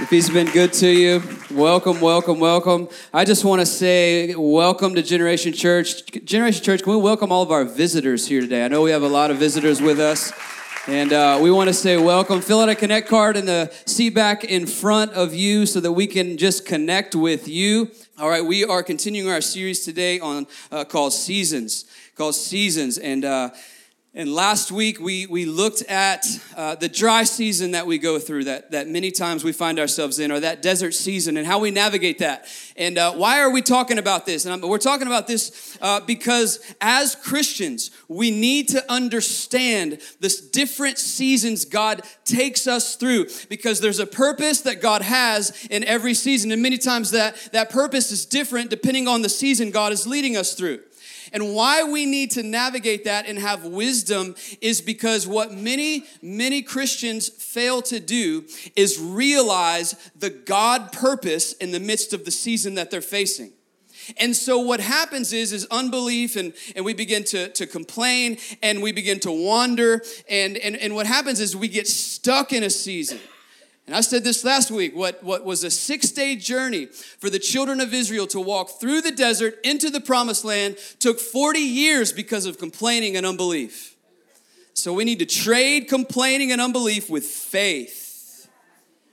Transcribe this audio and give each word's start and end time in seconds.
If 0.00 0.10
he's 0.10 0.30
been 0.30 0.46
good 0.46 0.72
to 0.74 0.88
you, 0.88 1.20
welcome, 1.50 2.00
welcome, 2.00 2.38
welcome. 2.38 2.88
I 3.12 3.24
just 3.24 3.44
want 3.44 3.60
to 3.62 3.66
say 3.66 4.32
welcome 4.36 4.94
to 4.94 5.02
Generation 5.02 5.52
Church. 5.52 6.06
Generation 6.24 6.62
Church, 6.62 6.84
can 6.84 6.92
we 6.92 7.00
welcome 7.00 7.32
all 7.32 7.42
of 7.42 7.50
our 7.50 7.64
visitors 7.64 8.28
here 8.28 8.40
today? 8.40 8.64
I 8.64 8.68
know 8.68 8.80
we 8.82 8.92
have 8.92 9.02
a 9.02 9.08
lot 9.08 9.32
of 9.32 9.38
visitors 9.38 9.82
with 9.82 9.98
us. 9.98 10.32
And 10.86 11.12
uh, 11.12 11.40
we 11.42 11.50
want 11.50 11.66
to 11.66 11.74
say 11.74 11.96
welcome. 11.96 12.40
Fill 12.40 12.60
out 12.60 12.68
a 12.68 12.76
connect 12.76 13.08
card 13.08 13.36
in 13.36 13.46
the 13.46 13.74
seat 13.86 14.10
back 14.10 14.44
in 14.44 14.68
front 14.68 15.14
of 15.14 15.34
you 15.34 15.66
so 15.66 15.80
that 15.80 15.90
we 15.90 16.06
can 16.06 16.36
just 16.36 16.64
connect 16.64 17.16
with 17.16 17.48
you. 17.48 17.90
All 18.18 18.28
right, 18.28 18.44
we 18.44 18.64
are 18.64 18.84
continuing 18.84 19.32
our 19.32 19.40
series 19.40 19.84
today 19.84 20.20
on 20.20 20.46
uh, 20.70 20.84
called 20.84 21.12
Seasons, 21.12 21.86
called 22.14 22.36
Seasons. 22.36 22.98
And 22.98 23.24
uh, 23.24 23.50
and 24.18 24.34
last 24.34 24.72
week 24.72 24.98
we, 24.98 25.26
we 25.26 25.44
looked 25.44 25.82
at 25.82 26.26
uh, 26.56 26.74
the 26.74 26.88
dry 26.88 27.22
season 27.22 27.70
that 27.70 27.86
we 27.86 27.98
go 27.98 28.18
through, 28.18 28.42
that, 28.44 28.72
that 28.72 28.88
many 28.88 29.12
times 29.12 29.44
we 29.44 29.52
find 29.52 29.78
ourselves 29.78 30.18
in, 30.18 30.32
or 30.32 30.40
that 30.40 30.60
desert 30.60 30.90
season, 30.90 31.36
and 31.36 31.46
how 31.46 31.60
we 31.60 31.70
navigate 31.70 32.18
that. 32.18 32.48
And 32.76 32.98
uh, 32.98 33.12
why 33.12 33.40
are 33.40 33.48
we 33.48 33.62
talking 33.62 33.96
about 33.96 34.26
this? 34.26 34.44
And 34.44 34.52
I'm, 34.52 34.68
we're 34.68 34.78
talking 34.78 35.06
about 35.06 35.28
this 35.28 35.78
uh, 35.80 36.00
because 36.00 36.58
as 36.80 37.14
Christians, 37.14 37.92
we 38.08 38.32
need 38.32 38.70
to 38.70 38.92
understand 38.92 40.00
this 40.18 40.40
different 40.40 40.98
seasons 40.98 41.64
God 41.64 42.02
takes 42.24 42.66
us 42.66 42.96
through 42.96 43.26
because 43.48 43.78
there's 43.78 44.00
a 44.00 44.06
purpose 44.06 44.62
that 44.62 44.82
God 44.82 45.02
has 45.02 45.64
in 45.70 45.84
every 45.84 46.14
season. 46.14 46.50
And 46.50 46.60
many 46.60 46.78
times 46.78 47.12
that, 47.12 47.36
that 47.52 47.70
purpose 47.70 48.10
is 48.10 48.26
different 48.26 48.68
depending 48.68 49.06
on 49.06 49.22
the 49.22 49.28
season 49.28 49.70
God 49.70 49.92
is 49.92 50.08
leading 50.08 50.36
us 50.36 50.54
through. 50.54 50.80
And 51.32 51.54
why 51.54 51.84
we 51.84 52.06
need 52.06 52.30
to 52.32 52.42
navigate 52.42 53.04
that 53.04 53.26
and 53.26 53.38
have 53.38 53.64
wisdom 53.64 54.34
is 54.60 54.80
because 54.80 55.26
what 55.26 55.52
many, 55.52 56.04
many 56.22 56.62
Christians 56.62 57.28
fail 57.28 57.82
to 57.82 58.00
do 58.00 58.44
is 58.76 58.98
realize 58.98 59.94
the 60.16 60.30
God 60.30 60.92
purpose 60.92 61.52
in 61.54 61.72
the 61.72 61.80
midst 61.80 62.12
of 62.12 62.24
the 62.24 62.30
season 62.30 62.74
that 62.74 62.90
they're 62.90 63.00
facing. 63.00 63.52
And 64.16 64.34
so 64.34 64.58
what 64.58 64.80
happens 64.80 65.32
is 65.32 65.52
is 65.52 65.66
unbelief 65.70 66.36
and, 66.36 66.54
and 66.74 66.84
we 66.84 66.94
begin 66.94 67.24
to, 67.24 67.48
to 67.50 67.66
complain 67.66 68.38
and 68.62 68.82
we 68.82 68.92
begin 68.92 69.20
to 69.20 69.30
wander 69.30 70.02
and, 70.28 70.56
and, 70.56 70.76
and 70.76 70.94
what 70.94 71.06
happens 71.06 71.40
is 71.40 71.54
we 71.54 71.68
get 71.68 71.86
stuck 71.86 72.52
in 72.52 72.62
a 72.62 72.70
season. 72.70 73.18
And 73.88 73.96
I 73.96 74.02
said 74.02 74.22
this 74.22 74.44
last 74.44 74.70
week 74.70 74.94
what, 74.94 75.24
what 75.24 75.46
was 75.46 75.64
a 75.64 75.70
six 75.70 76.10
day 76.10 76.36
journey 76.36 76.84
for 76.84 77.30
the 77.30 77.38
children 77.38 77.80
of 77.80 77.94
Israel 77.94 78.26
to 78.26 78.38
walk 78.38 78.78
through 78.78 79.00
the 79.00 79.10
desert 79.10 79.58
into 79.64 79.88
the 79.88 79.98
promised 79.98 80.44
land 80.44 80.76
took 80.98 81.18
40 81.18 81.58
years 81.58 82.12
because 82.12 82.44
of 82.44 82.58
complaining 82.58 83.16
and 83.16 83.24
unbelief. 83.24 83.96
So 84.74 84.92
we 84.92 85.06
need 85.06 85.20
to 85.20 85.26
trade 85.26 85.88
complaining 85.88 86.52
and 86.52 86.60
unbelief 86.60 87.08
with 87.08 87.24
faith, 87.24 88.46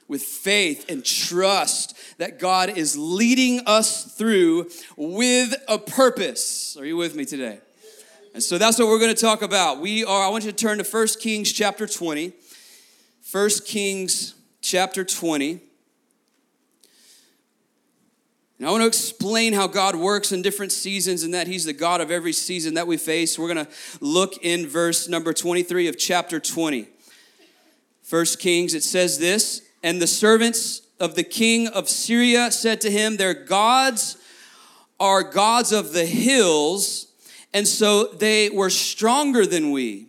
with 0.10 0.22
faith 0.22 0.90
and 0.90 1.06
trust 1.06 1.98
that 2.18 2.38
God 2.38 2.78
is 2.78 2.98
leading 2.98 3.62
us 3.66 4.14
through 4.14 4.70
with 4.98 5.56
a 5.70 5.78
purpose. 5.78 6.76
Are 6.78 6.86
you 6.86 6.98
with 6.98 7.16
me 7.16 7.24
today? 7.24 7.60
And 8.34 8.44
so 8.44 8.58
that's 8.58 8.78
what 8.78 8.90
we're 8.90 9.00
going 9.00 9.16
to 9.16 9.22
talk 9.22 9.42
about. 9.42 9.80
We 9.80 10.04
are, 10.04 10.26
I 10.26 10.28
want 10.28 10.44
you 10.44 10.52
to 10.52 10.58
turn 10.58 10.80
to 10.80 10.84
1 10.84 11.08
Kings 11.22 11.54
chapter 11.54 11.88
20. 11.88 12.34
1 13.32 13.50
Kings 13.66 14.35
chapter 14.66 15.06
20. 15.06 15.62
And 18.58 18.68
I 18.68 18.72
want 18.72 18.82
to 18.82 18.88
explain 18.88 19.54
how 19.54 19.68
God 19.68 19.96
works 19.96 20.32
in 20.32 20.42
different 20.42 20.72
seasons 20.72 21.22
and 21.22 21.34
that 21.36 21.46
He's 21.46 21.66
the 21.66 21.74
God 21.74 22.02
of 22.02 22.10
every 22.10 22.34
season 22.34 22.74
that 22.74 22.88
we 22.88 22.98
face. 22.98 23.38
We're 23.38 23.54
going 23.54 23.66
to 23.66 23.72
look 24.02 24.38
in 24.42 24.66
verse 24.66 25.08
number 25.08 25.34
23 25.34 25.88
of 25.88 26.00
chapter 26.00 26.40
20. 26.40 26.88
First 28.02 28.40
Kings, 28.40 28.74
it 28.74 28.84
says 28.84 29.20
this 29.20 29.62
And 29.84 30.02
the 30.02 30.08
servants 30.08 30.82
of 31.00 31.14
the 31.14 31.24
king 31.24 31.68
of 31.68 31.88
Syria 31.88 32.50
said 32.50 32.82
to 32.82 32.90
him, 32.90 33.18
Their 33.18 33.36
gods 33.36 34.18
are 35.00 35.22
gods 35.22 35.72
of 35.74 35.94
the 35.94 36.06
hills, 36.08 37.08
and 37.54 37.68
so 37.68 38.06
they 38.06 38.50
were 38.50 38.72
stronger 38.72 39.46
than 39.46 39.72
we. 39.72 40.05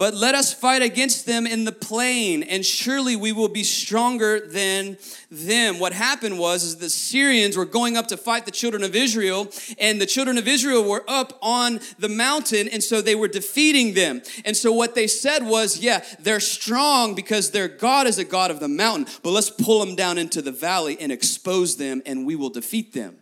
But 0.00 0.14
let 0.14 0.34
us 0.34 0.54
fight 0.54 0.80
against 0.80 1.26
them 1.26 1.46
in 1.46 1.66
the 1.66 1.72
plain, 1.72 2.42
and 2.42 2.64
surely 2.64 3.16
we 3.16 3.32
will 3.32 3.50
be 3.50 3.62
stronger 3.62 4.40
than 4.40 4.96
them. 5.30 5.78
What 5.78 5.92
happened 5.92 6.38
was 6.38 6.64
is 6.64 6.76
the 6.78 6.88
Syrians 6.88 7.54
were 7.54 7.66
going 7.66 7.98
up 7.98 8.06
to 8.06 8.16
fight 8.16 8.46
the 8.46 8.50
children 8.50 8.82
of 8.82 8.96
Israel, 8.96 9.52
and 9.78 10.00
the 10.00 10.06
children 10.06 10.38
of 10.38 10.48
Israel 10.48 10.88
were 10.88 11.04
up 11.06 11.38
on 11.42 11.80
the 11.98 12.08
mountain, 12.08 12.66
and 12.66 12.82
so 12.82 13.02
they 13.02 13.14
were 13.14 13.28
defeating 13.28 13.92
them. 13.92 14.22
And 14.46 14.56
so 14.56 14.72
what 14.72 14.94
they 14.94 15.06
said 15.06 15.44
was, 15.44 15.80
yeah, 15.80 16.02
they're 16.18 16.40
strong 16.40 17.14
because 17.14 17.50
their 17.50 17.68
God 17.68 18.06
is 18.06 18.16
a 18.16 18.24
God 18.24 18.50
of 18.50 18.58
the 18.58 18.68
mountain, 18.68 19.06
but 19.22 19.32
let's 19.32 19.50
pull 19.50 19.84
them 19.84 19.96
down 19.96 20.16
into 20.16 20.40
the 20.40 20.50
valley 20.50 20.96
and 20.98 21.12
expose 21.12 21.76
them, 21.76 22.00
and 22.06 22.24
we 22.24 22.36
will 22.36 22.48
defeat 22.48 22.94
them. 22.94 23.19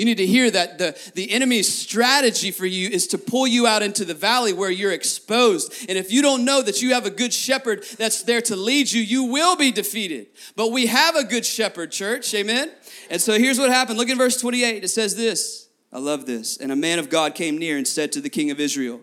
You 0.00 0.06
need 0.06 0.16
to 0.16 0.26
hear 0.26 0.50
that 0.50 0.78
the, 0.78 0.98
the 1.14 1.30
enemy's 1.30 1.70
strategy 1.70 2.52
for 2.52 2.64
you 2.64 2.88
is 2.88 3.06
to 3.08 3.18
pull 3.18 3.46
you 3.46 3.66
out 3.66 3.82
into 3.82 4.06
the 4.06 4.14
valley 4.14 4.54
where 4.54 4.70
you're 4.70 4.92
exposed. 4.92 5.74
And 5.90 5.98
if 5.98 6.10
you 6.10 6.22
don't 6.22 6.46
know 6.46 6.62
that 6.62 6.80
you 6.80 6.94
have 6.94 7.04
a 7.04 7.10
good 7.10 7.34
shepherd 7.34 7.84
that's 7.98 8.22
there 8.22 8.40
to 8.40 8.56
lead 8.56 8.90
you, 8.90 9.02
you 9.02 9.24
will 9.24 9.56
be 9.56 9.70
defeated. 9.70 10.28
But 10.56 10.72
we 10.72 10.86
have 10.86 11.16
a 11.16 11.24
good 11.24 11.44
shepherd, 11.44 11.92
church. 11.92 12.32
Amen? 12.32 12.70
And 13.10 13.20
so 13.20 13.34
here's 13.34 13.58
what 13.58 13.68
happened. 13.68 13.98
Look 13.98 14.08
at 14.08 14.16
verse 14.16 14.40
28. 14.40 14.82
It 14.82 14.88
says 14.88 15.16
this. 15.16 15.68
I 15.92 15.98
love 15.98 16.24
this. 16.24 16.56
And 16.56 16.72
a 16.72 16.76
man 16.76 16.98
of 16.98 17.10
God 17.10 17.34
came 17.34 17.58
near 17.58 17.76
and 17.76 17.86
said 17.86 18.10
to 18.12 18.22
the 18.22 18.30
king 18.30 18.50
of 18.50 18.58
Israel, 18.58 19.02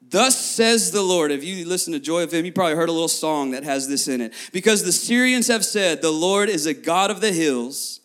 Thus 0.00 0.38
says 0.38 0.90
the 0.90 1.02
Lord. 1.02 1.30
If 1.30 1.44
you 1.44 1.66
listen 1.66 1.92
to 1.92 2.00
Joy 2.00 2.22
of 2.22 2.32
Him, 2.32 2.46
you 2.46 2.52
probably 2.52 2.76
heard 2.76 2.88
a 2.88 2.92
little 2.92 3.08
song 3.08 3.50
that 3.50 3.64
has 3.64 3.88
this 3.88 4.08
in 4.08 4.22
it. 4.22 4.32
Because 4.52 4.84
the 4.84 4.92
Syrians 4.92 5.48
have 5.48 5.66
said, 5.66 6.00
The 6.00 6.10
Lord 6.10 6.48
is 6.48 6.64
a 6.64 6.72
God 6.72 7.10
of 7.10 7.20
the 7.20 7.32
hills 7.32 8.00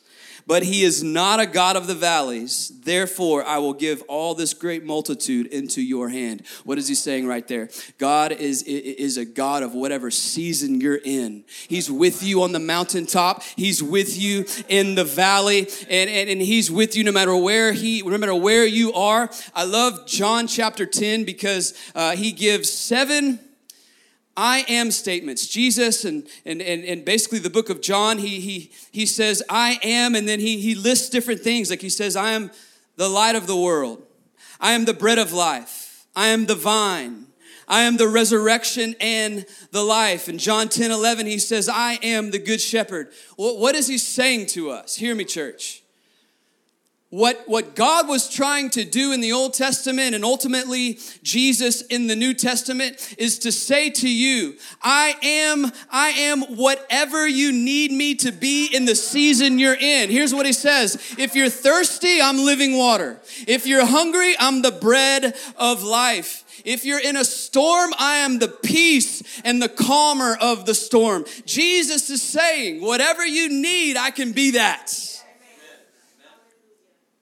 but 0.52 0.64
he 0.64 0.84
is 0.84 1.02
not 1.02 1.40
a 1.40 1.46
God 1.46 1.78
of 1.78 1.88
the 1.88 1.96
valleys. 1.96 2.74
Therefore, 2.84 3.42
I 3.46 3.60
will 3.60 3.72
give 3.72 4.02
all 4.10 4.36
this 4.36 4.54
great 4.54 4.84
multitude 4.84 5.48
into 5.48 5.82
your 5.82 6.10
hand. 6.10 6.46
What 6.66 6.78
is 6.78 6.90
he 6.90 6.94
saying 6.94 7.26
right 7.26 7.48
there? 7.48 7.70
God 7.98 8.34
is, 8.34 8.62
is 8.64 9.16
a 9.16 9.24
God 9.24 9.64
of 9.64 9.74
whatever 9.74 10.12
season 10.12 10.82
you're 10.82 11.00
in. 11.06 11.46
He's 11.70 11.90
with 11.90 12.22
you 12.22 12.42
on 12.42 12.52
the 12.52 12.60
mountaintop, 12.60 13.44
he's 13.56 13.82
with 13.82 14.20
you 14.22 14.44
in 14.68 14.96
the 14.96 15.06
valley, 15.06 15.70
and, 15.90 16.10
and, 16.10 16.30
and 16.30 16.42
he's 16.42 16.70
with 16.70 16.98
you 16.98 17.06
no 17.06 17.14
matter 17.14 17.34
where 17.34 17.72
he, 17.72 18.02
no 18.02 18.18
matter 18.18 18.36
where 18.36 18.66
you 18.66 18.92
are. 18.92 19.32
I 19.56 19.64
love 19.64 20.06
John 20.06 20.48
chapter 20.48 20.86
10 20.86 21.24
because 21.24 21.74
uh, 21.96 22.18
he 22.18 22.34
gives 22.34 22.70
seven 22.70 23.40
I 24.36 24.66
am 24.70 24.92
statements. 24.92 25.48
Jesus 25.48 26.06
and, 26.06 26.28
and, 26.46 26.62
and, 26.62 26.84
and 26.84 27.04
basically 27.04 27.40
the 27.40 27.50
book 27.50 27.70
of 27.70 27.82
John, 27.82 28.18
he, 28.18 28.40
he, 28.40 28.72
he 28.92 29.06
says, 29.06 29.44
I 29.50 29.80
am, 29.84 30.16
and 30.16 30.28
then 30.28 30.40
he, 30.40 30.60
he 30.60 30.74
lists 30.74 31.10
different 31.10 31.42
things. 31.42 31.70
Like 31.70 31.82
he 31.82 31.90
says, 31.90 32.16
I 32.16 32.32
am 32.32 32.52
the 32.96 33.10
light 33.10 33.36
of 33.36 33.48
the 33.48 33.58
world. 33.58 34.04
I 34.60 34.72
am 34.72 34.86
the 34.86 34.94
bread 34.94 35.20
of 35.20 35.34
life. 35.34 36.06
I 36.16 36.28
am 36.28 36.46
the 36.46 36.56
vine. 36.56 37.28
I 37.68 37.84
am 37.84 37.98
the 37.98 38.08
resurrection 38.08 38.96
and 39.00 39.46
the 39.72 39.84
life. 39.84 40.28
In 40.28 40.38
John 40.38 40.70
10 40.70 40.92
11, 40.92 41.26
he 41.26 41.40
says, 41.40 41.70
I 41.70 41.94
am 42.04 42.32
the 42.32 42.40
good 42.40 42.62
shepherd. 42.62 43.12
what 43.38 43.76
is 43.76 43.88
he 43.88 43.98
saying 43.98 44.48
to 44.48 44.72
us? 44.72 44.96
Hear 44.96 45.16
me, 45.16 45.26
church 45.26 45.81
what, 47.12 47.44
what 47.46 47.76
God 47.76 48.08
was 48.08 48.30
trying 48.30 48.70
to 48.72 48.86
do 48.86 49.12
in 49.12 49.20
the 49.20 49.34
Old 49.34 49.54
Testament 49.54 50.16
and 50.16 50.24
ultimately 50.24 50.98
Jesus 51.24 51.82
in 51.82 52.08
the 52.08 52.16
New 52.16 52.34
Testament 52.34 53.16
is 53.18 53.40
to 53.40 53.52
say 53.52 53.90
to 53.90 54.10
you, 54.10 54.56
I 54.82 55.16
am, 55.22 55.72
I 55.92 56.10
am 56.12 56.42
whatever 56.56 57.28
you 57.28 57.52
need 57.52 57.92
me 57.92 58.16
to 58.16 58.32
be 58.32 58.68
in 58.74 58.86
the 58.86 58.96
season 58.96 59.60
you're 59.60 59.76
in. 59.76 60.10
Here's 60.10 60.34
what 60.34 60.46
he 60.46 60.54
says. 60.54 61.16
If 61.18 61.36
you're 61.36 61.50
thirsty, 61.50 62.22
I'm 62.22 62.38
living 62.38 62.78
water. 62.78 63.20
If 63.46 63.68
you're 63.68 63.86
hungry, 63.86 64.34
I'm 64.40 64.62
the 64.62 64.72
bread 64.72 65.36
of 65.58 65.84
life. 65.84 66.46
If 66.64 66.86
you're 66.86 67.02
in 67.02 67.18
a 67.18 67.26
storm, 67.26 67.94
I 68.00 68.20
am 68.20 68.40
the 68.40 68.48
peace 68.48 69.42
and 69.44 69.62
the 69.62 69.68
calmer 69.68 70.38
of 70.40 70.66
the 70.66 70.76
storm. 70.76 71.26
Jesus 71.46 72.10
is 72.10 72.22
saying, 72.22 72.82
whatever 72.82 73.26
you 73.26 73.50
need, 73.50 73.98
I 73.98 74.12
can 74.12 74.32
be 74.32 74.52
that. 74.52 75.11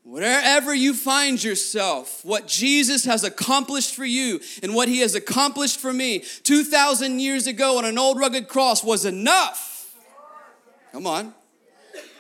Wherever 0.10 0.74
you 0.74 0.96
find 0.96 1.42
yourself, 1.44 2.26
what 2.26 2.48
Jesus 2.48 3.06
has 3.06 3.24
accomplished 3.24 3.94
for 3.94 4.06
you 4.06 4.40
and 4.64 4.74
what 4.74 4.88
he 4.88 5.02
has 5.02 5.14
accomplished 5.14 5.80
for 5.80 5.94
me 5.94 6.24
2,000 6.42 7.20
years 7.20 7.46
ago 7.46 7.78
on 7.78 7.86
an 7.86 8.00
old 8.00 8.18
rugged 8.18 8.48
cross 8.48 8.84
was 8.84 9.06
enough. 9.06 9.96
Come 10.92 11.06
on. 11.06 11.36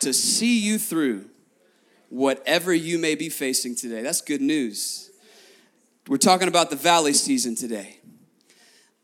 To 0.01 0.13
see 0.13 0.59
you 0.59 0.77
through 0.77 1.31
whatever 2.09 2.71
you 2.71 2.99
may 2.99 3.15
be 3.15 3.27
facing 3.27 3.75
today. 3.75 4.03
That's 4.03 4.21
good 4.21 4.41
news. 4.41 5.09
We're 6.07 6.17
talking 6.17 6.47
about 6.47 6.69
the 6.69 6.75
valley 6.75 7.13
season 7.13 7.55
today. 7.55 8.01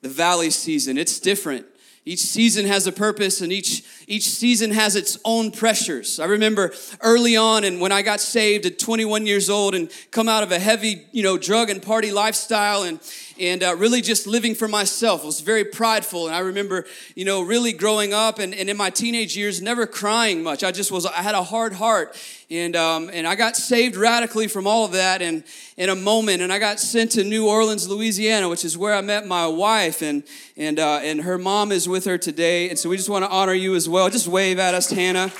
The 0.01 0.09
valley 0.09 0.51
season, 0.51 0.99
it's 0.99 1.19
different 1.19 1.65
each 2.05 2.19
season 2.19 2.67
has 2.67 2.85
a 2.85 2.91
purpose 2.91 3.41
and 3.41 3.51
each, 3.51 3.83
each 4.07 4.29
season 4.29 4.69
has 4.69 4.95
its 4.95 5.17
own 5.25 5.49
pressures. 5.49 6.19
I 6.19 6.25
remember 6.25 6.71
early 7.01 7.35
on 7.35 7.63
and 7.63 7.81
when 7.81 7.91
I 7.91 8.03
got 8.03 8.21
saved 8.21 8.67
at 8.67 8.77
21 8.77 9.25
years 9.25 9.49
old 9.49 9.73
and 9.73 9.91
come 10.11 10.29
out 10.29 10.43
of 10.43 10.51
a 10.51 10.59
heavy, 10.59 11.07
you 11.11 11.23
know, 11.23 11.37
drug 11.37 11.71
and 11.71 11.81
party 11.81 12.11
lifestyle 12.11 12.83
and, 12.83 12.99
and 13.39 13.63
uh, 13.63 13.75
really 13.75 14.01
just 14.01 14.27
living 14.27 14.55
for 14.55 14.67
myself. 14.67 15.23
I 15.23 15.25
was 15.25 15.41
very 15.41 15.65
prideful, 15.65 16.27
and 16.27 16.35
I 16.35 16.39
remember, 16.39 16.85
you 17.15 17.25
know, 17.25 17.41
really 17.41 17.73
growing 17.73 18.13
up 18.13 18.39
and, 18.39 18.53
and 18.53 18.69
in 18.69 18.77
my 18.77 18.89
teenage 18.89 19.35
years, 19.35 19.61
never 19.61 19.85
crying 19.85 20.43
much. 20.43 20.63
I 20.63 20.71
just 20.71 20.91
was, 20.91 21.05
I 21.05 21.21
had 21.21 21.35
a 21.35 21.43
hard 21.43 21.73
heart, 21.73 22.17
and 22.49 22.75
um, 22.75 23.09
and 23.11 23.27
I 23.27 23.35
got 23.35 23.55
saved 23.55 23.95
radically 23.95 24.47
from 24.47 24.67
all 24.67 24.85
of 24.85 24.93
that, 24.93 25.21
and 25.21 25.43
in 25.77 25.89
a 25.89 25.95
moment, 25.95 26.41
and 26.41 26.53
I 26.53 26.59
got 26.59 26.79
sent 26.79 27.11
to 27.11 27.23
New 27.23 27.47
Orleans, 27.47 27.89
Louisiana, 27.89 28.47
which 28.49 28.63
is 28.63 28.77
where 28.77 28.93
I 28.93 29.01
met 29.01 29.27
my 29.27 29.47
wife, 29.47 30.01
and 30.01 30.23
and 30.55 30.79
uh, 30.79 30.99
and 31.01 31.21
her 31.21 31.37
mom 31.37 31.71
is 31.71 31.89
with 31.89 32.05
her 32.05 32.17
today, 32.17 32.69
and 32.69 32.79
so 32.79 32.89
we 32.89 32.97
just 32.97 33.09
want 33.09 33.25
to 33.25 33.31
honor 33.31 33.53
you 33.53 33.75
as 33.75 33.89
well. 33.89 34.09
Just 34.09 34.27
wave 34.27 34.59
at 34.59 34.73
us, 34.73 34.89
Hannah. 34.89 35.31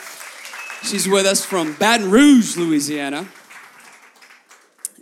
She's 0.84 1.08
with 1.08 1.26
us 1.26 1.44
from 1.44 1.74
Baton 1.74 2.12
Rouge, 2.12 2.58
Louisiana. 2.58 3.28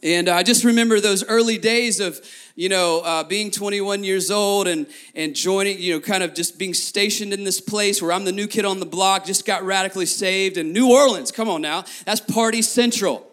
And 0.01 0.27
I 0.27 0.43
just 0.43 0.65
remember 0.65 0.99
those 0.99 1.23
early 1.25 1.57
days 1.57 2.01
of, 2.01 2.19
you 2.55 2.69
know, 2.69 3.01
uh, 3.01 3.23
being 3.23 3.49
21 3.49 4.03
years 4.03 4.29
old 4.29 4.67
and, 4.67 4.85
and 5.15 5.35
joining, 5.35 5.79
you 5.79 5.93
know, 5.93 5.99
kind 5.99 6.21
of 6.21 6.35
just 6.35 6.59
being 6.59 6.73
stationed 6.73 7.33
in 7.33 7.43
this 7.43 7.59
place 7.59 8.01
where 8.01 8.11
I'm 8.11 8.25
the 8.25 8.31
new 8.31 8.47
kid 8.47 8.65
on 8.65 8.79
the 8.79 8.85
block, 8.85 9.25
just 9.25 9.45
got 9.45 9.63
radically 9.63 10.05
saved. 10.05 10.57
in 10.57 10.71
New 10.71 10.91
Orleans, 10.91 11.31
come 11.31 11.49
on 11.49 11.61
now, 11.61 11.83
that's 12.05 12.21
party 12.21 12.61
central. 12.61 13.27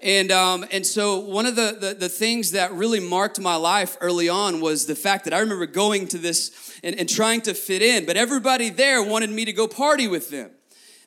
And, 0.00 0.30
um, 0.30 0.64
and 0.70 0.86
so 0.86 1.18
one 1.18 1.46
of 1.46 1.56
the, 1.56 1.76
the, 1.78 1.94
the, 1.94 2.08
things 2.08 2.52
that 2.52 2.72
really 2.72 3.00
marked 3.00 3.40
my 3.40 3.56
life 3.56 3.96
early 4.00 4.28
on 4.28 4.60
was 4.60 4.86
the 4.86 4.94
fact 4.94 5.24
that 5.24 5.34
I 5.34 5.40
remember 5.40 5.66
going 5.66 6.06
to 6.08 6.18
this 6.18 6.78
and, 6.84 6.94
and 6.94 7.08
trying 7.08 7.40
to 7.42 7.54
fit 7.54 7.82
in, 7.82 8.06
but 8.06 8.16
everybody 8.16 8.70
there 8.70 9.02
wanted 9.02 9.30
me 9.30 9.44
to 9.44 9.52
go 9.52 9.66
party 9.66 10.06
with 10.06 10.30
them. 10.30 10.50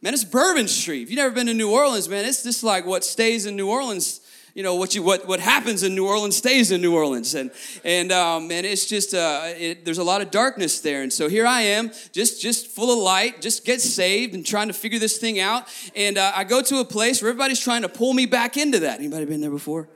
Man, 0.01 0.13
it's 0.13 0.25
Bourbon 0.25 0.67
Street. 0.67 1.03
If 1.03 1.09
you've 1.09 1.17
never 1.17 1.33
been 1.33 1.47
to 1.47 1.53
New 1.53 1.71
Orleans, 1.71 2.09
man, 2.09 2.25
it's 2.25 2.43
just 2.43 2.63
like 2.63 2.85
what 2.85 3.05
stays 3.05 3.45
in 3.45 3.55
New 3.55 3.69
Orleans 3.69 4.20
you 4.53 4.63
know 4.63 4.75
what 4.75 4.95
you 4.95 5.03
what 5.03 5.27
what 5.27 5.39
happens 5.39 5.83
in 5.83 5.95
New 5.95 6.07
Orleans 6.07 6.35
stays 6.35 6.71
in 6.71 6.81
New 6.81 6.95
Orleans, 6.95 7.35
and 7.35 7.51
and 7.83 8.11
um, 8.11 8.51
and 8.51 8.65
it's 8.65 8.85
just 8.85 9.13
uh, 9.13 9.43
it, 9.45 9.85
there's 9.85 9.97
a 9.97 10.03
lot 10.03 10.21
of 10.21 10.31
darkness 10.31 10.81
there, 10.81 11.01
and 11.01 11.11
so 11.11 11.29
here 11.29 11.45
I 11.45 11.61
am, 11.61 11.91
just 12.11 12.41
just 12.41 12.67
full 12.67 12.91
of 12.91 12.99
light, 12.99 13.41
just 13.41 13.65
get 13.65 13.81
saved 13.81 14.33
and 14.33 14.45
trying 14.45 14.67
to 14.67 14.73
figure 14.73 14.99
this 14.99 15.17
thing 15.17 15.39
out, 15.39 15.67
and 15.95 16.17
uh, 16.17 16.33
I 16.35 16.43
go 16.43 16.61
to 16.61 16.79
a 16.79 16.85
place 16.85 17.21
where 17.21 17.29
everybody's 17.29 17.59
trying 17.59 17.83
to 17.83 17.89
pull 17.89 18.13
me 18.13 18.25
back 18.25 18.57
into 18.57 18.79
that. 18.79 18.99
Anybody 18.99 19.25
been 19.25 19.41
there 19.41 19.51
before? 19.51 19.87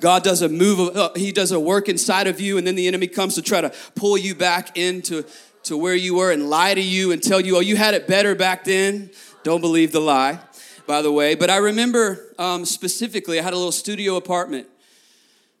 God 0.00 0.22
does 0.22 0.42
a 0.42 0.48
move, 0.48 0.96
uh, 0.96 1.10
He 1.14 1.32
does 1.32 1.52
a 1.52 1.60
work 1.60 1.88
inside 1.88 2.28
of 2.28 2.40
you, 2.40 2.56
and 2.56 2.66
then 2.66 2.76
the 2.76 2.86
enemy 2.86 3.08
comes 3.08 3.34
to 3.34 3.42
try 3.42 3.60
to 3.60 3.72
pull 3.94 4.16
you 4.16 4.34
back 4.34 4.76
into 4.78 5.24
to 5.64 5.76
where 5.76 5.94
you 5.94 6.14
were 6.14 6.30
and 6.30 6.48
lie 6.48 6.72
to 6.72 6.80
you 6.80 7.12
and 7.12 7.22
tell 7.22 7.40
you, 7.40 7.56
oh, 7.56 7.60
you 7.60 7.76
had 7.76 7.92
it 7.92 8.06
better 8.06 8.34
back 8.34 8.64
then. 8.64 9.10
Don't 9.42 9.60
believe 9.60 9.92
the 9.92 10.00
lie 10.00 10.40
by 10.88 11.02
the 11.02 11.12
way. 11.12 11.34
But 11.34 11.50
I 11.50 11.58
remember 11.58 12.34
um, 12.38 12.64
specifically, 12.64 13.38
I 13.38 13.42
had 13.42 13.52
a 13.52 13.56
little 13.56 13.70
studio 13.70 14.16
apartment, 14.16 14.66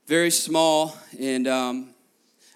very 0.06 0.30
small. 0.30 0.96
And 1.20 1.46
um, 1.46 1.90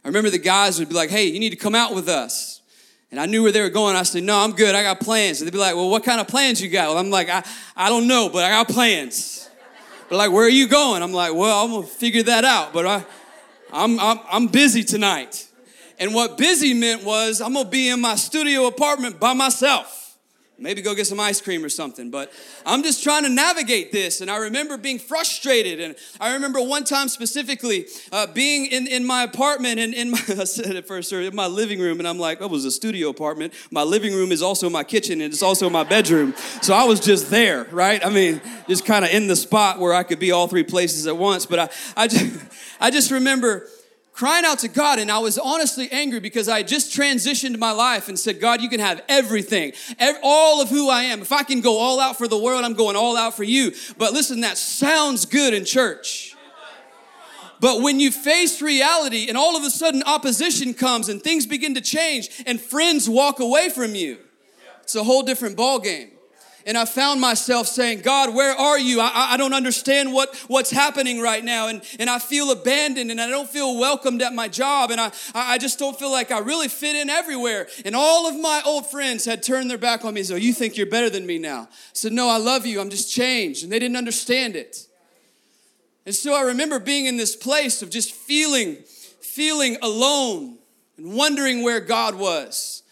I 0.03 0.09
remember 0.09 0.31
the 0.31 0.39
guys 0.39 0.79
would 0.79 0.89
be 0.89 0.95
like, 0.95 1.11
hey, 1.11 1.27
you 1.27 1.39
need 1.39 1.51
to 1.51 1.57
come 1.57 1.75
out 1.75 1.95
with 1.95 2.09
us. 2.09 2.63
And 3.11 3.21
I 3.21 3.27
knew 3.27 3.43
where 3.43 3.53
they 3.53 3.61
were 3.61 3.69
going. 3.69 3.95
I 3.95 4.05
said, 4.05 4.23
no, 4.23 4.39
I'm 4.39 4.53
good. 4.53 4.75
I 4.75 4.83
got 4.83 5.01
plans. 5.01 5.41
And 5.41 5.47
they'd 5.47 5.53
be 5.53 5.59
like, 5.59 5.77
well, 5.77 5.91
what 5.91 6.03
kind 6.03 6.19
of 6.19 6.27
plans 6.27 6.63
you 6.63 6.71
got? 6.71 6.89
Well, 6.89 6.99
I'm 6.99 7.11
like, 7.11 7.29
I, 7.29 7.45
I 7.77 7.91
don't 7.91 8.09
know, 8.09 8.31
but 8.33 8.43
I 8.43 8.49
got 8.49 8.69
plans. 8.69 9.51
But 10.09 10.17
like, 10.17 10.33
where 10.33 10.47
are 10.47 10.49
you 10.49 10.67
going? 10.67 11.03
I'm 11.03 11.13
like, 11.13 11.35
well, 11.35 11.63
I'm 11.63 11.71
going 11.71 11.83
to 11.83 11.89
figure 11.89 12.23
that 12.23 12.45
out. 12.47 12.73
But 12.73 12.87
I, 12.87 13.05
I'm, 13.71 14.01
I'm, 14.01 14.19
I'm 14.31 14.47
busy 14.47 14.83
tonight. 14.83 15.47
And 15.99 16.15
what 16.15 16.39
busy 16.39 16.73
meant 16.73 17.05
was 17.05 17.43
I'm 17.43 17.53
going 17.53 17.67
to 17.67 17.71
be 17.71 17.91
in 17.91 18.01
my 18.01 18.15
studio 18.15 18.67
apartment 18.67 19.21
by 19.21 19.35
myself 19.35 20.02
maybe 20.63 20.83
go 20.83 20.95
get 20.95 21.07
some 21.07 21.21
ice 21.21 21.41
cream 21.41 21.65
or 21.65 21.69
something. 21.69 22.11
But 22.11 22.33
I'm 22.65 22.83
just 22.83 23.03
trying 23.03 23.25
to 23.25 23.29
navigate 23.29 23.93
this. 23.93 24.21
And 24.21 24.31
I 24.31 24.37
remember 24.37 24.77
being 24.77 24.99
frustrated. 24.99 25.81
And 25.81 25.97
I 26.21 26.35
remember 26.35 26.61
one 26.61 26.85
time 26.85 27.09
specifically 27.09 27.87
uh, 28.13 28.27
being 28.29 28.67
in, 28.67 28.87
in 28.87 29.05
my 29.05 29.25
apartment 29.25 29.81
and 29.81 29.93
in 29.95 30.11
my, 30.11 30.19
I 30.29 30.45
said 30.45 30.77
it 30.77 30.87
first, 30.87 31.13
in 31.13 31.35
my 31.35 31.47
living 31.47 31.81
room. 31.81 31.99
And 31.99 32.09
I'm 32.09 32.19
like, 32.19 32.41
oh, 32.41 32.47
it 32.47 32.51
was 32.51 32.65
a 32.65 32.71
studio 32.71 33.09
apartment. 33.09 33.53
My 33.71 33.83
living 33.83 34.15
room 34.15 34.33
is 34.33 34.43
also 34.43 34.71
my 34.71 34.85
kitchen 34.85 35.21
and 35.21 35.33
it's 35.33 35.43
also 35.43 35.69
my 35.69 35.85
bedroom. 35.85 36.35
So 36.63 36.75
I 36.75 36.85
was 36.85 37.01
just 37.01 37.31
there, 37.31 37.65
right? 37.71 38.05
I 38.05 38.11
mean, 38.11 38.41
just 38.69 38.85
kind 38.85 39.05
of 39.05 39.11
in 39.11 39.27
the 39.27 39.37
spot 39.37 39.79
where 39.79 39.93
I 39.93 40.03
could 40.03 40.19
be 40.19 40.31
all 40.31 40.49
three 40.49 40.63
places 40.63 41.07
at 41.07 41.17
once. 41.17 41.47
But 41.47 41.59
I, 41.59 41.69
I 42.05 42.09
just, 42.09 42.45
I 42.81 42.91
just 42.91 43.11
remember 43.11 43.69
crying 44.13 44.45
out 44.45 44.61
to 44.61 44.69
God, 44.69 44.99
and 44.99 45.11
I 45.11 45.19
was 45.19 45.39
honestly 45.39 45.91
angry 45.91 46.21
because 46.21 46.49
I 46.49 46.63
just 46.63 46.97
transitioned 46.97 47.59
my 47.59 47.73
life 47.73 48.09
and 48.09 48.19
said, 48.19 48.41
God, 48.41 48.61
you 48.61 48.69
can 48.69 48.81
have 48.81 49.03
everything, 49.09 49.73
all 50.23 50.61
of 50.61 50.69
who 50.69 50.89
I 50.89 51.05
am. 51.05 51.23
If 51.23 51.33
I 51.33 51.43
can 51.43 51.61
go 51.61 51.79
all 51.79 51.99
out 51.99 52.19
for 52.19 52.29
the 52.29 52.39
world, 52.39 52.65
I'm 52.65 52.75
going 52.75 52.97
all 52.97 53.17
out 53.17 53.35
for 53.35 53.45
you. 53.45 53.73
But 53.99 54.13
listen, 54.13 54.43
that 54.43 54.59
sounds 54.59 55.27
good 55.27 55.55
in 55.55 55.65
church. 55.65 56.37
But 57.59 57.81
when 57.81 58.01
you 58.01 58.11
face 58.11 58.61
reality 58.61 59.27
and 59.29 59.37
all 59.37 59.57
of 59.57 59.63
a 59.63 59.71
sudden 59.71 60.03
opposition 60.03 60.75
comes 60.75 61.09
and 61.09 61.23
things 61.23 61.47
begin 61.47 61.75
to 61.75 61.81
change 61.81 62.43
and 62.45 62.61
friends 62.61 63.09
walk 63.09 63.39
away 63.39 63.69
from 63.69 63.95
you, 63.95 64.19
it's 64.83 64.97
a 64.97 65.05
whole 65.05 65.23
different 65.23 65.57
ball 65.57 65.79
game 65.79 66.12
and 66.67 66.79
I 66.79 66.85
found 66.85 67.21
myself 67.21 67.67
saying, 67.67 68.03
God, 68.03 68.35
where 68.35 68.55
are 68.55 68.79
you? 68.79 69.01
I, 69.01 69.33
I 69.33 69.37
don't 69.37 69.53
understand 69.53 70.13
what, 70.13 70.35
what's 70.49 70.71
happening 70.71 71.21
right 71.21 71.45
now. 71.45 71.69
And, 71.69 71.83
and 71.99 72.09
I 72.09 72.19
feel 72.19 72.51
abandoned 72.51 73.11
and 73.11 73.21
I 73.21 73.29
don't 73.29 73.49
feel 73.49 73.79
welcomed 73.79 74.23
at 74.23 74.35
my 74.35 74.49
job. 74.49 74.91
And 74.91 75.01
I, 75.01 75.13
I 75.35 75.59
just 75.59 75.79
don't 75.79 75.99
feel 75.99 76.11
like 76.11 76.31
I 76.31 76.39
really 76.39 76.69
fit 76.69 76.97
in 76.97 77.11
everywhere. 77.11 77.69
And 77.85 77.97
all 77.97 78.29
of 78.29 78.39
my 78.39 78.63
old 78.65 78.91
friends 78.91 79.25
had 79.25 79.43
turned 79.43 79.71
their 79.71 79.79
back 79.79 80.05
on 80.05 80.15
me. 80.15 80.23
So 80.23 80.35
oh, 80.35 80.39
you 80.39 80.53
think 80.53 80.77
you're 80.77 80.87
better 80.87 81.11
than 81.11 81.27
me 81.27 81.39
now? 81.39 81.63
I 81.63 81.77
said, 81.93 82.13
No, 82.13 82.29
I 82.29 82.39
love 82.39 82.67
you. 82.67 82.81
I'm 82.81 82.91
just 82.91 83.13
changed. 83.13 83.65
And 83.65 83.73
they 83.73 83.79
didn't 83.79 83.97
understand 83.97 84.57
it. 84.57 84.87
And 86.05 86.15
so 86.15 86.35
I 86.35 86.43
remember 86.43 86.79
being 86.79 87.07
in 87.07 87.17
this 87.17 87.37
place 87.37 87.83
of 87.83 87.91
just 87.91 88.13
feeling, 88.13 88.77
feeling 89.21 89.77
alone 89.83 90.59
and 90.97 91.15
wondering 91.15 91.63
where 91.63 91.81
God 91.81 92.15
was. 92.17 92.83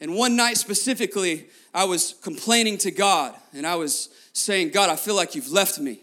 And 0.00 0.14
one 0.14 0.36
night 0.36 0.56
specifically, 0.56 1.48
I 1.74 1.84
was 1.84 2.14
complaining 2.22 2.78
to 2.78 2.90
God 2.90 3.34
and 3.52 3.66
I 3.66 3.76
was 3.76 4.08
saying, 4.32 4.70
God, 4.70 4.90
I 4.90 4.96
feel 4.96 5.14
like 5.14 5.34
you've 5.34 5.50
left 5.50 5.78
me. 5.78 6.00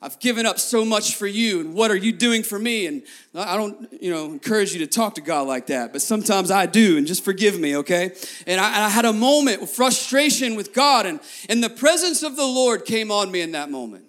I've 0.00 0.20
given 0.20 0.46
up 0.46 0.60
so 0.60 0.84
much 0.84 1.16
for 1.16 1.26
you, 1.26 1.58
and 1.58 1.74
what 1.74 1.90
are 1.90 1.96
you 1.96 2.12
doing 2.12 2.44
for 2.44 2.56
me? 2.56 2.86
And 2.86 3.02
I 3.34 3.56
don't, 3.56 3.92
you 4.00 4.12
know, 4.12 4.26
encourage 4.26 4.72
you 4.72 4.78
to 4.78 4.86
talk 4.86 5.16
to 5.16 5.20
God 5.20 5.48
like 5.48 5.66
that, 5.66 5.92
but 5.92 6.02
sometimes 6.02 6.52
I 6.52 6.66
do, 6.66 6.96
and 6.98 7.04
just 7.04 7.24
forgive 7.24 7.58
me, 7.58 7.78
okay? 7.78 8.12
And 8.46 8.60
I, 8.60 8.68
and 8.68 8.84
I 8.84 8.88
had 8.90 9.04
a 9.04 9.12
moment 9.12 9.60
of 9.60 9.70
frustration 9.70 10.54
with 10.54 10.72
God, 10.72 11.04
and, 11.04 11.18
and 11.48 11.64
the 11.64 11.70
presence 11.70 12.22
of 12.22 12.36
the 12.36 12.44
Lord 12.44 12.84
came 12.84 13.10
on 13.10 13.32
me 13.32 13.40
in 13.40 13.50
that 13.52 13.72
moment. 13.72 14.04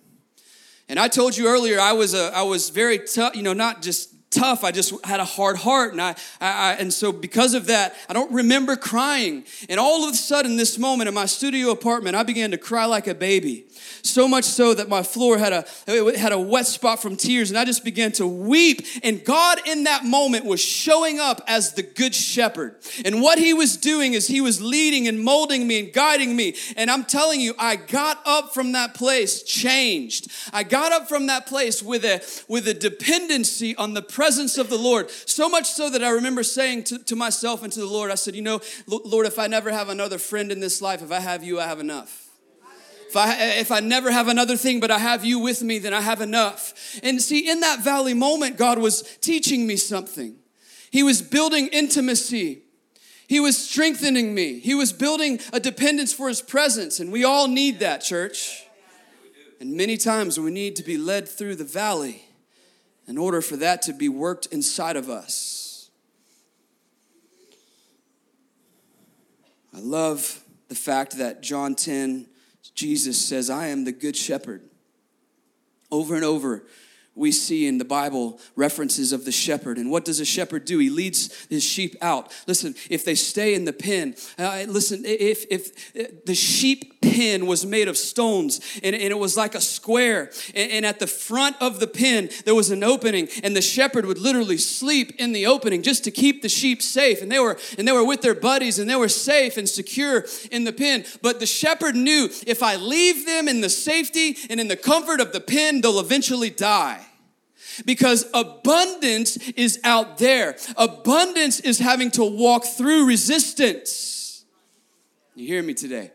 And 0.88 1.00
I 1.00 1.07
told 1.07 1.36
you 1.36 1.48
earlier, 1.48 1.80
I 1.80 1.94
was 1.94 2.13
a, 2.13 2.31
I 2.36 2.44
was 2.44 2.69
very 2.69 3.00
tough, 3.00 3.36
you 3.36 3.42
know, 3.42 3.54
not 3.54 3.81
just 3.81 4.13
tough. 4.31 4.64
I 4.64 4.72
just 4.72 4.94
had 5.06 5.20
a 5.20 5.26
hard 5.26 5.58
heart. 5.58 5.92
And, 5.92 6.02
I, 6.02 6.16
I, 6.40 6.76
and 6.80 6.94
so, 6.94 7.12
because 7.12 7.54
of 7.54 7.68
that, 7.68 7.96
I 8.08 8.14
don't 8.14 8.31
remember 8.31 8.76
crying. 8.76 9.44
And 9.68 9.80
all 9.80 10.08
of 10.08 10.14
a 10.14 10.18
sudden, 10.18 10.58
this 10.58 10.78
moment 10.78 11.08
in 11.08 11.14
my 11.14 11.26
studio 11.26 11.72
apartment, 11.72 12.16
I 12.16 12.24
began 12.24 12.51
to 12.51 12.58
cry 12.58 12.86
like 12.86 13.08
a 13.08 13.15
baby. 13.15 13.65
So 14.03 14.27
much 14.27 14.46
so 14.46 14.74
that 14.74 14.88
my 14.88 15.03
floor 15.03 15.38
had 15.38 15.53
a, 15.53 16.18
had 16.18 16.32
a 16.32 16.39
wet 16.39 16.68
spot 16.68 17.01
from 17.01 17.15
tears. 17.15 17.50
And 17.50 17.58
I 17.58 17.65
just 17.65 17.84
began 17.84 18.12
to 18.13 18.27
weep. 18.27 18.86
And 19.03 19.24
God, 19.24 19.60
in 19.65 19.86
that 19.86 20.06
moment, 20.06 20.46
was 20.46 20.62
showing 20.62 21.20
up 21.20 21.42
as 21.48 21.74
the 21.74 21.84
good 21.84 22.13
shepherd. 22.13 22.75
And 23.03 23.22
what 23.22 23.39
he 23.39 23.53
was 23.53 23.77
doing 23.77 24.13
is 24.13 24.27
he 24.27 24.42
was 24.42 24.62
leading 24.62 25.08
and 25.08 25.20
molding 25.22 25.68
me 25.68 25.80
and 25.80 25.94
guiding 25.94 26.36
me. 26.36 26.56
And 26.77 26.92
I'm 26.92 27.03
telling 27.03 27.42
you, 27.42 27.53
I 27.58 27.75
got 27.75 28.22
up 28.25 28.53
from 28.53 28.74
that 28.74 28.94
place 28.94 29.44
changed. 29.44 30.30
I 30.53 30.63
got 30.63 30.92
up 30.92 31.10
from 31.10 31.27
that 31.27 31.48
place 31.48 31.82
with 31.82 32.06
a, 32.06 32.22
with 32.48 32.68
a 32.68 32.74
dependency 32.74 33.75
on 33.75 33.94
the 33.94 34.01
presence 34.20 34.58
of 34.58 34.70
the 34.70 34.78
Lord. 34.78 35.10
So 35.10 35.48
much 35.48 35.66
so 35.68 35.90
that 35.92 36.04
I 36.04 36.10
remember 36.10 36.44
saying 36.44 36.84
to, 36.86 37.00
to 37.06 37.16
myself 37.16 37.64
and 37.64 37.72
to 37.72 37.80
the 37.80 37.86
Lord, 37.86 38.12
I 38.12 38.16
said, 38.16 38.36
You 38.36 38.42
know, 38.42 38.60
Lord, 38.86 39.26
if 39.26 39.40
I 39.40 39.48
never 39.48 39.72
have 39.72 39.88
another 39.88 40.18
friend 40.18 40.52
in 40.52 40.60
this 40.60 40.82
life, 40.82 41.02
if 41.02 41.10
I 41.10 41.22
have 41.22 41.42
you, 41.42 41.58
I 41.58 41.68
have 41.68 41.80
enough. 41.80 42.28
If 43.08 43.16
I, 43.16 43.34
if 43.60 43.72
I 43.72 43.80
never 43.80 44.12
have 44.12 44.28
another 44.28 44.58
thing, 44.58 44.82
but 44.82 44.92
I 44.92 44.98
have 44.98 45.24
you 45.24 45.40
with 45.40 45.64
me, 45.64 45.80
then 45.80 45.94
I 45.94 46.02
have 46.02 46.20
enough. 46.20 47.00
And 47.02 47.22
see, 47.22 47.50
in 47.50 47.62
that 47.62 47.80
valley 47.80 48.14
moment, 48.14 48.58
God 48.58 48.78
was 48.78 49.04
teaching 49.22 49.66
me 49.66 49.78
something. 49.78 50.36
He 50.92 51.02
was 51.02 51.22
building 51.22 51.68
intimacy. 51.68 52.64
He 53.30 53.40
was 53.40 53.58
strengthening 53.58 54.36
me. 54.36 54.60
He 54.60 54.76
was 54.76 54.92
building 54.92 55.40
a 55.54 55.62
dependence 55.62 56.12
for 56.12 56.28
His 56.28 56.42
presence. 56.42 57.00
And 57.00 57.10
we 57.10 57.24
all 57.24 57.48
need 57.48 57.80
that, 57.80 58.02
church. 58.02 58.66
And 59.62 59.78
many 59.78 59.96
times 59.96 60.38
we 60.38 60.52
need 60.52 60.76
to 60.76 60.84
be 60.84 60.98
led 60.98 61.26
through 61.30 61.56
the 61.56 61.64
valley 61.64 62.26
in 63.10 63.18
order 63.18 63.42
for 63.42 63.58
that 63.58 63.82
to 63.82 63.92
be 63.92 64.08
worked 64.08 64.46
inside 64.46 64.96
of 64.96 65.10
us. 65.10 65.89
I 69.75 69.80
love 69.80 70.44
the 70.68 70.75
fact 70.75 71.18
that 71.18 71.42
John 71.42 71.74
10, 71.74 72.28
Jesus 72.75 73.20
says, 73.20 73.50
I 73.50 73.68
am 73.68 73.84
the 73.84 73.92
good 73.92 74.16
shepherd. 74.16 74.62
Over 75.92 76.16
and 76.16 76.24
over, 76.24 76.66
we 77.20 77.32
see 77.34 77.68
in 77.68 77.78
the 77.78 77.86
Bible 77.86 78.39
references 78.56 79.12
of 79.12 79.25
the 79.25 79.32
shepherd. 79.32 79.78
And 79.78 79.92
what 79.92 80.06
does 80.06 80.22
a 80.22 80.25
shepherd 80.25 80.63
do? 80.63 80.80
He 80.80 80.89
leads 80.89 81.48
his 81.48 81.63
sheep 81.63 81.96
out. 82.01 82.32
Listen, 82.48 82.75
if 82.89 83.04
they 83.04 83.16
stay 83.16 83.54
in 83.54 83.66
the 83.66 83.74
pen, 83.74 84.16
uh, 84.38 84.63
listen, 84.68 85.04
if, 85.06 85.46
if 85.50 85.96
uh, 86.00 86.12
the 86.25 86.34
sheep 86.34 87.01
pen 87.01 87.46
was 87.46 87.66
made 87.66 87.89
of 87.89 87.98
stones 87.98 88.62
and, 88.84 88.96
and 88.96 89.12
it 89.12 89.18
was 89.18 89.36
like 89.36 89.54
a 89.54 89.60
square, 89.62 90.32
and, 90.56 90.72
and 90.72 90.86
at 90.86 91.00
the 91.00 91.08
front 91.08 91.58
of 91.60 91.82
the 91.82 91.88
pen, 91.88 92.30
there 92.46 92.56
was 92.56 92.72
an 92.72 92.84
opening, 92.84 93.28
and 93.44 93.54
the 93.54 93.62
shepherd 93.62 94.06
would 94.06 94.20
literally 94.20 94.58
sleep 94.58 95.13
in 95.20 95.34
the 95.34 95.46
opening 95.46 95.84
just 95.84 96.06
to 96.06 96.12
keep 96.12 96.42
the 96.42 96.50
sheep 96.50 96.82
safe. 96.82 97.22
And 97.22 97.30
they 97.30 97.39
were, 97.39 97.58
and 97.78 97.86
they 97.86 97.92
were 97.92 98.06
with 98.06 98.22
their 98.22 98.36
buddies 98.36 98.80
and 98.80 98.89
they 98.89 98.96
were 98.96 99.10
safe 99.10 99.58
and 99.58 99.68
secure 99.68 100.25
in 100.51 100.63
the 100.63 100.74
pen. 100.74 101.04
But 101.22 101.42
the 101.42 101.46
shepherd 101.46 101.96
knew 101.96 102.30
if 102.48 102.63
I 102.63 102.78
leave 102.78 103.25
them 103.25 103.50
in 103.50 103.60
the 103.60 103.70
safety 103.70 104.38
and 104.50 104.60
in 104.60 104.70
the 104.70 104.78
comfort 104.78 105.20
of 105.20 105.34
the 105.34 105.42
pen, 105.42 105.82
they'll 105.82 106.00
eventually 106.00 106.50
die 106.50 107.08
because 107.86 108.25
abundance 108.33 109.38
is 109.51 109.79
out 109.83 110.17
there. 110.17 110.57
Abundance 110.77 111.59
is 111.59 111.79
having 111.79 112.12
to 112.12 112.24
walk 112.24 112.65
through 112.65 113.05
resistance. 113.05 114.45
You 115.36 115.48
hear 115.48 115.63
me 115.63 115.74
today? 115.74 116.12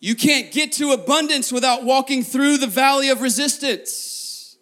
You 0.00 0.14
can't 0.14 0.52
get 0.52 0.72
to 0.72 0.92
abundance 0.92 1.50
without 1.50 1.84
walking 1.84 2.22
through 2.22 2.58
the 2.58 2.66
valley 2.66 3.08
of 3.08 3.20
resistance. 3.20 4.56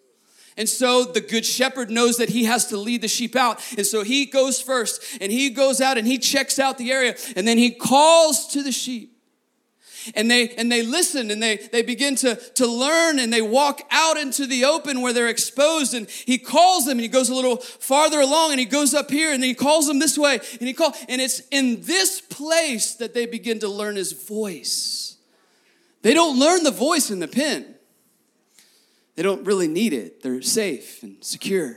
And 0.57 0.67
so 0.67 1.03
the 1.03 1.21
good 1.21 1.45
shepherd 1.45 1.91
knows 1.91 2.17
that 2.17 2.29
he 2.29 2.45
has 2.45 2.65
to 2.67 2.77
lead 2.77 3.01
the 3.01 3.07
sheep 3.07 3.35
out. 3.35 3.61
And 3.77 3.85
so 3.85 4.03
he 4.03 4.25
goes 4.25 4.59
first 4.59 5.03
and 5.21 5.31
he 5.31 5.51
goes 5.51 5.79
out 5.79 5.99
and 5.99 6.07
he 6.07 6.17
checks 6.17 6.57
out 6.57 6.79
the 6.79 6.91
area 6.91 7.15
and 7.35 7.47
then 7.47 7.59
he 7.59 7.69
calls 7.69 8.47
to 8.47 8.63
the 8.63 8.71
sheep 8.71 9.16
and 10.15 10.29
they 10.29 10.49
and 10.49 10.71
they 10.71 10.83
listen 10.83 11.31
and 11.31 11.41
they 11.41 11.57
they 11.57 11.81
begin 11.81 12.15
to 12.17 12.35
to 12.35 12.67
learn 12.67 13.19
and 13.19 13.31
they 13.31 13.41
walk 13.41 13.81
out 13.91 14.17
into 14.17 14.45
the 14.45 14.65
open 14.65 15.01
where 15.01 15.13
they're 15.13 15.27
exposed. 15.27 15.93
And 15.93 16.09
he 16.09 16.37
calls 16.37 16.85
them 16.85 16.93
and 16.93 17.01
he 17.01 17.07
goes 17.07 17.29
a 17.29 17.35
little 17.35 17.57
farther 17.57 18.21
along 18.21 18.51
and 18.51 18.59
he 18.59 18.65
goes 18.65 18.93
up 18.93 19.09
here 19.09 19.31
and 19.31 19.43
he 19.43 19.53
calls 19.53 19.87
them 19.87 19.99
this 19.99 20.17
way 20.17 20.39
and 20.59 20.67
he 20.67 20.73
call 20.73 20.93
and 21.07 21.21
it's 21.21 21.41
in 21.49 21.81
this 21.81 22.21
place 22.21 22.95
that 22.95 23.13
they 23.13 23.25
begin 23.25 23.59
to 23.59 23.67
learn 23.67 23.95
his 23.95 24.13
voice. 24.13 25.17
They 26.01 26.13
don't 26.13 26.39
learn 26.39 26.63
the 26.63 26.71
voice 26.71 27.11
in 27.11 27.19
the 27.19 27.27
pen. 27.27 27.75
They 29.15 29.23
don't 29.23 29.45
really 29.45 29.67
need 29.67 29.93
it. 29.93 30.21
They're 30.21 30.41
safe 30.41 31.01
and 31.01 31.17
secure. 31.21 31.75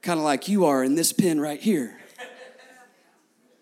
Kind 0.00 0.18
of 0.18 0.24
like 0.24 0.48
you 0.48 0.64
are 0.64 0.82
in 0.82 0.94
this 0.94 1.12
pen 1.12 1.38
right 1.38 1.60
here. 1.60 1.98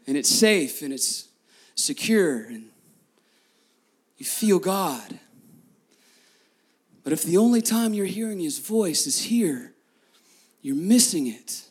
And 0.06 0.16
it's 0.16 0.28
safe 0.28 0.82
and 0.82 0.92
it's 0.92 1.28
secure 1.74 2.44
and 2.44 2.70
you 4.16 4.26
feel 4.26 4.58
God. 4.58 5.18
But 7.04 7.12
if 7.12 7.22
the 7.22 7.36
only 7.36 7.62
time 7.62 7.94
you're 7.94 8.06
hearing 8.06 8.40
his 8.40 8.58
voice 8.58 9.06
is 9.06 9.22
here, 9.22 9.72
you're 10.60 10.74
missing 10.74 11.26
it. 11.26 11.62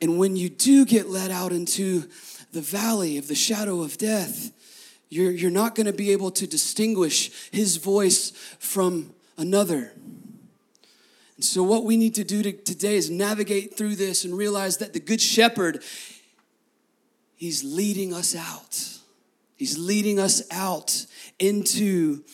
And 0.00 0.18
when 0.18 0.36
you 0.36 0.48
do 0.48 0.84
get 0.84 1.08
let 1.08 1.30
out 1.30 1.52
into 1.52 2.08
the 2.52 2.60
valley 2.60 3.16
of 3.16 3.28
the 3.28 3.34
shadow 3.34 3.82
of 3.82 3.96
death, 3.98 4.50
you're, 5.08 5.30
you're 5.30 5.50
not 5.50 5.74
going 5.74 5.86
to 5.86 5.92
be 5.92 6.10
able 6.10 6.30
to 6.32 6.46
distinguish 6.46 7.50
his 7.50 7.76
voice 7.76 8.30
from 8.58 9.14
another. 9.36 9.92
And 11.36 11.44
so, 11.44 11.62
what 11.62 11.84
we 11.84 11.96
need 11.96 12.14
to 12.14 12.24
do 12.24 12.42
to, 12.42 12.52
today 12.52 12.96
is 12.96 13.10
navigate 13.10 13.76
through 13.76 13.96
this 13.96 14.24
and 14.24 14.36
realize 14.36 14.78
that 14.78 14.92
the 14.92 15.00
Good 15.00 15.20
Shepherd, 15.20 15.82
he's 17.36 17.62
leading 17.62 18.14
us 18.14 18.34
out. 18.34 18.91
He's 19.56 19.78
leading 19.78 20.18
us 20.18 20.42
out 20.50 21.06
into 21.38 22.24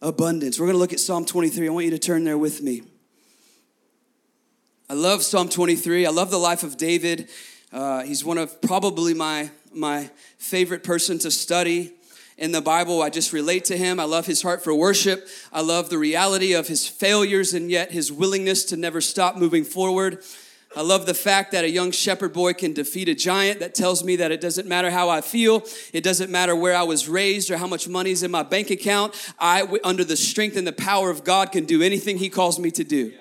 abundance. 0.00 0.58
We're 0.58 0.66
going 0.66 0.74
to 0.74 0.80
look 0.80 0.92
at 0.92 1.00
Psalm 1.00 1.24
23. 1.24 1.68
I 1.68 1.70
want 1.70 1.84
you 1.84 1.90
to 1.90 1.98
turn 1.98 2.24
there 2.24 2.38
with 2.38 2.62
me. 2.62 2.82
I 4.88 4.94
love 4.94 5.22
Psalm 5.22 5.48
23. 5.48 6.06
I 6.06 6.10
love 6.10 6.30
the 6.30 6.38
life 6.38 6.62
of 6.62 6.76
David. 6.76 7.28
Uh, 7.72 8.02
he's 8.02 8.24
one 8.24 8.38
of 8.38 8.60
probably 8.60 9.14
my, 9.14 9.50
my 9.72 10.10
favorite 10.38 10.84
person 10.84 11.18
to 11.20 11.30
study 11.30 11.92
in 12.36 12.52
the 12.52 12.60
Bible. 12.60 13.02
I 13.02 13.10
just 13.10 13.32
relate 13.32 13.64
to 13.66 13.76
him. 13.76 13.98
I 13.98 14.04
love 14.04 14.26
his 14.26 14.42
heart 14.42 14.62
for 14.62 14.74
worship. 14.74 15.26
I 15.52 15.62
love 15.62 15.90
the 15.90 15.98
reality 15.98 16.52
of 16.52 16.68
his 16.68 16.86
failures 16.86 17.54
and 17.54 17.70
yet 17.70 17.92
his 17.92 18.12
willingness 18.12 18.64
to 18.66 18.76
never 18.76 19.00
stop 19.00 19.36
moving 19.36 19.64
forward. 19.64 20.22
I 20.76 20.82
love 20.82 21.06
the 21.06 21.14
fact 21.14 21.52
that 21.52 21.64
a 21.64 21.70
young 21.70 21.90
shepherd 21.90 22.32
boy 22.32 22.52
can 22.54 22.72
defeat 22.72 23.08
a 23.08 23.14
giant. 23.14 23.60
That 23.60 23.74
tells 23.74 24.02
me 24.02 24.16
that 24.16 24.32
it 24.32 24.40
doesn't 24.40 24.66
matter 24.66 24.90
how 24.90 25.08
I 25.08 25.20
feel. 25.20 25.64
It 25.92 26.02
doesn't 26.02 26.30
matter 26.30 26.56
where 26.56 26.74
I 26.74 26.82
was 26.82 27.08
raised 27.08 27.50
or 27.50 27.56
how 27.56 27.66
much 27.66 27.88
money's 27.88 28.22
in 28.22 28.30
my 28.30 28.42
bank 28.42 28.70
account. 28.70 29.14
I, 29.38 29.68
under 29.84 30.04
the 30.04 30.16
strength 30.16 30.56
and 30.56 30.66
the 30.66 30.72
power 30.72 31.10
of 31.10 31.22
God, 31.22 31.52
can 31.52 31.64
do 31.64 31.82
anything 31.82 32.18
He 32.18 32.28
calls 32.28 32.58
me 32.58 32.70
to 32.72 32.84
do. 32.84 33.12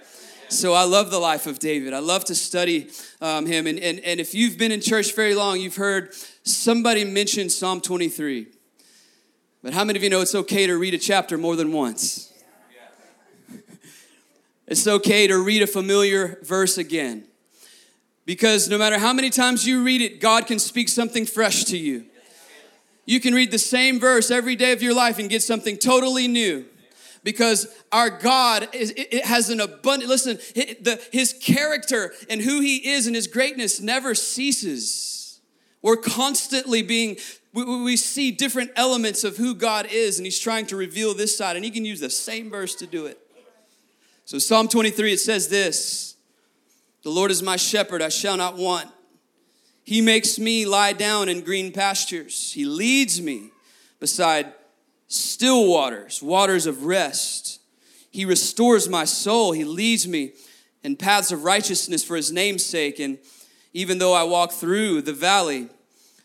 So 0.50 0.74
I 0.74 0.84
love 0.84 1.10
the 1.10 1.20
life 1.20 1.48
of 1.48 1.60
David. 1.60 1.94
I 1.94 2.00
love 2.00 2.26
to 2.26 2.36
study 2.36 2.90
um, 3.22 3.46
him. 3.46 3.66
And, 3.66 3.80
and, 3.80 4.00
and 4.02 4.20
if 4.20 4.36
you've 4.36 4.58
been 4.58 4.72
in 4.72 4.82
church 4.82 5.16
very 5.16 5.34
long, 5.34 5.60
you've 5.60 5.76
heard 5.76 6.14
somebody 6.44 7.04
mention 7.04 7.50
Psalm 7.50 7.82
23. 7.82 8.48
But 9.64 9.74
how 9.74 9.84
many 9.84 9.98
of 9.98 10.04
you 10.04 10.10
know 10.10 10.22
it's 10.22 10.36
okay 10.36 10.68
to 10.68 10.78
read 10.78 10.94
a 10.94 10.98
chapter 10.98 11.38
more 11.38 11.56
than 11.56 11.72
once? 11.72 12.32
It's 14.66 14.88
okay 14.88 15.28
to 15.28 15.38
read 15.44 15.62
a 15.62 15.68
familiar 15.68 16.40
verse 16.42 16.78
again. 16.78 17.26
Because 18.26 18.70
no 18.70 18.78
matter 18.78 18.98
how 18.98 19.14
many 19.14 19.30
times 19.30 19.68
you 19.68 19.84
read 19.84 20.02
it, 20.02 20.22
God 20.22 20.48
can 20.48 20.60
speak 20.60 20.90
something 20.90 21.26
fresh 21.26 21.66
to 21.66 21.78
you. 21.78 22.06
You 23.06 23.20
can 23.20 23.34
read 23.34 23.52
the 23.52 23.60
same 23.60 24.00
verse 24.00 24.32
every 24.32 24.56
day 24.56 24.72
of 24.72 24.82
your 24.82 24.94
life 24.94 25.20
and 25.20 25.30
get 25.30 25.44
something 25.44 25.78
totally 25.78 26.28
new. 26.28 26.66
Because 27.24 27.68
our 27.92 28.10
God 28.10 28.68
is, 28.74 28.94
it 28.96 29.26
has 29.26 29.50
an 29.50 29.62
abundant, 29.62 30.10
listen, 30.10 30.40
his 31.12 31.34
character 31.42 32.14
and 32.30 32.42
who 32.42 32.60
he 32.60 32.90
is 32.90 33.08
and 33.08 33.16
his 33.16 33.28
greatness 33.28 33.80
never 33.80 34.14
ceases. 34.14 35.40
We're 35.82 35.98
constantly 35.98 36.82
being, 36.82 37.18
we, 37.54 37.98
see 37.98 38.32
different 38.32 38.72
elements 38.76 39.24
of 39.24 39.38
who 39.38 39.54
God 39.54 39.88
is, 39.92 40.18
and 40.18 40.26
he's 40.26 40.40
trying 40.40 40.66
to 40.68 40.78
reveal 40.78 41.14
this 41.14 41.38
side, 41.38 41.56
and 41.58 41.64
he 41.64 41.72
can 41.72 41.84
use 41.84 42.00
the 42.00 42.10
same 42.10 42.50
verse 42.50 42.76
to 42.76 42.88
do 42.88 43.06
it. 43.06 43.20
So, 44.26 44.40
Psalm 44.40 44.70
23, 44.70 45.14
it 45.14 45.20
says 45.20 45.50
this 45.50 46.13
the 47.04 47.10
Lord 47.10 47.32
is 47.32 47.44
my 47.44 47.58
shepherd, 47.58 48.02
I 48.02 48.10
shall 48.10 48.38
not 48.38 48.58
want. 48.58 48.90
He 49.84 50.00
makes 50.00 50.40
me 50.40 50.66
lie 50.66 50.94
down 50.94 51.28
in 51.28 51.42
green 51.42 51.74
pastures. 51.74 52.54
He 52.54 52.64
leads 52.64 53.22
me 53.22 53.52
beside 54.00 54.54
still 55.08 55.68
waters, 55.68 56.24
waters 56.24 56.66
of 56.66 56.86
rest. 56.86 57.60
He 58.10 58.24
restores 58.24 58.88
my 58.88 59.04
soul. 59.04 59.52
He 59.52 59.66
leads 59.66 60.08
me 60.08 60.32
in 60.84 60.96
paths 60.96 61.32
of 61.34 61.44
righteousness 61.44 62.04
for 62.04 62.16
his 62.16 62.32
name's 62.32 62.66
sake. 62.66 63.00
And 63.00 63.18
even 63.74 63.98
though 63.98 64.14
I 64.14 64.24
walk 64.24 64.54
through 64.54 65.02
the 65.02 65.14
valley 65.14 65.68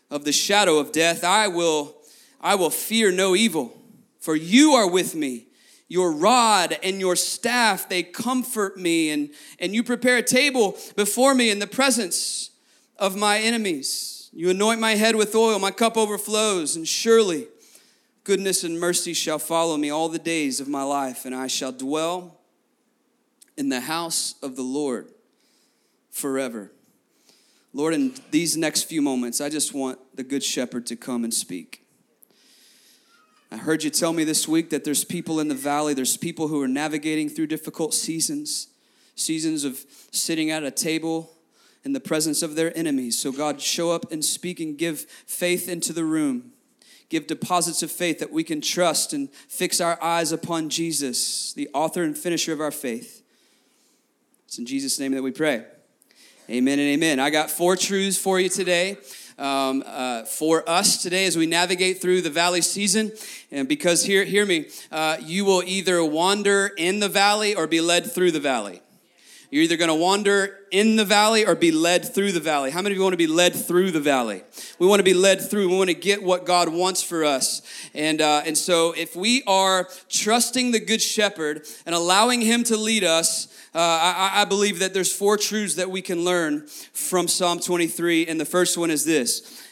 of 0.09 0.23
the 0.23 0.31
shadow 0.31 0.77
of 0.77 0.93
death, 0.93 1.25
I 1.25 1.49
will, 1.49 1.97
I 2.39 2.55
will 2.55 2.69
fear 2.69 3.11
no 3.11 3.35
evil, 3.35 3.77
for 4.19 4.35
you 4.35 4.73
are 4.73 4.89
with 4.89 5.15
me 5.15 5.47
your 5.89 6.13
rod 6.13 6.77
and 6.83 6.99
your 6.99 7.15
staff 7.15 7.89
they 7.89 8.03
comfort 8.03 8.77
me 8.77 9.09
and 9.09 9.31
and 9.59 9.73
you 9.73 9.83
prepare 9.83 10.17
a 10.17 10.23
table 10.23 10.77
before 10.95 11.35
me 11.35 11.49
in 11.49 11.59
the 11.59 11.67
presence 11.67 12.51
of 12.97 13.15
my 13.15 13.39
enemies. 13.39 14.29
You 14.31 14.51
anoint 14.51 14.79
my 14.79 14.91
head 14.91 15.15
with 15.15 15.35
oil 15.35 15.59
my 15.59 15.71
cup 15.71 15.97
overflows 15.97 16.75
and 16.75 16.87
surely 16.87 17.47
goodness 18.23 18.63
and 18.63 18.79
mercy 18.79 19.13
shall 19.13 19.39
follow 19.39 19.75
me 19.75 19.89
all 19.89 20.07
the 20.07 20.19
days 20.19 20.59
of 20.59 20.67
my 20.67 20.83
life 20.83 21.25
and 21.25 21.33
i 21.33 21.47
shall 21.47 21.71
dwell 21.71 22.39
in 23.57 23.69
the 23.69 23.81
house 23.81 24.35
of 24.43 24.55
the 24.55 24.61
lord 24.61 25.07
forever. 26.11 26.71
Lord 27.73 27.93
in 27.93 28.13
these 28.29 28.55
next 28.55 28.83
few 28.83 29.01
moments 29.01 29.41
i 29.41 29.49
just 29.49 29.73
want 29.73 29.97
the 30.15 30.23
good 30.23 30.43
shepherd 30.43 30.85
to 30.87 30.95
come 30.95 31.23
and 31.23 31.33
speak 31.33 31.83
I 33.51 33.57
heard 33.57 33.83
you 33.83 33.89
tell 33.89 34.13
me 34.13 34.23
this 34.23 34.47
week 34.47 34.69
that 34.69 34.83
there's 34.83 35.03
people 35.03 35.39
in 35.39 35.47
the 35.47 35.55
valley, 35.55 35.93
there's 35.93 36.17
people 36.17 36.49
who 36.49 36.61
are 36.61 36.67
navigating 36.67 37.29
through 37.29 37.47
difficult 37.47 37.93
seasons, 37.95 38.67
seasons 39.15 39.63
of 39.63 39.85
sitting 40.11 40.51
at 40.51 40.63
a 40.63 40.71
table 40.71 41.31
in 41.83 41.93
the 41.93 41.99
presence 41.99 42.43
of 42.43 42.55
their 42.55 42.77
enemies. 42.77 43.17
So, 43.17 43.31
God, 43.31 43.59
show 43.59 43.91
up 43.91 44.11
and 44.11 44.23
speak 44.23 44.59
and 44.59 44.77
give 44.77 45.01
faith 45.25 45.67
into 45.67 45.93
the 45.93 46.03
room. 46.03 46.51
Give 47.09 47.25
deposits 47.25 47.81
of 47.81 47.91
faith 47.91 48.19
that 48.19 48.31
we 48.31 48.43
can 48.43 48.61
trust 48.61 49.13
and 49.13 49.31
fix 49.47 49.81
our 49.81 50.01
eyes 50.03 50.31
upon 50.31 50.69
Jesus, 50.69 51.51
the 51.53 51.67
author 51.73 52.03
and 52.03 52.15
finisher 52.15 52.53
of 52.53 52.61
our 52.61 52.69
faith. 52.69 53.23
It's 54.45 54.59
in 54.59 54.67
Jesus' 54.67 54.99
name 54.99 55.13
that 55.13 55.23
we 55.23 55.31
pray. 55.31 55.65
Amen 56.51 56.77
and 56.77 56.87
amen. 56.87 57.19
I 57.19 57.31
got 57.31 57.49
four 57.49 57.75
truths 57.75 58.17
for 58.17 58.39
you 58.39 58.49
today 58.49 58.97
um, 59.39 59.83
uh, 59.85 60.23
for 60.23 60.69
us 60.69 61.01
today 61.01 61.25
as 61.25 61.37
we 61.37 61.45
navigate 61.45 62.01
through 62.01 62.21
the 62.21 62.29
valley 62.29 62.61
season. 62.61 63.11
And 63.51 63.67
because, 63.67 64.03
hear, 64.03 64.23
hear 64.25 64.45
me, 64.45 64.67
uh, 64.91 65.17
you 65.21 65.45
will 65.45 65.63
either 65.65 66.03
wander 66.03 66.71
in 66.77 66.99
the 66.99 67.09
valley 67.09 67.55
or 67.55 67.65
be 67.65 67.81
led 67.81 68.11
through 68.11 68.31
the 68.31 68.39
valley. 68.39 68.81
You're 69.51 69.63
either 69.63 69.77
going 69.77 69.89
to 69.89 69.95
wander 69.95 70.59
in 70.69 70.95
the 70.95 71.05
valley 71.05 71.43
or 71.43 71.55
be 71.55 71.71
led 71.71 72.13
through 72.13 72.33
the 72.33 72.39
valley. 72.39 72.69
How 72.69 72.83
many 72.83 72.93
of 72.93 72.97
you 72.97 73.03
want 73.03 73.13
to 73.13 73.17
be 73.17 73.25
led 73.25 73.55
through 73.55 73.89
the 73.89 73.99
valley? 73.99 74.43
We 74.77 74.85
want 74.85 74.99
to 74.99 75.03
be 75.03 75.15
led 75.15 75.41
through. 75.41 75.69
We 75.69 75.75
want 75.75 75.89
to 75.89 75.95
get 75.95 76.21
what 76.21 76.45
God 76.45 76.69
wants 76.69 77.01
for 77.01 77.25
us. 77.25 77.63
And, 77.95 78.21
uh, 78.21 78.43
and 78.45 78.55
so, 78.55 78.93
if 78.95 79.15
we 79.15 79.41
are 79.47 79.89
trusting 80.07 80.69
the 80.69 80.79
Good 80.79 81.01
Shepherd 81.01 81.65
and 81.87 81.95
allowing 81.95 82.41
Him 82.41 82.63
to 82.65 82.77
lead 82.77 83.03
us, 83.03 83.47
uh, 83.73 83.79
I, 83.79 84.41
I 84.41 84.45
believe 84.45 84.79
that 84.79 84.93
there's 84.93 85.11
four 85.11 85.35
truths 85.35 85.75
that 85.75 85.89
we 85.89 86.03
can 86.03 86.23
learn 86.23 86.67
from 86.93 87.27
Psalm 87.27 87.59
23. 87.59 88.27
And 88.27 88.39
the 88.39 88.45
first 88.45 88.77
one 88.77 88.91
is 88.91 89.03
this 89.03 89.63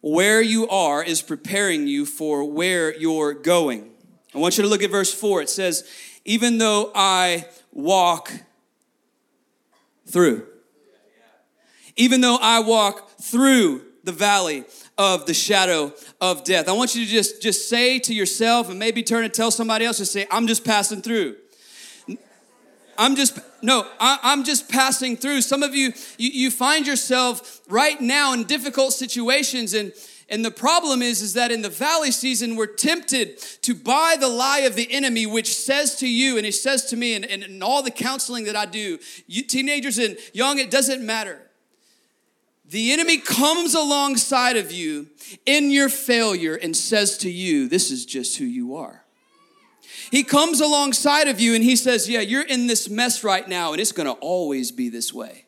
Where 0.00 0.42
you 0.42 0.68
are 0.68 1.04
is 1.04 1.22
preparing 1.22 1.86
you 1.86 2.06
for 2.06 2.42
where 2.42 2.92
you're 2.92 3.34
going. 3.34 3.92
I 4.34 4.38
want 4.38 4.58
you 4.58 4.64
to 4.64 4.68
look 4.68 4.82
at 4.82 4.90
verse 4.90 5.14
4. 5.14 5.42
It 5.42 5.50
says, 5.50 5.88
Even 6.24 6.58
though 6.58 6.90
I 6.92 7.46
walk 7.72 8.32
through. 10.06 10.46
Even 11.96 12.20
though 12.20 12.38
I 12.40 12.60
walk 12.60 13.10
through 13.20 13.82
the 14.04 14.12
valley 14.12 14.64
of 14.96 15.26
the 15.26 15.34
shadow 15.34 15.92
of 16.20 16.44
death. 16.44 16.68
I 16.68 16.72
want 16.72 16.94
you 16.94 17.04
to 17.04 17.10
just, 17.10 17.42
just 17.42 17.68
say 17.68 17.98
to 17.98 18.14
yourself 18.14 18.70
and 18.70 18.78
maybe 18.78 19.02
turn 19.02 19.24
and 19.24 19.34
tell 19.34 19.50
somebody 19.50 19.84
else, 19.84 19.98
to 19.98 20.06
say, 20.06 20.26
I'm 20.30 20.46
just 20.46 20.64
passing 20.64 21.02
through. 21.02 21.36
I'm 22.96 23.14
just, 23.14 23.38
no, 23.60 23.86
I, 24.00 24.32
am 24.32 24.44
just 24.44 24.70
passing 24.70 25.16
through. 25.16 25.42
Some 25.42 25.62
of 25.62 25.74
you, 25.74 25.92
you, 26.16 26.30
you 26.30 26.50
find 26.50 26.86
yourself 26.86 27.60
right 27.68 28.00
now 28.00 28.32
in 28.32 28.44
difficult 28.44 28.94
situations 28.94 29.74
and 29.74 29.92
and 30.28 30.44
the 30.44 30.50
problem 30.50 31.02
is, 31.02 31.22
is 31.22 31.34
that 31.34 31.52
in 31.52 31.62
the 31.62 31.68
valley 31.68 32.10
season, 32.10 32.56
we're 32.56 32.66
tempted 32.66 33.38
to 33.62 33.74
buy 33.74 34.16
the 34.18 34.28
lie 34.28 34.60
of 34.60 34.74
the 34.74 34.92
enemy, 34.92 35.24
which 35.24 35.54
says 35.54 35.96
to 35.96 36.08
you, 36.08 36.36
and 36.36 36.44
he 36.44 36.50
says 36.50 36.86
to 36.86 36.96
me, 36.96 37.14
and, 37.14 37.24
and, 37.24 37.44
and 37.44 37.62
all 37.62 37.82
the 37.82 37.92
counseling 37.92 38.44
that 38.44 38.56
I 38.56 38.66
do, 38.66 38.98
you 39.28 39.42
teenagers 39.42 39.98
and 39.98 40.16
young, 40.32 40.58
it 40.58 40.70
doesn't 40.70 41.04
matter. 41.04 41.42
The 42.68 42.92
enemy 42.92 43.18
comes 43.18 43.76
alongside 43.76 44.56
of 44.56 44.72
you 44.72 45.06
in 45.44 45.70
your 45.70 45.88
failure 45.88 46.56
and 46.56 46.76
says 46.76 47.16
to 47.18 47.30
you, 47.30 47.68
This 47.68 47.92
is 47.92 48.04
just 48.04 48.38
who 48.38 48.44
you 48.44 48.74
are. 48.74 49.04
He 50.10 50.24
comes 50.24 50.60
alongside 50.60 51.28
of 51.28 51.40
you 51.40 51.54
and 51.54 51.62
he 51.62 51.76
says, 51.76 52.08
Yeah, 52.08 52.20
you're 52.20 52.42
in 52.42 52.66
this 52.66 52.88
mess 52.88 53.22
right 53.22 53.46
now, 53.46 53.70
and 53.70 53.80
it's 53.80 53.92
gonna 53.92 54.12
always 54.12 54.72
be 54.72 54.88
this 54.88 55.14
way 55.14 55.45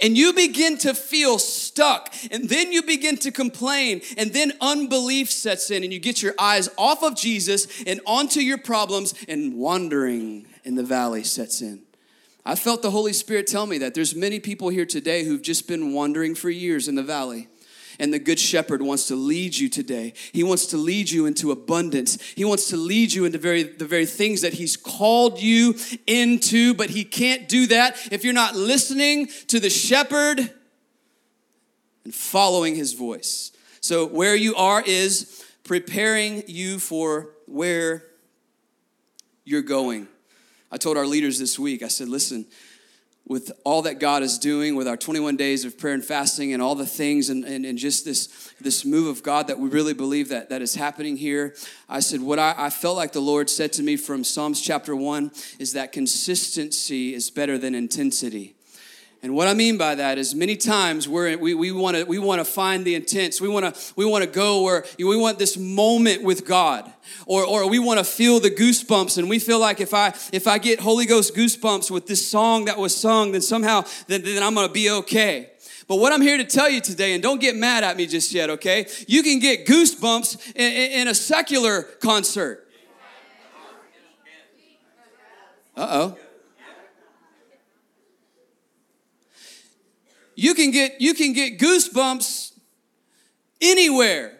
and 0.00 0.16
you 0.16 0.32
begin 0.32 0.78
to 0.78 0.94
feel 0.94 1.38
stuck, 1.38 2.12
and 2.30 2.48
then 2.48 2.72
you 2.72 2.82
begin 2.82 3.16
to 3.18 3.30
complain, 3.30 4.00
and 4.16 4.32
then 4.32 4.52
unbelief 4.60 5.30
sets 5.30 5.70
in, 5.70 5.82
and 5.84 5.92
you 5.92 5.98
get 5.98 6.22
your 6.22 6.34
eyes 6.38 6.68
off 6.78 7.02
of 7.02 7.16
Jesus 7.16 7.66
and 7.84 8.00
onto 8.06 8.40
your 8.40 8.58
problems, 8.58 9.14
and 9.28 9.56
wandering 9.56 10.46
in 10.64 10.74
the 10.74 10.82
valley 10.82 11.22
sets 11.22 11.60
in. 11.60 11.82
I 12.44 12.56
felt 12.56 12.82
the 12.82 12.90
Holy 12.90 13.12
Spirit 13.12 13.46
tell 13.46 13.66
me 13.66 13.78
that 13.78 13.94
there's 13.94 14.16
many 14.16 14.40
people 14.40 14.68
here 14.68 14.86
today 14.86 15.24
who've 15.24 15.42
just 15.42 15.68
been 15.68 15.92
wandering 15.92 16.34
for 16.34 16.50
years 16.50 16.88
in 16.88 16.96
the 16.96 17.02
valley. 17.02 17.48
And 17.98 18.12
the 18.12 18.18
Good 18.18 18.38
Shepherd 18.38 18.82
wants 18.82 19.06
to 19.08 19.16
lead 19.16 19.56
you 19.56 19.68
today. 19.68 20.14
He 20.32 20.42
wants 20.42 20.66
to 20.66 20.76
lead 20.76 21.10
you 21.10 21.26
into 21.26 21.50
abundance. 21.50 22.20
He 22.34 22.44
wants 22.44 22.68
to 22.68 22.76
lead 22.76 23.12
you 23.12 23.24
into 23.24 23.38
very, 23.38 23.62
the 23.62 23.84
very 23.84 24.06
things 24.06 24.40
that 24.42 24.54
He's 24.54 24.76
called 24.76 25.40
you 25.40 25.74
into, 26.06 26.74
but 26.74 26.90
He 26.90 27.04
can't 27.04 27.48
do 27.48 27.66
that 27.68 27.96
if 28.12 28.24
you're 28.24 28.32
not 28.32 28.54
listening 28.54 29.28
to 29.48 29.60
the 29.60 29.70
Shepherd 29.70 30.38
and 32.04 32.14
following 32.14 32.74
His 32.74 32.92
voice. 32.92 33.52
So, 33.80 34.06
where 34.06 34.36
you 34.36 34.54
are 34.54 34.82
is 34.84 35.44
preparing 35.64 36.44
you 36.46 36.78
for 36.78 37.30
where 37.46 38.04
you're 39.44 39.62
going. 39.62 40.08
I 40.70 40.76
told 40.76 40.96
our 40.96 41.06
leaders 41.06 41.38
this 41.38 41.58
week, 41.58 41.82
I 41.82 41.88
said, 41.88 42.08
listen, 42.08 42.46
with 43.32 43.50
all 43.64 43.80
that 43.82 43.98
God 43.98 44.22
is 44.22 44.38
doing, 44.38 44.76
with 44.76 44.86
our 44.86 44.96
21 44.96 45.36
days 45.36 45.64
of 45.64 45.78
prayer 45.78 45.94
and 45.94 46.04
fasting 46.04 46.52
and 46.52 46.62
all 46.62 46.74
the 46.74 46.84
things 46.84 47.30
and, 47.30 47.46
and, 47.46 47.64
and 47.64 47.78
just 47.78 48.04
this, 48.04 48.52
this 48.60 48.84
move 48.84 49.08
of 49.08 49.22
God 49.22 49.46
that 49.46 49.58
we 49.58 49.70
really 49.70 49.94
believe 49.94 50.28
that, 50.28 50.50
that 50.50 50.60
is 50.60 50.74
happening 50.74 51.16
here, 51.16 51.56
I 51.88 52.00
said, 52.00 52.20
what 52.20 52.38
I, 52.38 52.54
I 52.58 52.68
felt 52.68 52.98
like 52.98 53.12
the 53.12 53.20
Lord 53.20 53.48
said 53.48 53.72
to 53.72 53.82
me 53.82 53.96
from 53.96 54.22
Psalms 54.22 54.60
chapter 54.60 54.94
1 54.94 55.30
is 55.58 55.72
that 55.72 55.92
consistency 55.92 57.14
is 57.14 57.30
better 57.30 57.56
than 57.56 57.74
intensity. 57.74 58.54
And 59.24 59.36
what 59.36 59.46
I 59.46 59.54
mean 59.54 59.78
by 59.78 59.94
that 59.94 60.18
is 60.18 60.34
many 60.34 60.56
times 60.56 61.08
we're, 61.08 61.36
we 61.38 61.54
we 61.54 61.70
want 61.70 61.96
to 61.96 62.02
we 62.04 62.18
want 62.18 62.40
to 62.40 62.44
find 62.44 62.84
the 62.84 62.96
intense. 62.96 63.40
We 63.40 63.46
want 63.46 63.72
to 63.72 63.92
we 63.94 64.04
want 64.04 64.24
to 64.24 64.30
go 64.30 64.62
where 64.62 64.84
we 64.98 65.16
want 65.16 65.38
this 65.38 65.56
moment 65.56 66.24
with 66.24 66.44
God, 66.44 66.92
or 67.24 67.44
or 67.44 67.70
we 67.70 67.78
want 67.78 68.00
to 68.00 68.04
feel 68.04 68.40
the 68.40 68.50
goosebumps, 68.50 69.18
and 69.18 69.30
we 69.30 69.38
feel 69.38 69.60
like 69.60 69.80
if 69.80 69.94
I 69.94 70.08
if 70.32 70.48
I 70.48 70.58
get 70.58 70.80
Holy 70.80 71.06
Ghost 71.06 71.36
goosebumps 71.36 71.88
with 71.88 72.08
this 72.08 72.28
song 72.28 72.64
that 72.64 72.78
was 72.78 72.96
sung, 72.96 73.30
then 73.30 73.42
somehow 73.42 73.84
then, 74.08 74.22
then 74.24 74.42
I'm 74.42 74.54
gonna 74.54 74.68
be 74.68 74.90
okay. 74.90 75.50
But 75.86 75.96
what 75.96 76.12
I'm 76.12 76.22
here 76.22 76.38
to 76.38 76.44
tell 76.44 76.68
you 76.68 76.80
today, 76.80 77.14
and 77.14 77.22
don't 77.22 77.40
get 77.40 77.54
mad 77.54 77.84
at 77.84 77.96
me 77.96 78.06
just 78.06 78.32
yet, 78.32 78.50
okay? 78.50 78.86
You 79.06 79.22
can 79.22 79.38
get 79.38 79.66
goosebumps 79.66 80.52
in, 80.56 80.72
in, 80.72 81.00
in 81.02 81.08
a 81.08 81.14
secular 81.14 81.82
concert. 81.82 82.68
Uh 85.76 85.88
oh. 85.90 86.18
You 90.42 90.54
can 90.54 90.72
get 90.72 91.00
you 91.00 91.14
can 91.14 91.32
get 91.32 91.58
goosebumps 91.58 92.52
anywhere. 93.60 94.38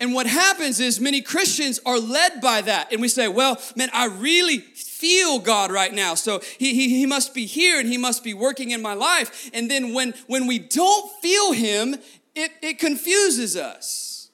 And 0.00 0.12
what 0.12 0.26
happens 0.26 0.80
is 0.80 1.00
many 1.00 1.20
christians 1.20 1.78
are 1.84 1.98
led 1.98 2.40
by 2.40 2.62
that. 2.62 2.90
And 2.90 3.00
we 3.00 3.08
say 3.08 3.28
well 3.28 3.60
man 3.76 3.90
i 3.92 4.06
really 4.06 4.58
feel 4.58 5.38
god 5.38 5.70
right 5.70 5.92
now. 5.92 6.14
So 6.14 6.40
he, 6.58 6.74
he, 6.74 6.88
he 6.88 7.06
must 7.06 7.34
be 7.34 7.44
here 7.44 7.78
and 7.78 7.86
he 7.88 7.98
must 7.98 8.24
be 8.24 8.32
working 8.32 8.70
in 8.70 8.80
my 8.80 8.94
life. 8.94 9.50
And 9.52 9.70
then 9.70 9.92
when 9.92 10.14
when 10.26 10.46
we 10.46 10.58
don't 10.58 11.10
feel 11.20 11.52
him 11.52 11.96
it, 12.34 12.50
it 12.62 12.78
confuses 12.78 13.56
us. 13.56 14.30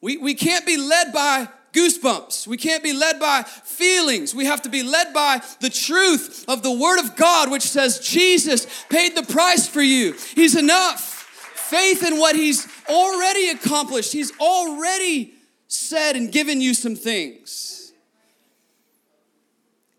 We, 0.00 0.16
we 0.16 0.34
can't 0.34 0.66
be 0.66 0.78
led 0.78 1.12
by 1.12 1.48
goosebumps. 1.72 2.46
We 2.46 2.56
can't 2.56 2.82
be 2.82 2.92
led 2.92 3.18
by 3.18 3.42
feelings. 3.42 4.34
We 4.34 4.46
have 4.46 4.62
to 4.62 4.68
be 4.68 4.82
led 4.82 5.12
by 5.12 5.42
the 5.60 5.70
truth 5.70 6.44
of 6.48 6.62
the 6.62 6.72
Word 6.72 7.00
of 7.00 7.16
God, 7.16 7.50
which 7.50 7.62
says 7.62 7.98
Jesus 8.00 8.66
paid 8.88 9.16
the 9.16 9.22
price 9.22 9.66
for 9.66 9.82
you. 9.82 10.14
He's 10.34 10.56
enough. 10.56 11.16
Faith 11.54 12.02
in 12.02 12.18
what 12.18 12.34
He's 12.34 12.66
already 12.88 13.50
accomplished, 13.50 14.12
He's 14.12 14.32
already 14.40 15.34
said 15.68 16.16
and 16.16 16.32
given 16.32 16.60
you 16.60 16.74
some 16.74 16.96
things. 16.96 17.92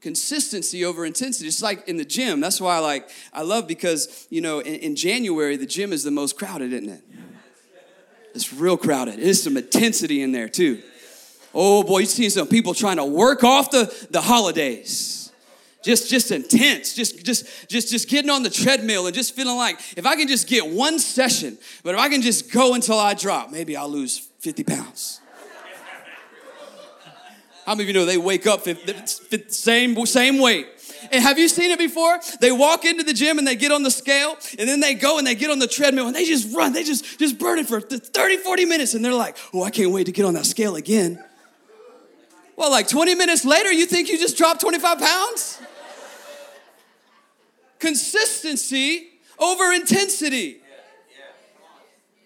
Consistency 0.01 0.83
over 0.83 1.05
intensity. 1.05 1.47
It's 1.47 1.61
like 1.61 1.87
in 1.87 1.95
the 1.95 2.03
gym. 2.03 2.41
That's 2.41 2.59
why 2.59 2.77
I 2.77 2.79
like 2.79 3.09
I 3.31 3.43
love 3.43 3.67
because 3.67 4.27
you 4.31 4.41
know 4.41 4.59
in, 4.59 4.75
in 4.75 4.95
January 4.95 5.57
the 5.57 5.67
gym 5.67 5.93
is 5.93 6.03
the 6.03 6.09
most 6.09 6.37
crowded, 6.37 6.73
isn't 6.73 6.89
it? 6.89 7.03
It's 8.33 8.51
real 8.51 8.77
crowded. 8.77 9.19
There's 9.19 9.43
some 9.43 9.57
intensity 9.57 10.21
in 10.21 10.31
there 10.31 10.49
too. 10.49 10.81
Oh 11.53 11.83
boy, 11.83 11.99
you 11.99 12.05
see 12.05 12.29
some 12.29 12.47
people 12.47 12.73
trying 12.73 12.97
to 12.97 13.05
work 13.05 13.43
off 13.43 13.71
the, 13.71 14.07
the 14.09 14.21
holidays. 14.21 15.21
Just, 15.83 16.11
just 16.11 16.31
intense, 16.31 16.93
just, 16.93 17.25
just, 17.25 17.67
just, 17.67 17.89
just 17.89 18.07
getting 18.07 18.29
on 18.29 18.43
the 18.43 18.51
treadmill 18.51 19.07
and 19.07 19.15
just 19.15 19.35
feeling 19.35 19.57
like 19.57 19.79
if 19.97 20.05
I 20.05 20.15
can 20.15 20.27
just 20.27 20.47
get 20.47 20.67
one 20.67 20.99
session, 20.99 21.57
but 21.83 21.95
if 21.95 21.99
I 21.99 22.07
can 22.07 22.21
just 22.21 22.51
go 22.51 22.75
until 22.75 22.99
I 22.99 23.15
drop, 23.15 23.49
maybe 23.49 23.75
I'll 23.75 23.89
lose 23.89 24.19
50 24.39 24.63
pounds. 24.63 25.21
How 27.65 27.73
many 27.73 27.83
of 27.83 27.87
you 27.87 27.93
know 27.93 28.05
they 28.05 28.17
wake 28.17 28.45
up 28.45 28.63
the 28.63 29.43
same, 29.47 30.05
same 30.05 30.37
weight? 30.39 30.67
And 31.11 31.23
have 31.23 31.39
you 31.39 31.47
seen 31.47 31.71
it 31.71 31.79
before? 31.79 32.19
They 32.39 32.51
walk 32.51 32.85
into 32.85 33.03
the 33.03 33.13
gym 33.13 33.39
and 33.39 33.47
they 33.47 33.55
get 33.55 33.71
on 33.71 33.81
the 33.81 33.91
scale 33.91 34.35
and 34.59 34.69
then 34.69 34.81
they 34.81 34.93
go 34.93 35.17
and 35.17 35.25
they 35.25 35.35
get 35.35 35.49
on 35.49 35.57
the 35.57 35.67
treadmill 35.67 36.05
and 36.07 36.15
they 36.15 36.25
just 36.25 36.55
run. 36.55 36.73
They 36.73 36.83
just, 36.83 37.17
just 37.17 37.39
burn 37.39 37.57
it 37.57 37.67
for 37.67 37.81
30, 37.81 38.37
40 38.37 38.65
minutes 38.65 38.93
and 38.93 39.03
they're 39.03 39.13
like, 39.13 39.35
oh, 39.53 39.63
I 39.63 39.71
can't 39.71 39.91
wait 39.91 40.05
to 40.05 40.11
get 40.11 40.25
on 40.25 40.35
that 40.35 40.45
scale 40.45 40.75
again. 40.75 41.23
Well, 42.55 42.71
like 42.71 42.87
20 42.87 43.15
minutes 43.15 43.45
later, 43.45 43.71
you 43.71 43.85
think 43.85 44.09
you 44.09 44.17
just 44.17 44.37
dropped 44.37 44.61
25 44.61 44.99
pounds? 44.99 45.61
Consistency 47.79 49.07
over 49.39 49.71
intensity. 49.71 50.61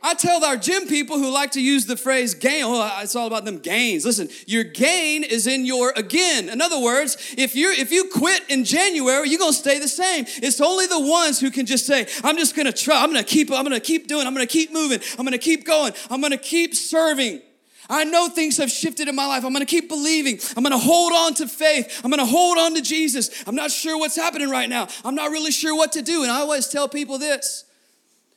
I 0.05 0.13
tell 0.13 0.45
our 0.45 0.55
gym 0.55 0.87
people 0.87 1.17
who 1.17 1.31
like 1.31 1.53
to 1.53 1.61
use 1.61 1.87
the 1.87 1.97
phrase 1.97 2.35
gain, 2.35 2.63
oh, 2.63 2.99
it's 3.01 3.15
all 3.15 3.25
about 3.25 3.43
them 3.43 3.57
gains. 3.57 4.05
Listen, 4.05 4.29
your 4.45 4.63
gain 4.63 5.23
is 5.23 5.47
in 5.47 5.65
your 5.65 5.93
again. 5.95 6.47
In 6.47 6.61
other 6.61 6.79
words, 6.79 7.17
if 7.39 7.55
you 7.55 7.71
if 7.71 7.91
you 7.91 8.11
quit 8.13 8.43
in 8.47 8.65
January, 8.65 9.27
you're 9.27 9.39
gonna 9.39 9.51
stay 9.51 9.79
the 9.79 9.87
same. 9.87 10.25
It's 10.27 10.61
only 10.61 10.85
the 10.85 10.99
ones 10.99 11.39
who 11.39 11.49
can 11.49 11.65
just 11.65 11.87
say, 11.87 12.05
I'm 12.23 12.37
just 12.37 12.55
gonna 12.55 12.71
try, 12.71 13.01
I'm 13.01 13.09
gonna 13.09 13.23
keep, 13.23 13.51
I'm 13.51 13.63
gonna 13.63 13.79
keep 13.79 14.07
doing, 14.07 14.27
I'm 14.27 14.33
gonna 14.35 14.45
keep 14.45 14.71
moving, 14.71 14.99
I'm 15.17 15.25
gonna 15.25 15.39
keep 15.39 15.65
going, 15.65 15.93
I'm 16.11 16.21
gonna 16.21 16.37
keep 16.37 16.75
serving. 16.75 17.41
I 17.89 18.03
know 18.03 18.29
things 18.29 18.57
have 18.57 18.71
shifted 18.71 19.07
in 19.07 19.15
my 19.15 19.25
life. 19.25 19.43
I'm 19.45 19.53
gonna 19.53 19.65
keep 19.65 19.89
believing. 19.89 20.39
I'm 20.55 20.63
gonna 20.63 20.77
hold 20.77 21.13
on 21.13 21.33
to 21.35 21.47
faith. 21.47 22.01
I'm 22.03 22.09
gonna 22.09 22.25
hold 22.25 22.57
on 22.57 22.75
to 22.75 22.81
Jesus. 22.81 23.43
I'm 23.45 23.55
not 23.55 23.71
sure 23.71 23.97
what's 23.97 24.15
happening 24.15 24.49
right 24.49 24.69
now. 24.69 24.87
I'm 25.03 25.15
not 25.15 25.31
really 25.31 25.51
sure 25.51 25.75
what 25.75 25.91
to 25.93 26.01
do. 26.01 26.23
And 26.23 26.31
I 26.31 26.39
always 26.39 26.67
tell 26.67 26.87
people 26.87 27.17
this 27.17 27.65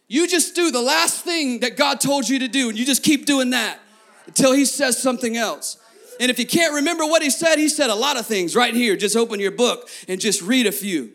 you 0.07 0.27
just 0.27 0.55
do 0.55 0.71
the 0.71 0.81
last 0.81 1.23
thing 1.23 1.61
that 1.61 1.77
God 1.77 2.01
told 2.01 2.29
you 2.29 2.39
to 2.41 2.49
do, 2.49 2.71
and 2.71 2.79
you 2.79 2.87
just 2.87 3.03
keep 3.03 3.27
doing 3.27 3.51
that 3.51 3.79
until 4.27 4.53
He 4.53 4.65
says 4.65 5.01
something 5.01 5.37
else. 5.37 5.77
And 6.21 6.31
if 6.31 6.39
you 6.39 6.47
can't 6.47 6.75
remember 6.75 7.05
what 7.05 7.23
he 7.23 7.31
said, 7.31 7.59
he 7.59 7.69
said 7.69 7.91
a 7.91 7.95
lot 7.95 8.19
of 8.19 8.27
things 8.27 8.57
right 8.57 8.75
here. 8.75 8.97
Just 8.97 9.17
open 9.17 9.39
your 9.41 9.53
book 9.53 9.89
and 10.09 10.21
just 10.21 10.43
read 10.43 10.67
a 10.67 10.73
few. 10.73 11.13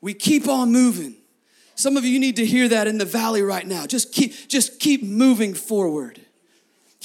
We 0.00 0.14
keep 0.14 0.48
on 0.48 0.70
moving. 0.70 1.16
Some 1.74 1.96
of 1.96 2.04
you 2.04 2.18
need 2.18 2.36
to 2.36 2.46
hear 2.46 2.68
that 2.68 2.86
in 2.86 2.98
the 2.98 3.04
valley 3.04 3.42
right 3.42 3.66
now. 3.66 3.86
Just 3.86 4.12
keep 4.12 4.48
just 4.48 4.80
keep 4.80 5.02
moving 5.02 5.54
forward. 5.54 6.20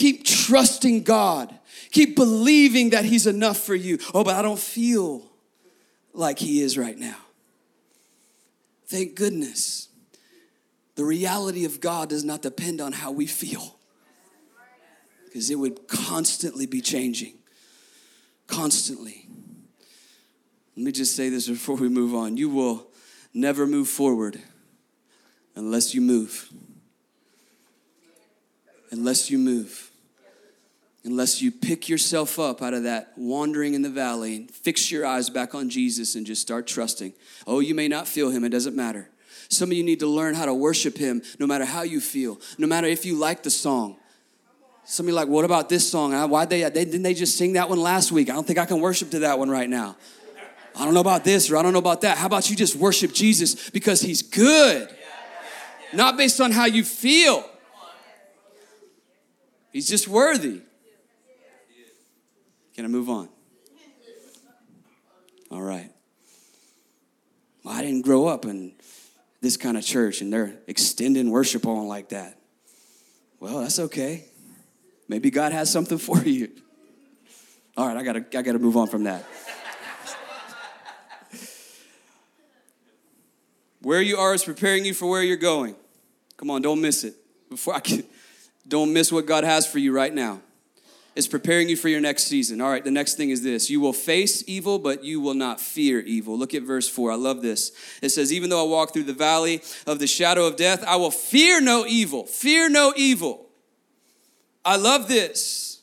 Keep 0.02 0.24
trusting 0.24 1.04
God. 1.04 1.54
Keep 1.92 2.16
believing 2.16 2.90
that 2.90 3.06
he's 3.06 3.28
enough 3.28 3.58
for 3.58 3.76
you. 3.76 4.00
Oh, 4.16 4.24
but 4.24 4.34
I 4.34 4.42
don't 4.42 4.58
feel 4.58 5.22
like 6.12 6.40
he 6.40 6.60
is 6.60 6.76
right 6.76 6.98
now. 6.98 7.18
Thank 8.88 9.14
goodness. 9.14 9.90
The 10.96 11.06
reality 11.06 11.66
of 11.66 11.80
God 11.80 12.10
does 12.10 12.24
not 12.24 12.42
depend 12.42 12.82
on 12.82 12.94
how 12.94 13.12
we 13.12 13.28
feel 13.28 13.78
because 15.26 15.52
it 15.52 15.60
would 15.60 15.88
constantly 15.88 16.66
be 16.66 16.82
changing. 16.82 17.36
Constantly. 18.48 19.28
Let 20.76 20.84
me 20.84 20.92
just 20.92 21.16
say 21.16 21.30
this 21.30 21.48
before 21.48 21.76
we 21.76 21.90
move 21.90 22.16
on. 22.16 22.38
You 22.38 22.50
will 22.50 22.88
never 23.36 23.68
move 23.68 23.88
forward 23.88 24.42
unless 25.56 25.94
you 25.94 26.02
move. 26.02 26.50
Unless 28.90 29.30
you 29.30 29.38
move. 29.38 29.90
Unless 31.04 31.42
you 31.42 31.52
pick 31.52 31.90
yourself 31.90 32.38
up 32.38 32.62
out 32.62 32.76
of 32.76 32.84
that 32.84 33.14
wandering 33.18 33.74
in 33.74 33.82
the 33.82 33.90
valley 33.90 34.36
and 34.36 34.52
fix 34.52 34.92
your 34.92 35.06
eyes 35.06 35.32
back 35.32 35.56
on 35.56 35.70
Jesus 35.70 36.14
and 36.16 36.28
just 36.28 36.42
start 36.42 36.68
trusting. 36.68 37.14
Oh, 37.48 37.60
you 37.60 37.74
may 37.74 37.88
not 37.88 38.08
feel 38.08 38.30
him, 38.30 38.44
it 38.44 38.50
doesn't 38.50 38.76
matter. 38.76 39.10
Some 39.50 39.72
of 39.72 39.78
you 39.78 39.84
need 39.84 40.00
to 40.00 40.08
learn 40.08 40.36
how 40.36 40.46
to 40.46 40.54
worship 40.54 40.98
him 40.98 41.24
no 41.40 41.48
matter 41.48 41.66
how 41.66 41.82
you 41.82 42.00
feel, 42.00 42.40
no 42.58 42.68
matter 42.68 42.88
if 42.88 43.06
you 43.06 43.16
like 43.16 43.44
the 43.44 43.50
song. 43.50 43.98
Some 44.86 45.06
of 45.06 45.10
you 45.10 45.16
like, 45.16 45.28
what 45.28 45.44
about 45.44 45.70
this 45.70 45.90
song? 45.90 46.14
Why 46.30 46.46
they, 46.46 46.62
they 46.64 46.86
didn't 46.86 47.02
they 47.04 47.14
just 47.14 47.38
sing 47.38 47.54
that 47.54 47.68
one 47.68 47.80
last 47.80 48.12
week? 48.12 48.30
I 48.30 48.34
don't 48.34 48.46
think 48.46 48.60
I 48.60 48.66
can 48.66 48.80
worship 48.80 49.10
to 49.12 49.20
that 49.20 49.40
one 49.40 49.50
right 49.50 49.70
now. 49.70 49.98
I 50.76 50.86
don't 50.86 50.94
know 50.94 51.02
about 51.02 51.24
this 51.24 51.50
or 51.52 51.58
I 51.58 51.64
don't 51.64 51.74
know 51.74 51.80
about 51.80 52.02
that. 52.02 52.18
How 52.18 52.28
about 52.28 52.50
you 52.50 52.56
just 52.56 52.76
worship 52.76 53.12
Jesus 53.12 53.70
because 53.72 54.02
he's 54.02 54.22
good? 54.22 54.90
Not 55.94 56.16
based 56.16 56.40
on 56.40 56.52
how 56.52 56.66
you 56.66 56.84
feel. 56.84 57.44
He's 59.72 59.88
just 59.88 60.08
worthy. 60.08 60.62
Can 62.76 62.86
I 62.86 62.88
move 62.88 63.10
on? 63.10 63.30
All 65.50 65.62
right. 65.62 65.92
Well, 67.64 67.76
I 67.76 67.82
didn't 67.82 68.02
grow 68.02 68.28
up 68.28 68.46
in 68.46 68.74
this 69.42 69.58
kind 69.58 69.78
of 69.78 69.84
church 69.84 70.22
and 70.22 70.32
they're 70.32 70.60
extending 70.68 71.30
worship 71.30 71.66
on 71.66 71.88
like 71.88 72.10
that. 72.10 72.40
Well, 73.40 73.60
that's 73.60 73.80
okay. 73.80 74.26
Maybe 75.08 75.30
God 75.32 75.52
has 75.52 75.72
something 75.72 75.98
for 76.00 76.20
you. 76.20 76.50
All 77.76 77.88
right, 77.88 77.98
I 77.98 78.04
gotta, 78.04 78.26
I 78.38 78.42
gotta 78.42 78.60
move 78.60 78.78
on 78.78 78.88
from 78.88 79.04
that. 79.04 79.26
where 83.82 84.02
you 84.02 84.18
are 84.18 84.34
is 84.34 84.44
preparing 84.44 84.86
you 84.86 84.94
for 84.94 85.10
where 85.10 85.24
you're 85.24 85.38
going. 85.38 85.76
Come 86.38 86.50
on, 86.52 86.62
don't 86.62 86.82
miss 86.82 87.04
it. 87.04 87.16
Before 87.50 87.74
I 87.74 87.80
can, 87.80 88.04
don't 88.68 88.94
miss 88.94 89.12
what 89.12 89.26
God 89.26 89.44
has 89.44 89.66
for 89.66 89.80
you 89.80 89.92
right 89.92 90.14
now. 90.14 90.40
It's 91.14 91.28
preparing 91.28 91.68
you 91.68 91.76
for 91.76 91.90
your 91.90 92.00
next 92.00 92.24
season. 92.24 92.62
All 92.62 92.70
right, 92.70 92.84
the 92.84 92.92
next 92.92 93.16
thing 93.16 93.32
is 93.32 93.44
this 93.44 93.70
you 93.70 93.82
will 93.82 93.94
face 93.94 94.44
evil, 94.48 94.80
but 94.80 95.04
you 95.04 95.20
will 95.20 95.34
not 95.34 95.60
fear 95.60 96.00
evil. 96.00 96.38
Look 96.38 96.54
at 96.54 96.64
verse 96.64 96.88
4. 96.88 97.12
I 97.12 97.16
love 97.16 97.42
this. 97.42 97.72
It 98.02 98.10
says, 98.10 98.32
Even 98.32 98.50
though 98.50 98.66
I 98.66 98.70
walk 98.70 98.94
through 98.94 99.04
the 99.04 99.14
valley 99.14 99.62
of 99.86 100.00
the 100.00 100.08
shadow 100.08 100.46
of 100.46 100.56
death, 100.56 100.84
I 100.86 100.96
will 100.96 101.12
fear 101.12 101.60
no 101.60 101.86
evil. 101.86 102.26
Fear 102.26 102.70
no 102.70 102.94
evil. 102.96 103.50
I 104.64 104.78
love 104.78 105.08
this. 105.08 105.82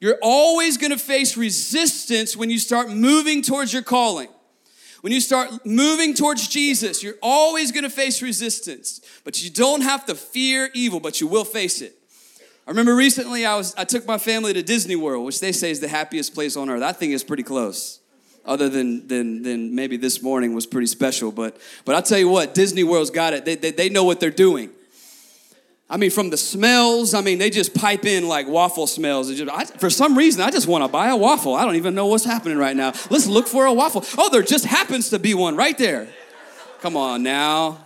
You're 0.00 0.18
always 0.22 0.78
going 0.78 0.92
to 0.92 0.98
face 0.98 1.36
resistance 1.36 2.36
when 2.36 2.50
you 2.50 2.58
start 2.58 2.88
moving 2.88 3.42
towards 3.42 3.72
your 3.72 3.82
calling. 3.82 4.28
When 5.00 5.12
you 5.12 5.20
start 5.20 5.66
moving 5.66 6.14
towards 6.14 6.46
Jesus, 6.48 7.02
you're 7.02 7.18
always 7.22 7.72
going 7.72 7.84
to 7.84 7.90
face 7.90 8.22
resistance. 8.22 9.00
But 9.24 9.42
you 9.42 9.50
don't 9.50 9.80
have 9.80 10.06
to 10.06 10.14
fear 10.14 10.70
evil, 10.72 11.00
but 11.00 11.20
you 11.20 11.26
will 11.26 11.44
face 11.44 11.82
it. 11.82 11.99
I 12.66 12.70
remember 12.70 12.94
recently 12.94 13.44
I 13.44 13.56
was 13.56 13.74
I 13.76 13.84
took 13.84 14.06
my 14.06 14.18
family 14.18 14.52
to 14.52 14.62
Disney 14.62 14.96
World, 14.96 15.24
which 15.24 15.40
they 15.40 15.52
say 15.52 15.70
is 15.70 15.80
the 15.80 15.88
happiest 15.88 16.34
place 16.34 16.56
on 16.56 16.70
earth. 16.70 16.82
I 16.82 16.92
think 16.92 17.12
it's 17.12 17.24
pretty 17.24 17.42
close. 17.42 18.00
Other 18.44 18.68
than 18.68 19.06
than 19.08 19.42
than 19.42 19.74
maybe 19.74 19.96
this 19.96 20.22
morning 20.22 20.54
was 20.54 20.66
pretty 20.66 20.86
special, 20.86 21.32
but 21.32 21.56
but 21.84 21.94
I'll 21.94 22.02
tell 22.02 22.18
you 22.18 22.28
what, 22.28 22.54
Disney 22.54 22.84
World's 22.84 23.10
got 23.10 23.32
it. 23.32 23.44
They, 23.44 23.54
they, 23.54 23.70
they 23.70 23.88
know 23.88 24.04
what 24.04 24.20
they're 24.20 24.30
doing. 24.30 24.70
I 25.90 25.96
mean, 25.96 26.10
from 26.10 26.30
the 26.30 26.36
smells, 26.36 27.14
I 27.14 27.20
mean, 27.20 27.38
they 27.38 27.50
just 27.50 27.74
pipe 27.74 28.04
in 28.04 28.28
like 28.28 28.46
waffle 28.46 28.86
smells. 28.86 29.34
Just, 29.34 29.50
I, 29.50 29.64
for 29.64 29.90
some 29.90 30.16
reason, 30.16 30.40
I 30.40 30.52
just 30.52 30.68
want 30.68 30.84
to 30.84 30.88
buy 30.88 31.08
a 31.08 31.16
waffle. 31.16 31.54
I 31.54 31.64
don't 31.64 31.74
even 31.74 31.96
know 31.96 32.06
what's 32.06 32.24
happening 32.24 32.58
right 32.58 32.76
now. 32.76 32.92
Let's 33.10 33.26
look 33.26 33.48
for 33.48 33.66
a 33.66 33.72
waffle. 33.72 34.04
Oh, 34.16 34.30
there 34.30 34.42
just 34.42 34.64
happens 34.64 35.10
to 35.10 35.18
be 35.18 35.34
one 35.34 35.56
right 35.56 35.76
there. 35.76 36.06
Come 36.80 36.96
on 36.96 37.24
now. 37.24 37.84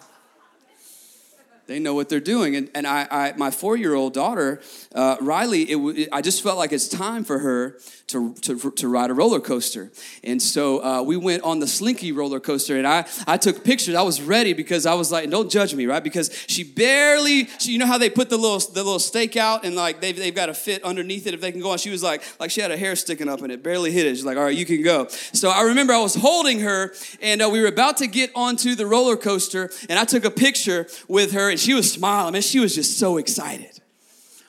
They 1.67 1.79
know 1.79 1.95
what 1.95 2.09
they're 2.09 2.21
doing. 2.21 2.57
And, 2.57 2.71
and 2.75 2.87
I, 2.87 3.07
I 3.11 3.33
my 3.37 3.51
four 3.51 3.77
year 3.77 3.95
old 3.95 4.13
daughter, 4.13 4.61
uh, 4.95 5.17
Riley, 5.21 5.63
it, 5.71 5.77
it, 5.77 6.09
I 6.13 6.21
just 6.21 6.43
felt 6.43 6.59
like 6.59 6.73
it's 6.73 6.89
time 6.89 7.25
for 7.25 7.39
her 7.39 7.79
to, 8.09 8.35
to, 8.35 8.71
to 8.71 8.89
ride 8.89 9.11
a 9.11 9.15
roller 9.15 9.41
coaster. 9.41 9.91
And 10.23 10.41
so 10.41 10.85
uh, 10.85 11.03
we 11.03 11.17
went 11.17 11.43
on 11.43 11.59
the 11.59 11.67
Slinky 11.67 12.13
roller 12.13 12.39
coaster, 12.39 12.77
and 12.77 12.87
I, 12.87 13.07
I 13.27 13.39
took 13.39 13.65
pictures. 13.65 13.95
I 13.95 14.03
was 14.03 14.21
ready 14.21 14.53
because 14.53 14.85
I 14.85 14.95
was 14.95 15.11
like, 15.11 15.31
don't 15.31 15.51
judge 15.51 15.75
me, 15.75 15.87
right? 15.87 16.05
Because 16.05 16.31
she 16.47 16.65
barely, 16.65 17.47
she, 17.59 17.73
you 17.73 17.79
know 17.79 17.87
how 17.87 17.99
they 17.99 18.11
put 18.11 18.29
the 18.29 18.37
little, 18.37 18.59
the 18.59 18.85
little 18.85 18.99
stake 18.99 19.37
out 19.37 19.65
and 19.65 19.75
like 19.75 20.01
they've, 20.01 20.17
they've 20.17 20.35
got 20.35 20.47
to 20.47 20.55
fit 20.55 20.85
underneath 20.85 21.27
it 21.27 21.35
if 21.35 21.41
they 21.41 21.51
can 21.51 21.61
go 21.61 21.71
on. 21.71 21.79
She 21.79 21.91
was 21.91 22.03
like, 22.03 22.23
like 22.39 22.51
she 22.51 22.61
had 22.61 22.71
a 22.71 22.77
hair 22.77 22.95
sticking 22.95 23.29
up 23.29 23.41
and 23.41 23.51
it 23.51 23.63
barely 23.63 23.91
hit 23.91 24.07
it. 24.07 24.17
She's 24.17 24.25
like, 24.25 24.37
all 24.37 24.45
right, 24.45 24.57
you 24.57 24.67
can 24.67 24.83
go. 24.83 25.09
So 25.09 25.49
I 25.51 25.63
remember 25.63 25.93
I 25.95 26.01
was 26.01 26.15
holding 26.15 26.61
her, 26.61 26.93
and 27.23 27.43
uh, 27.43 27.49
we 27.51 27.61
were 27.61 27.69
about 27.69 27.97
to 27.99 28.07
get 28.07 28.31
onto 28.35 28.75
the 28.75 28.87
roller 28.87 29.17
coaster, 29.17 29.71
and 29.89 29.99
I 29.99 30.05
took 30.05 30.25
a 30.25 30.31
picture 30.31 30.87
with 31.09 31.33
her 31.33 31.54
and 31.55 31.61
she 31.61 31.73
was 31.73 31.91
smiling. 31.91 32.33
Man, 32.33 32.43
she 32.43 32.59
was 32.59 32.75
just 32.75 32.99
so 32.99 33.17
excited. 33.17 33.81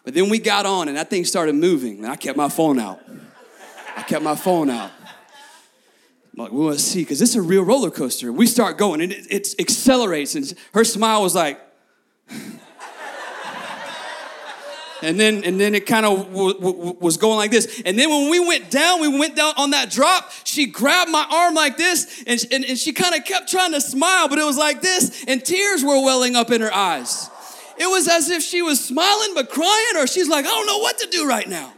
But 0.04 0.16
then 0.16 0.28
we 0.28 0.40
got 0.40 0.66
on 0.66 0.88
and 0.88 0.98
that 0.98 1.12
thing 1.12 1.24
started 1.24 1.54
moving, 1.54 2.00
and 2.00 2.08
I 2.08 2.16
kept 2.16 2.36
my 2.36 2.50
phone 2.50 2.80
out. 2.80 3.00
I 3.96 4.02
kept 4.02 4.24
my 4.24 4.36
phone 4.36 4.72
out. 4.72 4.90
I'm 6.34 6.44
like, 6.44 6.52
we 6.52 6.66
want 6.66 6.80
to 6.80 6.84
see, 6.84 7.02
because 7.02 7.22
it's 7.22 7.36
a 7.36 7.44
real 7.44 7.62
roller 7.62 7.92
coaster. 7.92 8.34
We 8.34 8.48
start 8.48 8.80
going, 8.80 9.02
and 9.02 9.12
it, 9.12 9.28
it 9.30 9.56
accelerates, 9.60 10.34
and 10.34 10.52
her 10.74 10.84
smile 10.84 11.22
was 11.22 11.36
like, 11.36 11.60
and 15.06 15.20
then 15.20 15.44
and 15.44 15.60
then 15.60 15.76
it 15.76 15.86
kind 15.86 16.06
of 16.06 16.26
w- 16.34 16.54
w- 16.54 16.98
was 17.00 17.18
going 17.18 17.38
like 17.38 17.52
this 17.52 17.82
and 17.86 17.98
then 17.98 18.10
when 18.10 18.30
we 18.30 18.40
went 18.40 18.70
down 18.70 19.00
we 19.00 19.08
went 19.08 19.36
down 19.36 19.54
on 19.58 19.72
that 19.72 19.90
drop 19.90 20.32
she 20.44 20.66
grabbed 20.66 21.12
my 21.12 21.26
arm 21.32 21.54
like 21.54 21.78
this 21.78 22.24
and, 22.28 22.44
and, 22.52 22.66
and 22.66 22.78
she 22.78 22.92
kind 22.92 23.16
of 23.16 23.24
kept 23.24 23.50
trying 23.50 23.72
to 23.72 23.80
smile 23.80 24.28
but 24.28 24.40
it 24.40 24.46
was 24.46 24.58
like 24.58 24.82
this 24.82 25.24
and 25.28 25.46
tears 25.46 25.84
were 25.84 26.04
welling 26.04 26.36
up 26.36 26.52
in 26.52 26.62
her 26.62 26.74
eyes 26.74 27.30
it 27.78 27.88
was 27.88 28.08
as 28.08 28.30
if 28.30 28.42
she 28.42 28.62
was 28.62 28.84
smiling 28.84 29.34
but 29.34 29.50
crying, 29.50 29.98
or 29.98 30.08
she's 30.08 30.30
like, 30.30 30.46
I 30.46 30.50
don't 30.50 30.66
know 30.66 30.80
what 30.80 30.98
to 31.00 31.08
do 31.08 31.28
right 31.28 31.48
now. 31.48 31.74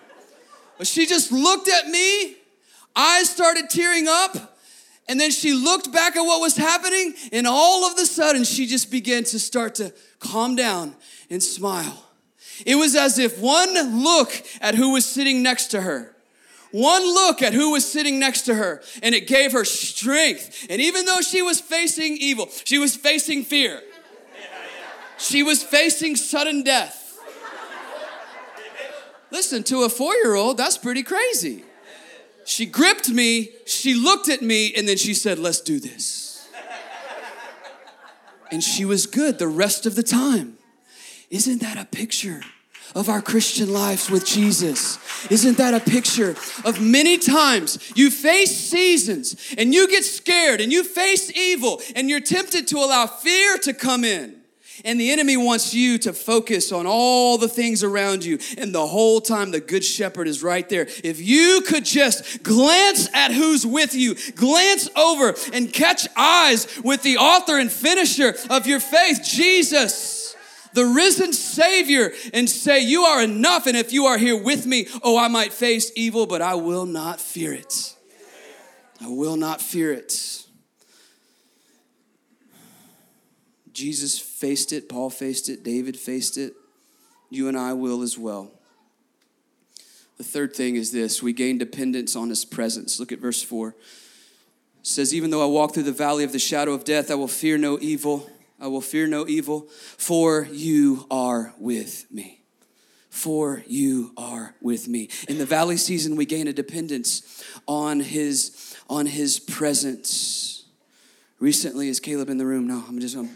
But 0.77 0.87
she 0.87 1.05
just 1.05 1.31
looked 1.31 1.67
at 1.67 1.87
me, 1.87 2.35
eyes 2.95 3.29
started 3.29 3.69
tearing 3.69 4.07
up, 4.07 4.55
and 5.09 5.19
then 5.19 5.31
she 5.31 5.53
looked 5.53 5.91
back 5.91 6.15
at 6.15 6.21
what 6.21 6.39
was 6.39 6.55
happening, 6.55 7.13
and 7.31 7.47
all 7.47 7.85
of 7.85 7.97
a 7.97 8.05
sudden 8.05 8.43
she 8.43 8.67
just 8.67 8.91
began 8.91 9.23
to 9.25 9.39
start 9.39 9.75
to 9.75 9.93
calm 10.19 10.55
down 10.55 10.95
and 11.29 11.41
smile. 11.41 12.03
It 12.65 12.75
was 12.75 12.95
as 12.95 13.19
if 13.19 13.39
one 13.39 13.73
look 14.03 14.43
at 14.61 14.75
who 14.75 14.93
was 14.93 15.05
sitting 15.05 15.43
next 15.43 15.67
to 15.67 15.81
her, 15.81 16.15
one 16.71 17.03
look 17.03 17.41
at 17.41 17.53
who 17.53 17.71
was 17.71 17.89
sitting 17.89 18.19
next 18.19 18.41
to 18.43 18.55
her, 18.55 18.81
and 19.01 19.15
it 19.15 19.27
gave 19.27 19.51
her 19.53 19.65
strength. 19.65 20.67
And 20.69 20.81
even 20.81 21.05
though 21.05 21.21
she 21.21 21.41
was 21.41 21.61
facing 21.61 22.17
evil, 22.17 22.49
she 22.65 22.77
was 22.77 22.95
facing 22.95 23.43
fear. 23.43 23.81
She 25.17 25.43
was 25.43 25.63
facing 25.63 26.15
sudden 26.15 26.63
death. 26.63 27.19
Listen, 29.31 29.63
to 29.63 29.83
a 29.83 29.89
four 29.89 30.13
year 30.15 30.35
old, 30.35 30.57
that's 30.57 30.77
pretty 30.77 31.03
crazy. 31.03 31.63
She 32.45 32.65
gripped 32.65 33.09
me, 33.09 33.49
she 33.65 33.93
looked 33.93 34.29
at 34.29 34.41
me, 34.41 34.73
and 34.73 34.87
then 34.87 34.95
she 34.95 35.13
said, 35.13 35.37
Let's 35.37 35.59
do 35.59 35.79
this. 35.79 36.47
And 38.49 38.63
she 38.63 38.85
was 38.85 39.05
good 39.05 39.39
the 39.39 39.49
rest 39.49 39.85
of 39.85 39.95
the 39.95 40.03
time. 40.03 40.56
Isn't 41.29 41.61
that 41.61 41.77
a 41.77 41.85
picture? 41.85 42.41
of 42.95 43.09
our 43.09 43.21
Christian 43.21 43.71
lives 43.71 44.09
with 44.09 44.25
Jesus. 44.25 44.97
Isn't 45.29 45.57
that 45.57 45.73
a 45.73 45.79
picture 45.79 46.35
of 46.63 46.81
many 46.81 47.17
times 47.17 47.91
you 47.95 48.09
face 48.09 48.55
seasons 48.55 49.53
and 49.57 49.73
you 49.73 49.87
get 49.89 50.03
scared 50.03 50.61
and 50.61 50.71
you 50.71 50.83
face 50.83 51.31
evil 51.35 51.81
and 51.95 52.09
you're 52.09 52.21
tempted 52.21 52.67
to 52.69 52.77
allow 52.77 53.05
fear 53.05 53.57
to 53.59 53.73
come 53.73 54.03
in? 54.03 54.35
And 54.85 54.99
the 54.99 55.11
enemy 55.11 55.37
wants 55.37 55.73
you 55.73 55.97
to 55.99 56.13
focus 56.13 56.71
on 56.71 56.85
all 56.85 57.39
the 57.39 57.47
things 57.47 57.83
around 57.83 58.23
you. 58.23 58.37
And 58.59 58.73
the 58.73 58.85
whole 58.85 59.19
time, 59.19 59.49
the 59.49 59.59
good 59.59 59.83
shepherd 59.83 60.27
is 60.27 60.43
right 60.43 60.69
there. 60.69 60.87
If 61.03 61.19
you 61.19 61.63
could 61.67 61.83
just 61.83 62.43
glance 62.43 63.09
at 63.11 63.31
who's 63.31 63.65
with 63.65 63.95
you, 63.95 64.15
glance 64.35 64.87
over 64.95 65.33
and 65.51 65.73
catch 65.73 66.07
eyes 66.15 66.67
with 66.83 67.01
the 67.01 67.17
author 67.17 67.57
and 67.57 67.71
finisher 67.71 68.35
of 68.51 68.67
your 68.67 68.79
faith, 68.79 69.21
Jesus 69.23 70.16
the 70.77 70.85
risen 70.85 71.33
Savior, 71.33 72.13
and 72.35 72.47
say, 72.47 72.79
You 72.81 73.01
are 73.01 73.23
enough. 73.23 73.65
And 73.65 73.75
if 73.75 73.91
you 73.91 74.05
are 74.05 74.19
here 74.19 74.39
with 74.39 74.67
me, 74.67 74.87
oh, 75.01 75.17
I 75.17 75.27
might 75.27 75.51
face 75.51 75.91
evil, 75.95 76.27
but 76.27 76.39
I 76.39 76.53
will 76.53 76.85
not 76.85 77.19
fear 77.19 77.51
it. 77.51 77.95
I 79.01 79.07
will 79.07 79.37
not 79.37 79.59
fear 79.59 79.91
it. 79.91 80.45
Jesus 83.73 84.19
faced 84.19 84.71
it, 84.71 84.87
Paul 84.87 85.09
faced 85.09 85.49
it, 85.49 85.63
David 85.63 85.97
faced 85.97 86.37
it. 86.37 86.53
You 87.31 87.47
and 87.47 87.57
I 87.57 87.73
will 87.73 88.03
as 88.03 88.15
well. 88.17 88.51
The 90.17 90.23
third 90.23 90.55
thing 90.55 90.75
is 90.75 90.91
this 90.91 91.23
we 91.23 91.33
gain 91.33 91.57
dependence 91.57 92.15
on 92.15 92.29
his 92.29 92.45
presence. 92.45 92.99
Look 92.99 93.11
at 93.11 93.19
verse 93.19 93.41
4. 93.41 93.69
It 93.69 93.75
says, 94.81 95.11
Even 95.11 95.31
though 95.31 95.43
I 95.43 95.47
walk 95.47 95.73
through 95.73 95.83
the 95.83 95.91
valley 95.91 96.23
of 96.23 96.33
the 96.33 96.39
shadow 96.39 96.73
of 96.73 96.83
death, 96.83 97.09
I 97.09 97.15
will 97.15 97.27
fear 97.27 97.57
no 97.57 97.79
evil. 97.79 98.29
I 98.59 98.67
will 98.67 98.81
fear 98.81 99.07
no 99.07 99.27
evil, 99.27 99.67
for 99.97 100.47
you 100.51 101.05
are 101.11 101.53
with 101.59 102.05
me. 102.11 102.41
For 103.09 103.63
you 103.67 104.11
are 104.17 104.55
with 104.61 104.87
me. 104.87 105.09
In 105.27 105.37
the 105.37 105.45
valley 105.45 105.77
season, 105.77 106.15
we 106.15 106.25
gain 106.25 106.47
a 106.47 106.53
dependence 106.53 107.43
on 107.67 107.99
his, 107.99 108.75
on 108.89 109.05
his 109.05 109.39
presence. 109.39 110.65
Recently, 111.39 111.87
is 111.87 111.99
Caleb 111.99 112.29
in 112.29 112.37
the 112.37 112.45
room? 112.45 112.67
No, 112.67 112.83
I'm 112.87 112.99
just 112.99 113.15
gonna 113.15 113.29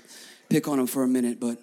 pick 0.49 0.67
on 0.67 0.79
him 0.79 0.87
for 0.87 1.03
a 1.03 1.07
minute, 1.07 1.39
but 1.39 1.57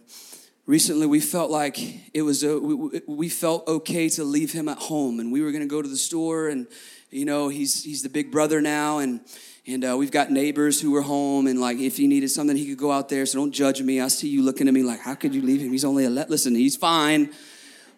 recently 0.69 1.07
we 1.07 1.19
felt 1.19 1.51
like 1.51 1.79
it 2.15 2.23
was 2.23 2.45
uh, 2.45 2.57
a, 2.57 2.61
we, 2.61 3.01
we 3.09 3.29
felt 3.29 3.67
okay 3.67 4.09
to 4.11 4.23
leave 4.23 4.53
him 4.53 4.69
at 4.69 4.79
home 4.79 5.19
and 5.19 5.33
we 5.33 5.41
were 5.41 5.51
going 5.51 5.63
to 5.63 5.69
go 5.69 5.83
to 5.83 5.89
the 5.89 5.97
store 5.97 6.49
and 6.49 6.69
you 7.11 7.25
know 7.25 7.49
he's 7.49 7.83
he's 7.83 8.03
the 8.03 8.09
big 8.09 8.31
brother 8.31 8.61
now 8.61 8.99
and 8.99 9.21
and 9.69 9.85
uh, 9.85 9.95
we've 9.99 10.11
got 10.11 10.31
neighbors 10.31 10.81
who 10.81 10.93
were 10.93 11.03
home 11.03 11.47
and 11.47 11.61
like 11.61 11.79
if 11.79 11.99
he 11.99 12.07
needed 12.07 12.31
something 12.31 12.57
he 12.57 12.67
could 12.67 12.79
go 12.79 12.91
out 12.91 13.11
there 13.11 13.27
so 13.27 13.39
don't 13.39 13.53
judge 13.53 13.83
me. 13.83 14.01
I 14.01 14.09
see 14.09 14.29
you 14.29 14.43
looking 14.43 14.67
at 14.67 14.73
me 14.73 14.83
like 14.83 15.01
how 15.01 15.15
could 15.15 15.35
you 15.35 15.43
leave 15.43 15.61
him? 15.61 15.71
He's 15.71 15.85
only 15.85 16.05
a 16.05 16.11
let 16.11 16.31
listen 16.31 16.55
he's 16.55 16.77
fine. 16.77 17.31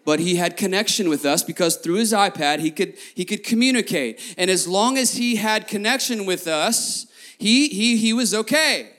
But 0.04 0.18
he 0.18 0.37
had 0.37 0.56
connection 0.56 1.09
with 1.09 1.24
us 1.24 1.44
because 1.44 1.76
through 1.76 1.96
his 1.96 2.12
ipad 2.12 2.59
he 2.59 2.72
could 2.72 2.96
he 3.14 3.24
could 3.24 3.44
communicate. 3.44 4.35
And 4.37 4.50
as 4.50 4.66
long 4.66 4.98
as 4.98 5.14
he 5.14 5.37
had 5.37 5.68
connection 5.68 6.26
with 6.26 6.48
us 6.48 7.06
he 7.38 7.68
he 7.68 7.96
he 7.96 8.12
was 8.12 8.35
okay 8.35 8.90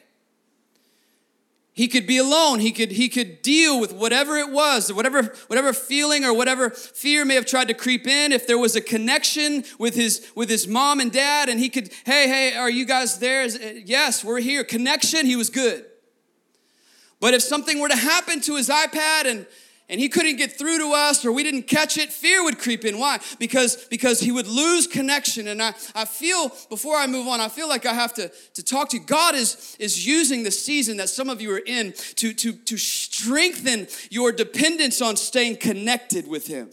he 1.73 1.87
could 1.87 2.05
be 2.05 2.17
alone. 2.17 2.59
He 2.59 2.71
could 2.71 2.91
he 2.91 3.07
could 3.07 3.41
deal 3.41 3.79
with 3.79 3.93
whatever 3.93 4.37
it 4.37 4.49
was 4.49 4.91
whatever 4.91 5.23
whatever 5.47 5.71
feeling 5.71 6.25
or 6.25 6.33
whatever 6.33 6.69
fear 6.69 7.23
may 7.23 7.35
have 7.35 7.45
tried 7.45 7.69
to 7.69 7.73
creep 7.73 8.07
in. 8.07 8.31
If 8.31 8.45
there 8.45 8.57
was 8.57 8.75
a 8.75 8.81
connection 8.81 9.63
with 9.79 9.95
his 9.95 10.29
with 10.35 10.49
his 10.49 10.67
mom 10.67 10.99
and 10.99 11.11
dad 11.11 11.47
and 11.47 11.59
he 11.59 11.69
could 11.69 11.91
hey 12.05 12.27
hey 12.27 12.55
are 12.55 12.69
you 12.69 12.85
guys 12.85 13.19
there? 13.19 13.43
Uh, 13.43 13.79
yes 13.85 14.23
we're 14.23 14.41
here. 14.41 14.63
Connection 14.63 15.25
he 15.25 15.35
was 15.35 15.49
good. 15.49 15.85
But 17.21 17.33
if 17.33 17.41
something 17.41 17.79
were 17.79 17.89
to 17.89 17.95
happen 17.95 18.41
to 18.41 18.55
his 18.57 18.67
ipad 18.67 19.25
and 19.25 19.45
and 19.91 19.99
he 19.99 20.07
couldn't 20.07 20.37
get 20.37 20.57
through 20.57 20.77
to 20.77 20.93
us 20.93 21.25
or 21.25 21.33
we 21.33 21.43
didn't 21.43 21.63
catch 21.63 21.97
it, 21.97 22.13
fear 22.13 22.41
would 22.45 22.57
creep 22.57 22.85
in. 22.85 22.97
Why? 22.97 23.19
Because, 23.39 23.75
because 23.87 24.21
he 24.21 24.31
would 24.31 24.47
lose 24.47 24.87
connection. 24.87 25.49
And 25.49 25.61
I, 25.61 25.73
I 25.93 26.05
feel, 26.05 26.49
before 26.69 26.95
I 26.95 27.07
move 27.07 27.27
on, 27.27 27.41
I 27.41 27.49
feel 27.49 27.67
like 27.67 27.85
I 27.85 27.93
have 27.93 28.13
to, 28.13 28.31
to 28.53 28.63
talk 28.63 28.89
to 28.89 28.97
you. 28.97 29.03
God 29.03 29.35
is, 29.35 29.75
is 29.79 30.07
using 30.07 30.43
the 30.43 30.51
season 30.51 30.95
that 30.97 31.09
some 31.09 31.29
of 31.29 31.41
you 31.41 31.53
are 31.53 31.61
in 31.65 31.91
to, 32.15 32.33
to, 32.33 32.53
to 32.53 32.77
strengthen 32.77 33.87
your 34.09 34.31
dependence 34.31 35.01
on 35.01 35.17
staying 35.17 35.57
connected 35.57 36.25
with 36.25 36.47
him. 36.47 36.69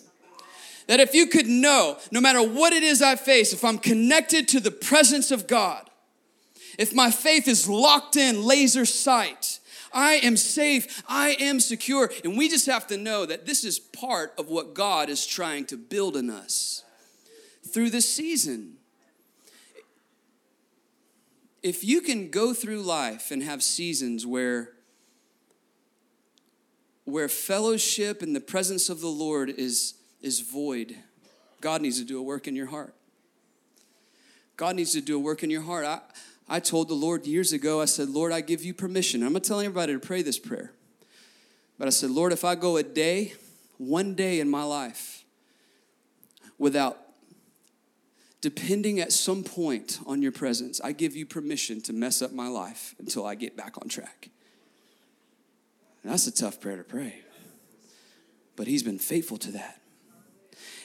That 0.86 1.00
if 1.00 1.12
you 1.12 1.26
could 1.26 1.48
know, 1.48 1.98
no 2.12 2.20
matter 2.20 2.40
what 2.40 2.72
it 2.72 2.84
is 2.84 3.02
I 3.02 3.16
face, 3.16 3.52
if 3.52 3.64
I'm 3.64 3.78
connected 3.78 4.46
to 4.48 4.60
the 4.60 4.70
presence 4.70 5.32
of 5.32 5.48
God, 5.48 5.90
if 6.78 6.94
my 6.94 7.10
faith 7.10 7.48
is 7.48 7.68
locked 7.68 8.14
in, 8.14 8.44
laser 8.44 8.86
sight, 8.86 9.58
I 9.92 10.14
am 10.14 10.36
safe. 10.36 11.02
I 11.08 11.36
am 11.40 11.60
secure. 11.60 12.10
And 12.24 12.36
we 12.36 12.48
just 12.48 12.66
have 12.66 12.86
to 12.88 12.96
know 12.96 13.26
that 13.26 13.46
this 13.46 13.64
is 13.64 13.78
part 13.78 14.34
of 14.38 14.48
what 14.48 14.74
God 14.74 15.08
is 15.08 15.26
trying 15.26 15.64
to 15.66 15.76
build 15.76 16.16
in 16.16 16.30
us 16.30 16.84
through 17.72 17.90
this 17.90 18.12
season. 18.12 18.74
If 21.62 21.84
you 21.84 22.00
can 22.00 22.30
go 22.30 22.54
through 22.54 22.82
life 22.82 23.30
and 23.30 23.42
have 23.42 23.62
seasons 23.62 24.26
where 24.26 24.72
where 27.04 27.28
fellowship 27.28 28.20
and 28.20 28.36
the 28.36 28.40
presence 28.40 28.90
of 28.90 29.00
the 29.00 29.08
Lord 29.08 29.48
is 29.50 29.94
is 30.20 30.40
void, 30.40 30.96
God 31.60 31.82
needs 31.82 31.98
to 31.98 32.04
do 32.04 32.18
a 32.18 32.22
work 32.22 32.46
in 32.46 32.54
your 32.54 32.66
heart. 32.66 32.94
God 34.56 34.76
needs 34.76 34.92
to 34.92 35.00
do 35.00 35.16
a 35.16 35.20
work 35.20 35.42
in 35.42 35.50
your 35.50 35.62
heart. 35.62 35.86
I, 35.86 36.00
I 36.48 36.60
told 36.60 36.88
the 36.88 36.94
Lord 36.94 37.26
years 37.26 37.52
ago, 37.52 37.80
I 37.80 37.84
said, 37.84 38.08
Lord, 38.08 38.32
I 38.32 38.40
give 38.40 38.64
you 38.64 38.72
permission. 38.72 39.22
I'm 39.22 39.32
not 39.32 39.44
telling 39.44 39.66
everybody 39.66 39.92
to 39.92 39.98
pray 39.98 40.22
this 40.22 40.38
prayer. 40.38 40.72
But 41.78 41.86
I 41.86 41.90
said, 41.90 42.10
Lord, 42.10 42.32
if 42.32 42.44
I 42.44 42.54
go 42.54 42.76
a 42.76 42.82
day, 42.82 43.34
one 43.76 44.14
day 44.14 44.40
in 44.40 44.48
my 44.48 44.64
life 44.64 45.24
without 46.58 46.98
depending 48.40 49.00
at 49.00 49.12
some 49.12 49.44
point 49.44 49.98
on 50.06 50.22
your 50.22 50.32
presence, 50.32 50.80
I 50.82 50.92
give 50.92 51.14
you 51.14 51.26
permission 51.26 51.80
to 51.82 51.92
mess 51.92 52.22
up 52.22 52.32
my 52.32 52.48
life 52.48 52.94
until 52.98 53.26
I 53.26 53.34
get 53.34 53.56
back 53.56 53.76
on 53.80 53.88
track. 53.88 54.30
That's 56.04 56.26
a 56.26 56.32
tough 56.32 56.60
prayer 56.60 56.76
to 56.76 56.84
pray. 56.84 57.20
But 58.56 58.66
he's 58.66 58.82
been 58.82 58.98
faithful 58.98 59.36
to 59.38 59.52
that. 59.52 59.80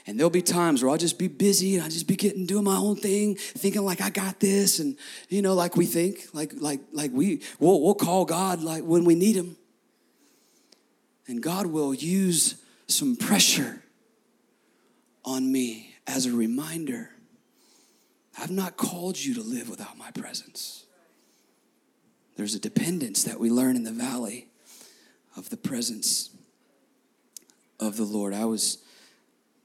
And 0.06 0.20
there'll 0.20 0.30
be 0.30 0.42
times 0.42 0.84
where 0.84 0.92
I'll 0.92 0.98
just 0.98 1.18
be 1.18 1.30
busy 1.30 1.76
and 1.76 1.84
I'll 1.84 1.90
just 1.90 2.08
be 2.08 2.18
getting 2.18 2.46
doing 2.46 2.66
my 2.66 2.76
own 2.76 2.98
thing, 2.98 3.36
thinking 3.36 3.86
like 3.86 4.02
I 4.02 4.10
got 4.10 4.40
this, 4.40 4.80
and 4.80 4.98
you 5.30 5.42
know, 5.42 5.54
like 5.54 5.78
we 5.78 5.86
think, 5.86 6.28
like 6.34 6.54
like 6.58 6.82
like 6.92 7.12
we 7.14 7.42
we'll, 7.60 7.82
we'll 7.82 7.96
call 7.96 8.26
God 8.26 8.62
like 8.62 8.84
when 8.84 9.06
we 9.06 9.16
need 9.16 9.36
Him, 9.36 9.56
and 11.28 11.42
God 11.42 11.68
will 11.68 11.94
use 11.94 12.56
some 12.88 13.16
pressure 13.16 13.82
on 15.24 15.50
me 15.50 15.96
as 16.06 16.26
a 16.26 16.32
reminder. 16.32 17.10
I've 18.38 18.52
not 18.52 18.78
called 18.78 19.18
you 19.18 19.36
to 19.36 19.42
live 19.42 19.70
without 19.70 19.98
my 19.98 20.12
presence. 20.12 20.86
There's 22.36 22.56
a 22.56 22.60
dependence 22.60 23.24
that 23.24 23.40
we 23.40 23.50
learn 23.50 23.76
in 23.76 23.84
the 23.84 23.92
valley 23.92 24.48
of 25.38 25.50
the 25.50 25.58
presence 25.58 26.30
of 27.80 27.96
the 27.96 28.04
Lord. 28.04 28.34
I 28.34 28.46
was 28.46 28.83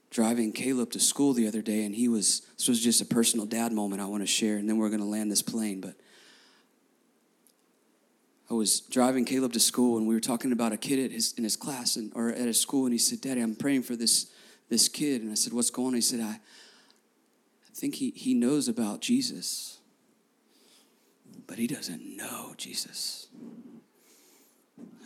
driving 0.09 0.51
Caleb 0.51 0.91
to 0.91 0.99
school 0.99 1.33
the 1.33 1.47
other 1.47 1.61
day, 1.61 1.85
and 1.85 1.93
he 1.93 2.07
was, 2.07 2.41
this 2.57 2.67
was 2.67 2.81
just 2.81 3.01
a 3.01 3.05
personal 3.05 3.45
dad 3.45 3.71
moment 3.71 4.01
I 4.01 4.05
want 4.05 4.23
to 4.23 4.27
share, 4.27 4.57
and 4.57 4.67
then 4.67 4.77
we're 4.77 4.89
going 4.89 5.01
to 5.01 5.05
land 5.05 5.31
this 5.31 5.41
plane. 5.41 5.81
But 5.81 5.95
I 8.49 8.55
was 8.55 8.79
driving 8.79 9.25
Caleb 9.25 9.53
to 9.53 9.59
school, 9.59 9.97
and 9.97 10.07
we 10.07 10.15
were 10.15 10.21
talking 10.21 10.51
about 10.51 10.71
a 10.71 10.77
kid 10.77 11.11
his, 11.11 11.33
in 11.33 11.43
his 11.43 11.55
class 11.55 11.95
and, 11.95 12.11
or 12.15 12.29
at 12.29 12.39
his 12.39 12.59
school, 12.59 12.85
and 12.85 12.93
he 12.93 12.99
said, 12.99 13.21
Daddy, 13.21 13.41
I'm 13.41 13.55
praying 13.55 13.83
for 13.83 13.95
this, 13.95 14.31
this 14.69 14.87
kid. 14.87 15.21
And 15.21 15.31
I 15.31 15.35
said, 15.35 15.53
What's 15.53 15.69
going 15.69 15.89
on? 15.89 15.93
He 15.93 16.01
said, 16.01 16.21
I, 16.21 16.39
I 16.39 17.73
think 17.75 17.95
he, 17.95 18.09
he 18.11 18.33
knows 18.33 18.67
about 18.67 19.01
Jesus, 19.01 19.77
but 21.45 21.59
he 21.59 21.67
doesn't 21.67 22.17
know 22.17 22.55
Jesus. 22.57 23.27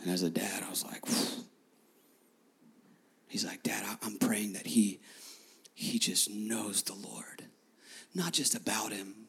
And 0.02 0.12
as 0.12 0.22
a 0.22 0.30
dad, 0.30 0.62
I 0.66 0.70
was 0.70 0.84
like, 0.84 1.04
Phew 1.04 1.44
He's 3.34 3.44
like, 3.44 3.64
Dad, 3.64 3.84
I'm 4.00 4.16
praying 4.16 4.52
that 4.52 4.64
he, 4.64 5.00
he 5.74 5.98
just 5.98 6.30
knows 6.30 6.84
the 6.84 6.94
Lord, 6.94 7.42
not 8.14 8.32
just 8.32 8.54
about 8.54 8.92
him. 8.92 9.26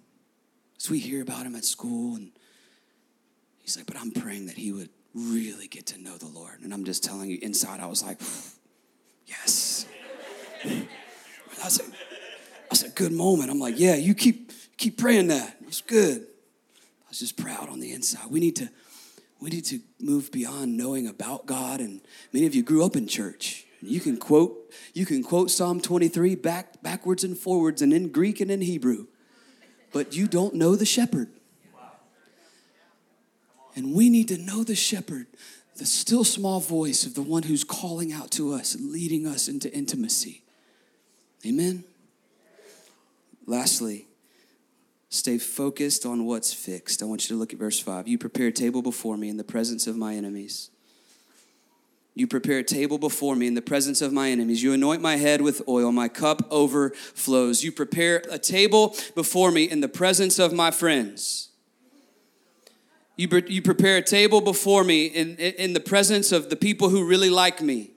So 0.78 0.91
we 0.91 1.00
hear 1.00 1.24
about 1.24 1.44
him 1.44 1.56
at 1.56 1.65
school, 1.65 2.15
and 2.15 2.30
he's 3.58 3.76
like, 3.76 3.88
but 3.88 3.98
I'm 3.98 4.12
praying 4.12 4.46
that 4.46 4.58
he 4.58 4.72
would 4.72 4.89
really 5.15 5.68
get 5.68 5.88
to 5.88 6.00
know 6.00 6.18
the 6.18 6.28
Lord. 6.28 6.62
And 6.62 6.72
I'm 6.72 6.86
just 6.86 7.04
telling 7.04 7.32
you, 7.32 7.39
inside, 7.41 7.80
I 7.80 7.88
was 7.88 8.04
like, 8.04 8.20
yes. 9.26 9.88
That's 10.63 11.80
a, 11.80 11.84
that's 12.70 12.84
a 12.84 12.89
good 12.89 13.12
moment. 13.12 13.50
I'm 13.50 13.60
like, 13.60 13.80
yeah, 13.80 13.96
you 13.96 14.13
keep 14.13 14.52
keep 14.78 15.00
praying 15.00 15.30
that. 15.30 15.58
It's 15.65 15.82
good. 15.82 16.22
I 16.22 17.10
was 17.10 17.18
just 17.18 17.38
proud 17.38 17.70
on 17.70 17.80
the 17.80 17.91
inside. 17.91 18.30
We 18.30 18.39
need 18.39 18.58
to 18.58 18.70
we 19.41 19.50
need 19.50 19.65
to 19.65 19.80
move 20.00 20.32
beyond 20.32 20.78
knowing 20.78 21.08
about 21.08 21.48
God. 21.48 21.80
And 21.80 22.02
many 22.32 22.46
of 22.46 22.54
you 22.54 22.62
grew 22.62 22.86
up 22.86 22.96
in 22.96 23.08
church. 23.08 23.64
You 23.88 24.00
can 24.00 24.17
quote, 24.17 24.74
you 24.93 25.06
can 25.06 25.24
quote 25.24 25.52
Psalm 25.52 25.82
23 25.82 26.36
back, 26.36 26.82
backwards 26.82 27.24
and 27.24 27.38
forwards 27.38 27.82
and 27.82 27.93
in 27.93 28.10
Greek 28.10 28.39
and 28.41 28.52
in 28.52 28.62
Hebrew, 28.62 29.08
but 29.93 30.15
you 30.15 30.28
don't 30.28 30.56
know 30.56 30.76
the 30.76 30.86
shepherd. 30.86 31.30
And 33.76 33.93
we 33.93 34.10
need 34.10 34.30
to 34.30 34.38
know 34.38 34.63
the 34.63 34.76
shepherd, 34.76 35.28
the 35.78 35.86
still 35.86 36.24
small 36.24 36.60
voice 36.60 37.06
of 37.06 37.13
the 37.13 37.21
one 37.21 37.43
who's 37.43 37.63
calling 37.63 38.13
out 38.13 38.32
to 38.32 38.54
us 38.54 38.74
and 38.74 38.91
leading 38.91 39.28
us 39.28 39.48
into 39.48 39.74
intimacy. 39.74 40.43
Amen. 41.45 41.84
Lastly, 43.45 44.08
stay 45.10 45.38
focused 45.38 46.06
on 46.06 46.26
what's 46.26 46.54
fixed. 46.54 47.04
I 47.04 47.06
want 47.06 47.30
you 47.30 47.36
to 47.36 47.39
look 47.39 47.54
at 47.54 47.60
verse 47.60 47.80
5. 47.80 48.08
You 48.08 48.17
prepare 48.17 48.48
a 48.48 48.52
table 48.52 48.82
before 48.82 49.17
me 49.17 49.30
in 49.30 49.38
the 49.38 49.43
presence 49.43 49.86
of 49.88 49.98
my 49.98 50.15
enemies. 50.15 50.71
You 52.17 52.28
prepare 52.28 52.60
a 52.60 52.63
table 52.63 52.97
before 52.97 53.36
me 53.36 53.45
in 53.45 53.56
the 53.56 53.62
presence 53.62 54.01
of 54.01 54.13
my 54.13 54.30
enemies. 54.30 54.63
You 54.63 54.71
anoint 54.71 55.01
my 55.01 55.17
head 55.17 55.41
with 55.41 55.62
oil. 55.67 55.91
My 55.91 56.08
cup 56.08 56.47
overflows. 56.49 57.62
You 57.62 57.73
prepare 57.73 58.23
a 58.32 58.39
table 58.39 58.95
before 59.15 59.51
me 59.51 59.65
in 59.65 59.82
the 59.82 59.89
presence 59.89 60.39
of 60.39 60.54
my 60.54 60.71
friends. 60.71 61.49
You, 63.17 63.28
pre- 63.28 63.43
you 63.47 63.62
prepare 63.62 63.97
a 63.97 64.01
table 64.01 64.39
before 64.39 64.86
me 64.86 65.08
in, 65.08 65.36
in 65.36 65.73
the 65.73 65.82
presence 65.82 66.32
of 66.32 66.49
the 66.49 66.56
people 66.56 66.88
who 66.89 67.06
really 67.06 67.30
like 67.30 67.62
me. 67.62 67.91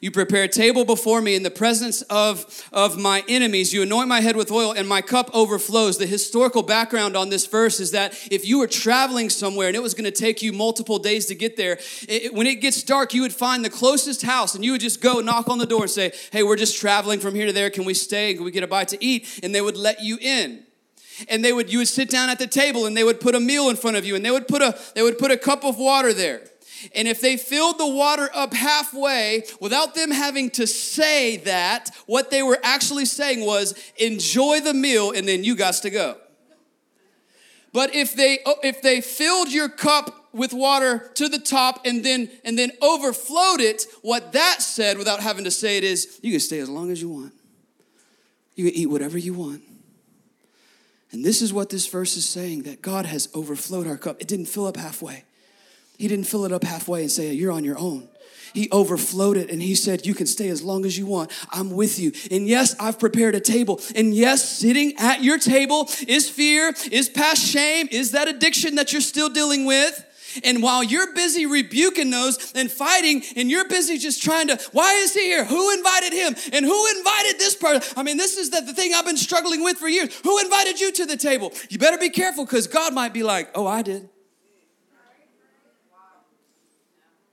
You 0.00 0.10
prepare 0.10 0.44
a 0.44 0.48
table 0.48 0.86
before 0.86 1.20
me 1.20 1.34
in 1.34 1.42
the 1.42 1.50
presence 1.50 2.00
of, 2.02 2.68
of 2.72 2.96
my 2.96 3.22
enemies. 3.28 3.74
You 3.74 3.82
anoint 3.82 4.08
my 4.08 4.22
head 4.22 4.34
with 4.34 4.50
oil, 4.50 4.72
and 4.72 4.88
my 4.88 5.02
cup 5.02 5.30
overflows. 5.34 5.98
The 5.98 6.06
historical 6.06 6.62
background 6.62 7.18
on 7.18 7.28
this 7.28 7.46
verse 7.46 7.80
is 7.80 7.90
that 7.90 8.14
if 8.30 8.46
you 8.46 8.58
were 8.58 8.66
traveling 8.66 9.28
somewhere 9.28 9.68
and 9.68 9.76
it 9.76 9.82
was 9.82 9.92
going 9.92 10.10
to 10.10 10.10
take 10.10 10.40
you 10.40 10.54
multiple 10.54 10.98
days 10.98 11.26
to 11.26 11.34
get 11.34 11.56
there, 11.56 11.78
it, 12.08 12.32
when 12.32 12.46
it 12.46 12.62
gets 12.62 12.82
dark, 12.82 13.12
you 13.12 13.20
would 13.22 13.34
find 13.34 13.62
the 13.62 13.70
closest 13.70 14.22
house 14.22 14.54
and 14.54 14.64
you 14.64 14.72
would 14.72 14.80
just 14.80 15.02
go 15.02 15.20
knock 15.20 15.48
on 15.48 15.58
the 15.58 15.66
door 15.66 15.82
and 15.82 15.90
say, 15.90 16.12
Hey, 16.32 16.42
we're 16.42 16.56
just 16.56 16.78
traveling 16.78 17.20
from 17.20 17.34
here 17.34 17.46
to 17.46 17.52
there. 17.52 17.68
Can 17.68 17.84
we 17.84 17.92
stay? 17.92 18.32
Can 18.34 18.44
we 18.44 18.50
get 18.50 18.62
a 18.62 18.66
bite 18.66 18.88
to 18.88 19.04
eat? 19.04 19.40
And 19.42 19.54
they 19.54 19.60
would 19.60 19.76
let 19.76 20.02
you 20.02 20.16
in 20.20 20.64
and 21.28 21.44
they 21.44 21.52
would 21.52 21.70
you 21.70 21.78
would 21.78 21.88
sit 21.88 22.08
down 22.08 22.30
at 22.30 22.38
the 22.38 22.46
table 22.46 22.86
and 22.86 22.96
they 22.96 23.04
would 23.04 23.20
put 23.20 23.34
a 23.34 23.40
meal 23.40 23.68
in 23.68 23.76
front 23.76 23.94
of 23.94 24.06
you 24.06 24.14
and 24.14 24.24
they 24.24 24.30
would 24.30 24.48
put 24.48 24.62
a 24.62 24.78
they 24.94 25.02
would 25.02 25.18
put 25.18 25.30
a 25.30 25.36
cup 25.36 25.64
of 25.64 25.76
water 25.76 26.14
there 26.14 26.49
and 26.94 27.06
if 27.08 27.20
they 27.20 27.36
filled 27.36 27.78
the 27.78 27.86
water 27.86 28.30
up 28.34 28.54
halfway 28.54 29.44
without 29.60 29.94
them 29.94 30.10
having 30.10 30.50
to 30.50 30.66
say 30.66 31.38
that, 31.38 31.90
what 32.06 32.30
they 32.30 32.42
were 32.42 32.58
actually 32.62 33.04
saying 33.04 33.44
was, 33.44 33.74
enjoy 33.96 34.60
the 34.60 34.74
meal 34.74 35.12
and 35.12 35.26
then 35.26 35.44
you 35.44 35.56
got 35.56 35.74
to 35.74 35.90
go. 35.90 36.16
But 37.72 37.94
if 37.94 38.14
they 38.14 38.40
oh, 38.46 38.56
if 38.62 38.82
they 38.82 39.00
filled 39.00 39.52
your 39.52 39.68
cup 39.68 40.28
with 40.32 40.52
water 40.52 41.10
to 41.14 41.28
the 41.28 41.38
top 41.38 41.86
and 41.86 42.04
then 42.04 42.28
and 42.44 42.58
then 42.58 42.72
overflowed 42.82 43.60
it, 43.60 43.86
what 44.02 44.32
that 44.32 44.60
said 44.60 44.98
without 44.98 45.20
having 45.20 45.44
to 45.44 45.50
say 45.50 45.76
it 45.76 45.84
is, 45.84 46.18
you 46.22 46.32
can 46.32 46.40
stay 46.40 46.58
as 46.58 46.68
long 46.68 46.90
as 46.90 47.00
you 47.00 47.08
want. 47.08 47.32
You 48.56 48.64
can 48.64 48.74
eat 48.74 48.86
whatever 48.86 49.18
you 49.18 49.34
want. 49.34 49.62
And 51.12 51.24
this 51.24 51.42
is 51.42 51.52
what 51.52 51.70
this 51.70 51.86
verse 51.86 52.16
is 52.16 52.28
saying 52.28 52.62
that 52.62 52.82
God 52.82 53.06
has 53.06 53.28
overflowed 53.34 53.86
our 53.86 53.96
cup. 53.96 54.20
It 54.20 54.28
didn't 54.28 54.46
fill 54.46 54.66
up 54.66 54.76
halfway. 54.76 55.24
He 56.00 56.08
didn't 56.08 56.24
fill 56.24 56.46
it 56.46 56.52
up 56.52 56.64
halfway 56.64 57.02
and 57.02 57.12
say, 57.12 57.30
You're 57.34 57.52
on 57.52 57.62
your 57.62 57.78
own. 57.78 58.08
He 58.54 58.70
overflowed 58.72 59.36
it 59.36 59.50
and 59.50 59.60
he 59.60 59.74
said, 59.74 60.06
You 60.06 60.14
can 60.14 60.26
stay 60.26 60.48
as 60.48 60.62
long 60.62 60.86
as 60.86 60.96
you 60.96 61.04
want. 61.04 61.30
I'm 61.50 61.68
with 61.68 61.98
you. 61.98 62.12
And 62.30 62.48
yes, 62.48 62.74
I've 62.80 62.98
prepared 62.98 63.34
a 63.34 63.40
table. 63.40 63.82
And 63.94 64.14
yes, 64.14 64.48
sitting 64.48 64.94
at 64.96 65.22
your 65.22 65.38
table 65.38 65.90
is 66.08 66.26
fear, 66.26 66.72
is 66.90 67.10
past 67.10 67.46
shame, 67.46 67.86
is 67.90 68.12
that 68.12 68.28
addiction 68.28 68.76
that 68.76 68.94
you're 68.94 69.02
still 69.02 69.28
dealing 69.28 69.66
with. 69.66 70.06
And 70.42 70.62
while 70.62 70.82
you're 70.82 71.12
busy 71.12 71.44
rebuking 71.44 72.08
those 72.08 72.54
and 72.54 72.72
fighting, 72.72 73.22
and 73.36 73.50
you're 73.50 73.68
busy 73.68 73.98
just 73.98 74.22
trying 74.22 74.48
to, 74.48 74.58
why 74.72 74.94
is 75.02 75.12
he 75.12 75.20
here? 75.20 75.44
Who 75.44 75.70
invited 75.76 76.14
him? 76.14 76.34
And 76.54 76.64
who 76.64 76.96
invited 76.96 77.38
this 77.38 77.56
person? 77.56 77.82
I 77.94 78.04
mean, 78.04 78.16
this 78.16 78.38
is 78.38 78.48
the, 78.48 78.62
the 78.62 78.72
thing 78.72 78.94
I've 78.94 79.04
been 79.04 79.18
struggling 79.18 79.62
with 79.62 79.76
for 79.76 79.88
years. 79.88 80.18
Who 80.20 80.38
invited 80.38 80.80
you 80.80 80.92
to 80.92 81.04
the 81.04 81.18
table? 81.18 81.52
You 81.68 81.76
better 81.76 81.98
be 81.98 82.08
careful 82.08 82.46
because 82.46 82.68
God 82.68 82.94
might 82.94 83.12
be 83.12 83.22
like, 83.22 83.50
oh, 83.54 83.66
I 83.66 83.82
did. 83.82 84.08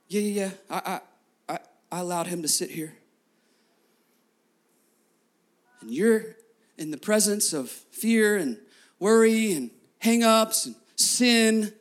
Yeah, 0.07 0.21
yeah, 0.21 0.41
yeah. 0.43 0.51
I, 0.69 0.81
I, 1.47 1.53
I, 1.53 1.59
I 1.91 1.99
allowed 1.99 2.27
him 2.27 2.41
to 2.41 2.47
sit 2.47 2.69
here. 2.69 2.93
And 5.81 5.91
you're 5.91 6.35
in 6.77 6.91
the 6.91 6.97
presence 6.97 7.53
of 7.53 7.69
fear 7.69 8.37
and 8.37 8.57
worry 8.99 9.53
and 9.53 9.71
hangups 10.03 10.65
and 10.65 10.75
sin. 10.95 11.73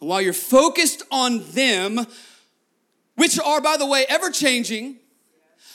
And 0.00 0.08
while 0.08 0.20
you're 0.20 0.32
focused 0.32 1.02
on 1.10 1.42
them, 1.50 2.06
which 3.16 3.38
are, 3.40 3.60
by 3.60 3.76
the 3.76 3.86
way, 3.86 4.06
ever 4.08 4.30
changing, 4.30 4.96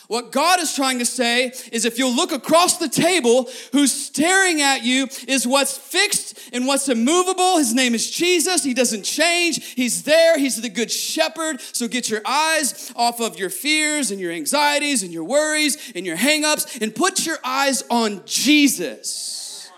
what 0.08 0.32
God 0.32 0.60
is 0.60 0.74
trying 0.74 0.98
to 0.98 1.06
say 1.06 1.52
is 1.72 1.84
if 1.84 1.98
you'll 1.98 2.14
look 2.14 2.32
across 2.32 2.78
the 2.78 2.88
table, 2.88 3.48
who's 3.72 3.92
staring 3.92 4.60
at 4.60 4.82
you 4.84 5.08
is 5.26 5.46
what's 5.46 5.76
fixed 5.76 6.38
and 6.52 6.66
what's 6.66 6.88
immovable. 6.88 7.58
His 7.58 7.74
name 7.74 7.94
is 7.94 8.10
Jesus. 8.10 8.62
He 8.62 8.74
doesn't 8.74 9.02
change. 9.02 9.64
He's 9.74 10.02
there. 10.02 10.38
He's 10.38 10.60
the 10.60 10.68
good 10.68 10.90
shepherd. 10.90 11.60
So 11.60 11.88
get 11.88 12.10
your 12.10 12.20
eyes 12.26 12.92
off 12.96 13.20
of 13.20 13.38
your 13.38 13.50
fears 13.50 14.10
and 14.10 14.20
your 14.20 14.32
anxieties 14.32 15.02
and 15.02 15.12
your 15.12 15.24
worries 15.24 15.92
and 15.94 16.04
your 16.04 16.16
hangups 16.16 16.80
and 16.82 16.94
put 16.94 17.24
your 17.26 17.38
eyes 17.44 17.82
on 17.90 18.22
Jesus. 18.26 19.70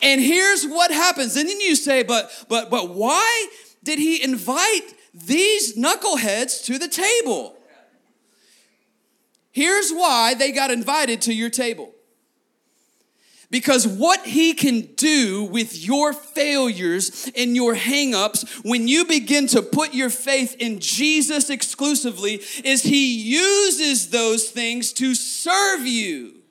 And 0.00 0.20
here's 0.20 0.66
what 0.66 0.90
happens. 0.90 1.36
And 1.36 1.48
then 1.48 1.60
you 1.60 1.74
say, 1.74 2.02
but 2.02 2.30
but 2.48 2.70
but 2.70 2.90
why 2.90 3.46
did 3.82 3.98
he 3.98 4.22
invite 4.22 4.94
these 5.12 5.76
knuckleheads 5.76 6.64
to 6.66 6.78
the 6.78 6.88
table? 6.88 7.56
Here's 9.52 9.92
why 9.92 10.34
they 10.34 10.50
got 10.50 10.70
invited 10.70 11.22
to 11.22 11.34
your 11.34 11.50
table. 11.50 11.94
Because 13.50 13.86
what 13.86 14.24
he 14.24 14.54
can 14.54 14.80
do 14.96 15.44
with 15.44 15.84
your 15.84 16.14
failures 16.14 17.30
and 17.36 17.54
your 17.54 17.74
hangups 17.74 18.64
when 18.64 18.88
you 18.88 19.04
begin 19.04 19.46
to 19.48 19.60
put 19.60 19.92
your 19.92 20.08
faith 20.08 20.56
in 20.58 20.80
Jesus 20.80 21.50
exclusively 21.50 22.40
is 22.64 22.82
he 22.82 23.14
uses 23.14 24.08
those 24.08 24.48
things 24.48 24.94
to 24.94 25.14
serve 25.14 25.86
you 25.86 26.41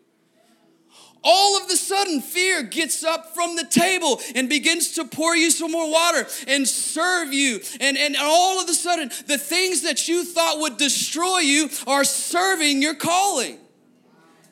all 1.23 1.57
of 1.57 1.67
the 1.67 1.75
sudden 1.75 2.21
fear 2.21 2.63
gets 2.63 3.03
up 3.03 3.33
from 3.33 3.55
the 3.55 3.65
table 3.65 4.19
and 4.35 4.49
begins 4.49 4.93
to 4.93 5.05
pour 5.05 5.35
you 5.35 5.51
some 5.51 5.71
more 5.71 5.89
water 5.91 6.27
and 6.47 6.67
serve 6.67 7.33
you. 7.33 7.59
And, 7.79 7.97
and 7.97 8.15
all 8.19 8.61
of 8.61 8.67
a 8.67 8.73
sudden 8.73 9.09
the 9.27 9.37
things 9.37 9.81
that 9.83 10.07
you 10.07 10.23
thought 10.23 10.59
would 10.59 10.77
destroy 10.77 11.39
you 11.39 11.69
are 11.85 12.03
serving 12.03 12.81
your 12.81 12.95
calling. 12.95 13.55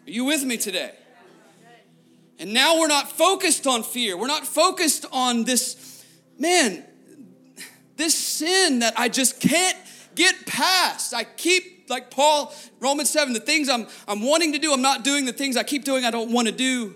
Are 0.08 0.12
you 0.12 0.25
with 0.25 0.43
me 0.43 0.58
today? 0.58 0.91
And 2.38 2.53
now 2.53 2.79
we're 2.79 2.88
not 2.88 3.12
focused 3.12 3.67
on 3.67 3.84
fear. 3.84 4.15
We're 4.15 4.27
not 4.27 4.47
focused 4.47 5.05
on 5.12 5.43
this 5.43 6.05
man 6.38 6.86
this 7.99 8.17
sin 8.17 8.79
that 8.79 8.93
i 8.97 9.10
just 9.10 9.41
can't 9.41 9.75
get 10.15 10.45
past. 10.45 11.13
I 11.13 11.23
keep 11.23 11.78
like 11.89 12.12
Paul, 12.12 12.54
Romans 12.80 13.10
7, 13.10 13.34
the 13.34 13.39
things 13.39 13.69
I'm, 13.69 13.88
I'm 14.08 14.21
wanting 14.21 14.54
to 14.54 14.60
do, 14.60 14.73
I'm 14.73 14.82
not 14.82 15.04
doing. 15.04 15.25
The 15.25 15.34
things 15.34 15.58
I 15.58 15.63
keep 15.63 15.84
doing, 15.84 16.06
I 16.06 16.12
don't 16.12 16.32
want 16.32 16.47
to 16.47 16.54
do. 16.54 16.95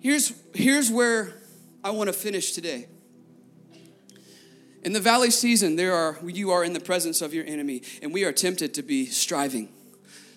Here's, 0.00 0.32
here's 0.54 0.90
where 0.90 1.34
I 1.82 1.90
want 1.90 2.08
to 2.08 2.12
finish 2.12 2.52
today. 2.52 2.88
In 4.82 4.92
the 4.92 5.00
valley 5.00 5.30
season, 5.30 5.76
there 5.76 5.94
are 5.94 6.18
you 6.26 6.50
are 6.50 6.62
in 6.62 6.74
the 6.74 6.80
presence 6.80 7.22
of 7.22 7.32
your 7.32 7.46
enemy, 7.46 7.80
and 8.02 8.12
we 8.12 8.24
are 8.24 8.32
tempted 8.32 8.74
to 8.74 8.82
be 8.82 9.06
striving 9.06 9.70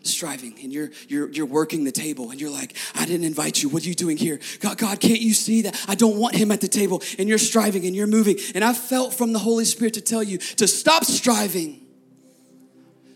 striving. 0.03 0.57
And 0.63 0.71
you're 0.71 0.89
you're 1.09 1.29
you're 1.31 1.45
working 1.45 1.83
the 1.83 1.91
table 1.91 2.31
and 2.31 2.39
you're 2.39 2.49
like 2.49 2.77
i 2.95 3.05
didn't 3.05 3.25
invite 3.25 3.61
you. 3.61 3.67
What 3.67 3.83
are 3.83 3.89
you 3.89 3.93
doing 3.93 4.15
here? 4.15 4.39
God 4.61 4.77
god 4.77 5.01
can't 5.01 5.19
you 5.19 5.33
see 5.33 5.63
that? 5.63 5.85
I 5.87 5.95
don't 5.95 6.15
want 6.17 6.35
him 6.35 6.49
at 6.51 6.61
the 6.61 6.69
table. 6.69 7.03
And 7.19 7.27
you're 7.27 7.37
striving 7.37 7.85
and 7.85 7.93
you're 7.93 8.07
moving. 8.07 8.37
And 8.55 8.63
i 8.63 8.73
felt 8.73 9.13
from 9.13 9.33
the 9.33 9.39
holy 9.39 9.65
spirit 9.65 9.95
to 9.95 10.01
tell 10.01 10.23
you 10.23 10.37
to 10.37 10.67
stop 10.67 11.03
striving 11.03 11.86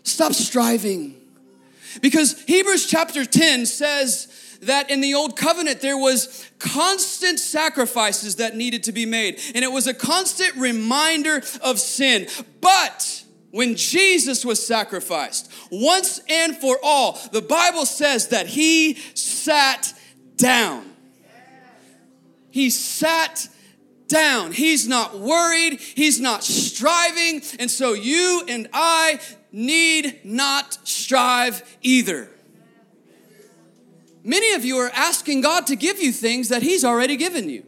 Stop 0.02 0.32
striving. 0.32 1.16
Because 2.00 2.40
Hebrews 2.44 2.86
chapter 2.86 3.24
10 3.24 3.66
says 3.66 4.58
that 4.62 4.90
in 4.90 5.00
the 5.00 5.14
old 5.14 5.36
covenant 5.36 5.80
there 5.80 5.98
was 5.98 6.48
constant 6.58 7.38
sacrifices 7.38 8.36
that 8.36 8.56
needed 8.56 8.84
to 8.84 8.92
be 8.92 9.04
made 9.04 9.40
and 9.54 9.64
it 9.64 9.72
was 9.72 9.86
a 9.86 9.94
constant 9.94 10.54
reminder 10.56 11.42
of 11.62 11.78
sin. 11.78 12.28
But 12.60 13.24
when 13.50 13.76
Jesus 13.76 14.44
was 14.44 14.64
sacrificed 14.64 15.50
once 15.70 16.20
and 16.28 16.56
for 16.56 16.78
all, 16.82 17.18
the 17.32 17.42
Bible 17.42 17.84
says 17.84 18.28
that 18.28 18.46
he 18.46 18.94
sat 19.14 19.92
down. 20.36 20.86
He 22.50 22.70
sat 22.70 23.48
down. 24.08 24.52
He's 24.52 24.86
not 24.86 25.18
worried. 25.18 25.80
He's 25.80 26.20
not 26.20 26.44
striving. 26.44 27.42
And 27.58 27.70
so 27.70 27.94
you 27.94 28.44
and 28.48 28.68
I 28.72 29.20
need 29.52 30.20
not 30.24 30.78
strive 30.88 31.62
either. 31.82 32.28
Many 34.24 34.54
of 34.54 34.64
you 34.64 34.78
are 34.78 34.90
asking 34.94 35.42
God 35.42 35.66
to 35.66 35.76
give 35.76 36.00
you 36.00 36.12
things 36.12 36.48
that 36.48 36.62
He's 36.62 36.84
already 36.84 37.16
given 37.16 37.48
you. 37.48 37.64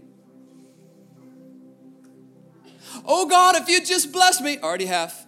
Oh 3.05 3.27
God, 3.29 3.57
if 3.57 3.69
you 3.69 3.85
just 3.85 4.13
bless 4.13 4.41
me, 4.41 4.59
already 4.59 4.87
have. 4.87 5.27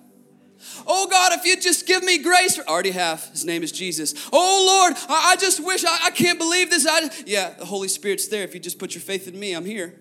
Oh 0.87 1.07
God, 1.09 1.33
if 1.33 1.45
you 1.45 1.61
just 1.61 1.87
give 1.87 2.03
me 2.03 2.23
grace, 2.23 2.59
already 2.61 2.93
have. 2.93 3.25
His 3.31 3.45
name 3.45 3.63
is 3.63 3.73
Jesus. 3.73 4.15
Oh 4.33 4.65
Lord, 4.67 4.95
I, 5.09 5.33
I 5.33 5.37
just 5.37 5.65
wish 5.65 5.85
I, 5.85 6.07
I, 6.07 6.11
can't 6.11 6.39
believe 6.39 6.71
this. 6.71 6.87
I, 6.89 7.11
yeah, 7.27 7.51
the 7.51 7.65
Holy 7.65 7.89
Spirit's 7.89 8.29
there. 8.29 8.45
If 8.45 8.55
you 8.55 8.61
just 8.61 8.79
put 8.79 8.95
your 8.95 9.03
faith 9.03 9.29
in 9.29 9.39
me, 9.39 9.53
I'm 9.53 9.65
here. 9.65 9.95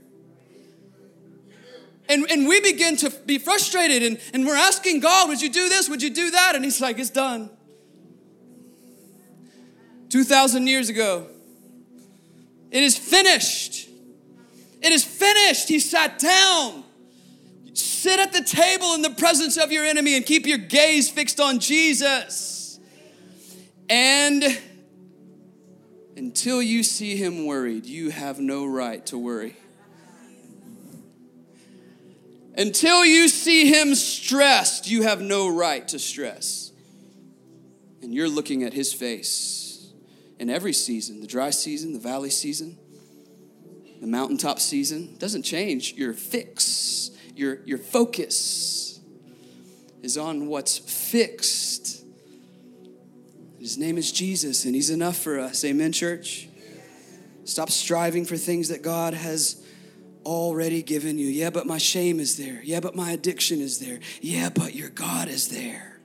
And, 2.08 2.30
and 2.30 2.48
we 2.48 2.62
begin 2.62 2.98
to 2.98 3.10
be 3.10 3.38
frustrated 3.38 4.04
and, 4.04 4.20
and 4.34 4.46
we're 4.46 4.56
asking 4.56 5.00
God, 5.00 5.28
would 5.30 5.41
you 5.41 5.50
do 5.50 5.70
this? 5.70 5.89
Would 5.89 6.04
you 6.04 6.12
do 6.12 6.32
that? 6.32 6.56
And 6.56 6.63
He's 6.63 6.80
like, 6.80 7.00
it's 7.00 7.10
done. 7.10 7.50
2,000 10.10 10.68
years 10.68 10.89
ago, 10.89 11.28
it 12.72 12.84
is 12.84 12.98
finished. 12.98 13.89
It 14.82 14.91
is 14.91 15.04
finished. 15.04 15.68
He 15.68 15.80
sat 15.80 16.20
down. 16.20 16.84
Sit 17.74 18.20
at 18.20 18.32
the 18.32 18.44
table 18.44 18.94
in 18.94 19.02
the 19.02 19.10
presence 19.10 19.58
of 19.58 19.72
your 19.72 19.84
enemy 19.84 20.15
and 20.15 20.26
keep 20.26 20.46
your 20.46 20.58
gaze 20.58 21.10
fixed 21.10 21.39
on 21.39 21.60
Jesus. 21.60 22.80
And 23.89 24.44
until 26.15 26.62
you 26.62 26.84
see 26.84 27.18
him 27.18 27.46
worried, 27.46 27.86
you 27.86 28.10
have 28.12 28.39
no 28.39 28.65
right 28.65 29.06
to 29.08 29.18
worry. 29.18 29.58
Until 32.58 33.06
you 33.06 33.27
see 33.27 33.67
him 33.67 33.95
stressed, 33.95 34.89
you 34.89 35.03
have 35.03 35.21
no 35.21 35.49
right 35.49 35.85
to 35.89 35.99
stress. 35.99 36.71
And 38.01 38.13
you're 38.13 38.29
looking 38.29 38.63
at 38.63 38.73
his 38.73 38.93
face 38.93 39.91
in 40.39 40.49
every 40.49 40.73
season 40.73 41.21
the 41.21 41.27
dry 41.27 41.49
season, 41.49 41.93
the 41.93 41.99
valley 41.99 42.29
season, 42.29 42.77
the 43.99 44.08
mountaintop 44.08 44.60
season. 44.60 45.15
doesn't 45.17 45.43
change. 45.43 45.93
Your 45.93 46.13
fix, 46.13 47.12
your, 47.35 47.60
your 47.65 47.77
focus 47.77 48.99
is 50.01 50.17
on 50.17 50.47
what's 50.47 50.77
fixed. 50.77 52.03
His 53.60 53.77
name 53.77 53.97
is 53.97 54.12
Jesus, 54.12 54.65
and 54.65 54.75
he's 54.75 54.91
enough 54.91 55.17
for 55.17 55.39
us. 55.39 55.65
Amen, 55.65 55.91
church? 55.91 56.47
Stop 57.45 57.69
striving 57.69 58.25
for 58.25 58.37
things 58.37 58.69
that 58.69 58.81
God 58.81 59.13
has 59.13 59.65
already 60.26 60.82
given 60.82 61.17
you. 61.17 61.28
Yeah, 61.28 61.50
but 61.50 61.67
my 61.67 61.78
shame 61.78 62.19
is 62.19 62.38
there. 62.38 62.62
Yeah, 62.63 62.80
but 62.80 62.96
my 62.96 63.12
addiction 63.12 63.62
is 63.62 63.80
there. 63.80 64.00
Yeah, 64.21 64.50
but 64.50 64.73
your 64.73 64.90
God 64.90 65.28
is 65.28 65.50
there. 65.50 66.00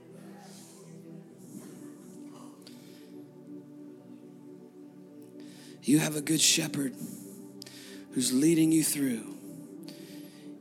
You 5.83 5.99
have 5.99 6.15
a 6.15 6.21
good 6.21 6.41
shepherd 6.41 6.95
who's 8.13 8.33
leading 8.33 8.71
you 8.71 8.85
through 8.85 9.35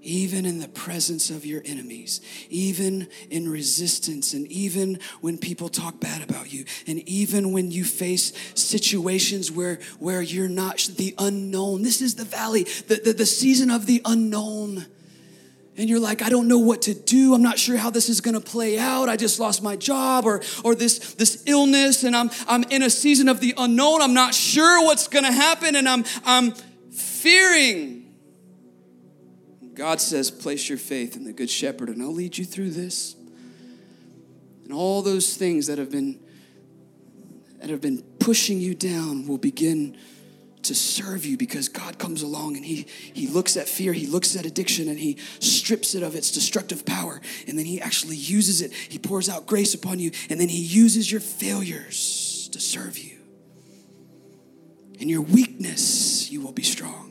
even 0.01 0.45
in 0.45 0.59
the 0.59 0.67
presence 0.67 1.29
of 1.29 1.45
your 1.45 1.61
enemies, 1.65 2.21
even 2.49 3.07
in 3.29 3.49
resistance, 3.49 4.33
and 4.33 4.47
even 4.47 4.99
when 5.21 5.37
people 5.37 5.69
talk 5.69 5.99
bad 5.99 6.27
about 6.27 6.51
you, 6.51 6.65
and 6.87 6.99
even 7.07 7.51
when 7.51 7.71
you 7.71 7.83
face 7.83 8.33
situations 8.55 9.51
where, 9.51 9.79
where 9.99 10.21
you're 10.21 10.47
not 10.47 10.89
the 10.95 11.13
unknown. 11.17 11.81
This 11.81 12.01
is 12.01 12.15
the 12.15 12.25
valley, 12.25 12.63
the, 12.87 13.01
the, 13.03 13.13
the 13.13 13.25
season 13.25 13.69
of 13.69 13.85
the 13.85 14.01
unknown. 14.05 14.85
And 15.77 15.89
you're 15.89 15.99
like, 15.99 16.21
I 16.21 16.29
don't 16.29 16.49
know 16.49 16.59
what 16.59 16.81
to 16.83 16.93
do. 16.93 17.33
I'm 17.33 17.41
not 17.41 17.57
sure 17.57 17.77
how 17.77 17.89
this 17.89 18.09
is 18.09 18.19
gonna 18.19 18.41
play 18.41 18.77
out. 18.77 19.07
I 19.07 19.15
just 19.15 19.39
lost 19.39 19.63
my 19.63 19.75
job 19.77 20.25
or, 20.25 20.41
or 20.63 20.75
this, 20.75 21.13
this 21.13 21.43
illness, 21.45 22.03
and 22.03 22.15
I'm, 22.15 22.29
I'm 22.47 22.63
in 22.63 22.83
a 22.83 22.89
season 22.89 23.29
of 23.29 23.39
the 23.39 23.53
unknown. 23.57 24.01
I'm 24.01 24.13
not 24.13 24.33
sure 24.33 24.83
what's 24.83 25.07
gonna 25.07 25.31
happen, 25.31 25.75
and 25.75 25.87
I'm, 25.87 26.03
I'm 26.25 26.51
fearing 26.91 27.98
God 29.79 30.01
says, 30.01 30.29
place 30.29 30.67
your 30.67 30.77
faith 30.77 31.15
in 31.15 31.23
the 31.23 31.31
Good 31.31 31.49
Shepherd, 31.49 31.87
and 31.87 32.01
I'll 32.01 32.13
lead 32.13 32.37
you 32.37 32.43
through 32.43 32.71
this. 32.71 33.15
And 34.65 34.73
all 34.73 35.01
those 35.01 35.37
things 35.37 35.67
that 35.67 35.77
have 35.77 35.89
been 35.89 36.19
that 37.61 37.69
have 37.69 37.79
been 37.79 38.01
pushing 38.19 38.59
you 38.59 38.75
down 38.75 39.25
will 39.25 39.37
begin 39.37 39.97
to 40.63 40.75
serve 40.75 41.25
you 41.25 41.37
because 41.37 41.69
God 41.69 41.97
comes 41.97 42.23
along 42.23 42.57
and 42.57 42.65
he 42.65 42.87
he 43.13 43.27
looks 43.27 43.55
at 43.55 43.69
fear, 43.69 43.93
he 43.93 44.05
looks 44.05 44.35
at 44.35 44.45
addiction 44.45 44.89
and 44.89 44.99
he 44.99 45.17
strips 45.39 45.95
it 45.95 46.03
of 46.03 46.13
its 46.13 46.29
destructive 46.29 46.85
power 46.85 47.21
and 47.47 47.57
then 47.57 47.65
he 47.65 47.79
actually 47.79 48.17
uses 48.17 48.61
it. 48.61 48.73
He 48.73 48.99
pours 48.99 49.29
out 49.29 49.47
grace 49.47 49.73
upon 49.73 49.99
you 49.99 50.11
and 50.29 50.41
then 50.41 50.49
he 50.49 50.61
uses 50.61 51.09
your 51.09 51.21
failures 51.21 52.49
to 52.51 52.59
serve 52.59 52.97
you. 52.97 53.17
In 54.99 55.07
your 55.07 55.21
weakness, 55.21 56.29
you 56.29 56.41
will 56.41 56.51
be 56.51 56.63
strong. 56.63 57.08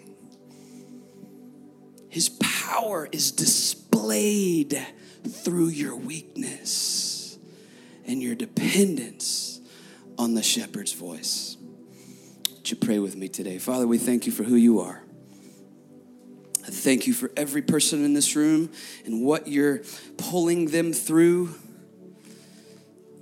His 2.08 2.30
power 2.30 3.08
is 3.12 3.30
displayed 3.30 4.86
through 5.28 5.68
your 5.68 5.94
weakness 5.94 7.38
and 8.06 8.22
your 8.22 8.34
dependence 8.34 9.60
on 10.16 10.34
the 10.34 10.42
shepherd's 10.42 10.92
voice. 10.92 11.56
Would 12.54 12.70
you 12.70 12.76
pray 12.76 12.98
with 12.98 13.16
me 13.16 13.28
today? 13.28 13.58
Father, 13.58 13.86
we 13.86 13.98
thank 13.98 14.26
you 14.26 14.32
for 14.32 14.42
who 14.42 14.56
you 14.56 14.80
are. 14.80 15.02
I 16.66 16.70
thank 16.70 17.06
you 17.06 17.12
for 17.12 17.30
every 17.36 17.62
person 17.62 18.04
in 18.04 18.14
this 18.14 18.34
room 18.34 18.70
and 19.04 19.24
what 19.24 19.48
you're 19.48 19.82
pulling 20.16 20.66
them 20.66 20.92
through. 20.92 21.54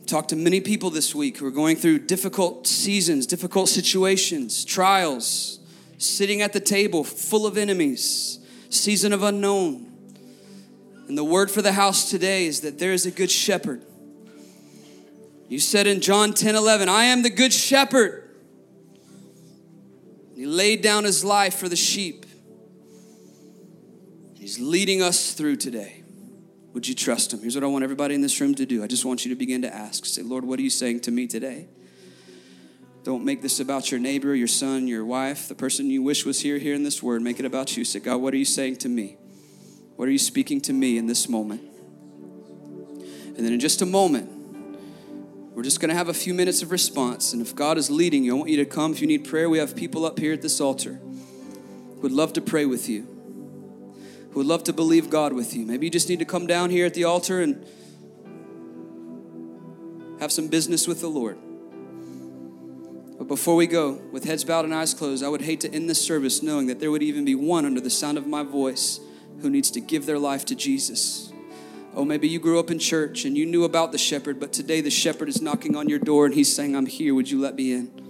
Talked 0.07 0.31
to 0.31 0.37
many 0.37 0.61
people 0.61 0.91
this 0.91 1.15
week 1.15 1.39
who 1.39 1.47
are 1.47 1.53
going 1.53 1.77
through 1.77 2.01
difficult 2.01 2.67
seasons, 2.67 3.27
difficult 3.27 3.69
situations, 3.69 4.65
trials, 4.65 5.59
sitting 5.99 6.43
at 6.43 6.53
the 6.53 6.61
table 6.61 7.03
full 7.03 7.47
of 7.47 7.59
enemies 7.59 8.41
season 8.77 9.13
of 9.13 9.23
unknown. 9.23 9.93
And 11.09 11.17
the 11.17 11.25
word 11.25 11.51
for 11.51 11.63
the 11.63 11.73
house 11.73 12.11
today 12.11 12.47
is 12.47 12.61
that 12.63 12.79
there 12.79 12.93
is 12.93 13.07
a 13.07 13.11
good 13.11 13.31
shepherd. 13.31 13.83
You 15.49 15.61
said 15.61 15.87
in 15.87 16.01
John 16.01 16.35
10 16.35 16.57
11, 16.57 16.89
I 16.89 17.05
am 17.05 17.23
the 17.23 17.31
good 17.31 17.53
shepherd. 17.53 18.29
He 20.35 20.45
laid 20.45 20.83
down 20.83 21.05
his 21.05 21.25
life 21.25 21.57
for 21.57 21.69
the 21.69 21.77
sheep. 21.77 22.27
He's 24.35 24.59
leading 24.59 25.03
us 25.03 25.33
through 25.33 25.57
today. 25.57 26.03
Would 26.75 26.87
you 26.87 26.95
trust 26.95 27.33
him? 27.33 27.41
Here's 27.41 27.55
what 27.55 27.65
I 27.65 27.69
want 27.69 27.85
everybody 27.85 28.15
in 28.15 28.21
this 28.21 28.39
room 28.41 28.55
to 28.57 28.67
do. 28.67 28.85
I 28.85 28.87
just 28.87 29.05
want 29.05 29.25
you 29.25 29.31
to 29.31 29.35
begin 29.35 29.63
to 29.63 29.75
ask. 29.75 30.05
Say, 30.05 30.23
Lord, 30.23 30.45
what 30.45 30.59
are 30.59 30.63
you 30.63 30.71
saying 30.71 31.01
to 31.01 31.11
me 31.11 31.27
today? 31.27 31.69
Don't 33.07 33.25
make 33.25 33.41
this 33.41 33.61
about 33.61 33.93
your 33.93 34.01
neighbor, 34.01 34.35
your 34.35 34.49
son, 34.49 34.89
your 34.89 35.05
wife, 35.05 35.47
the 35.47 35.55
person 35.55 35.89
you 35.89 36.03
wish 36.03 36.27
was 36.27 36.41
here, 36.41 36.57
in 36.57 36.83
this 36.83 37.01
word. 37.01 37.23
Make 37.23 37.39
it 37.39 37.47
about 37.47 37.77
you. 37.77 37.85
Say, 37.85 38.01
God, 38.01 38.17
what 38.17 38.35
are 38.35 38.37
you 38.37 38.45
saying 38.45 38.79
to 38.79 38.89
me? 38.89 39.17
What 39.95 40.09
are 40.09 40.11
you 40.11 40.19
speaking 40.19 40.61
to 40.63 40.73
me 40.73 40.99
in 40.99 41.07
this 41.07 41.29
moment? 41.29 41.61
And 43.37 43.37
then 43.37 43.53
in 43.53 43.61
just 43.61 43.81
a 43.81 43.87
moment, 43.87 44.29
we're 45.55 45.63
just 45.63 45.79
going 45.79 45.91
to 45.91 45.95
have 45.95 46.09
a 46.09 46.15
few 46.15 46.35
minutes 46.35 46.63
of 46.63 46.73
response. 46.73 47.33
And 47.33 47.41
if 47.41 47.55
God 47.55 47.79
is 47.79 47.91
leading 47.91 48.25
you, 48.25 48.35
I 48.35 48.39
want 48.39 48.51
you 48.51 48.57
to 48.57 48.65
come. 48.65 48.91
If 48.91 49.01
you 49.01 49.07
need 49.07 49.25
prayer, 49.25 49.49
we 49.49 49.59
have 49.59 49.77
people 49.77 50.05
up 50.05 50.19
here 50.19 50.33
at 50.33 50.43
this 50.43 50.61
altar 50.61 50.95
who 50.95 52.01
would 52.01 52.11
love 52.11 52.33
to 52.33 52.41
pray 52.41 52.67
with 52.67 52.89
you, 52.89 53.03
who 54.33 54.41
would 54.41 54.49
love 54.49 54.65
to 54.65 54.73
believe 54.73 55.11
God 55.11 55.33
with 55.33 55.55
you. 55.55 55.65
Maybe 55.65 55.87
you 55.87 55.93
just 55.93 56.09
need 56.09 56.19
to 56.19 56.25
come 56.25 56.49
down 56.49 56.71
here 56.71 56.87
at 56.87 56.95
the 56.95 57.05
altar 57.05 57.41
and 57.41 57.65
have 60.19 60.33
some 60.33 60.49
business 60.49 60.89
with 60.89 61.01
the 61.01 61.09
Lord. 61.09 61.39
But 63.19 63.29
before 63.29 63.57
we 63.57 63.67
go, 63.67 64.01
with 64.13 64.25
heads 64.25 64.45
bowed 64.45 64.65
and 64.65 64.75
eyes 64.75 64.93
closed, 64.93 65.25
I 65.25 65.29
would 65.29 65.43
hate 65.43 65.61
to 65.61 65.73
end 65.73 65.89
this 65.89 66.05
service 66.05 66.43
knowing 66.43 66.67
that 66.67 66.81
there 66.81 66.91
would 66.91 67.03
even 67.03 67.25
be 67.25 67.35
one 67.35 67.65
under 67.65 67.81
the 67.81 67.91
sound 67.91 68.19
of 68.19 68.27
my 68.27 68.43
voice 68.43 69.01
who 69.41 69.51
needs 69.51 69.71
to 69.73 69.81
give 69.81 70.07
their 70.07 70.19
life 70.19 70.45
to 70.47 70.55
Jesus. 70.55 71.33
Oh, 71.95 72.05
maybe 72.05 72.29
you 72.29 72.39
grew 72.39 72.59
up 72.59 72.71
in 72.71 72.79
church 72.79 73.25
and 73.25 73.37
you 73.37 73.47
knew 73.47 73.65
about 73.65 73.91
the 73.91 73.99
shepherd, 73.99 74.39
but 74.39 74.53
today 74.53 74.83
the 74.83 74.91
shepherd 74.91 75.31
is 75.31 75.41
knocking 75.41 75.75
on 75.77 75.89
your 75.89 75.99
door 75.99 76.27
and 76.27 76.35
he's 76.35 76.55
saying, 76.55 76.77
I'm 76.77 76.85
here. 76.85 77.15
Would 77.15 77.31
you 77.31 77.41
let 77.41 77.55
me 77.55 77.73
in? 77.73 78.06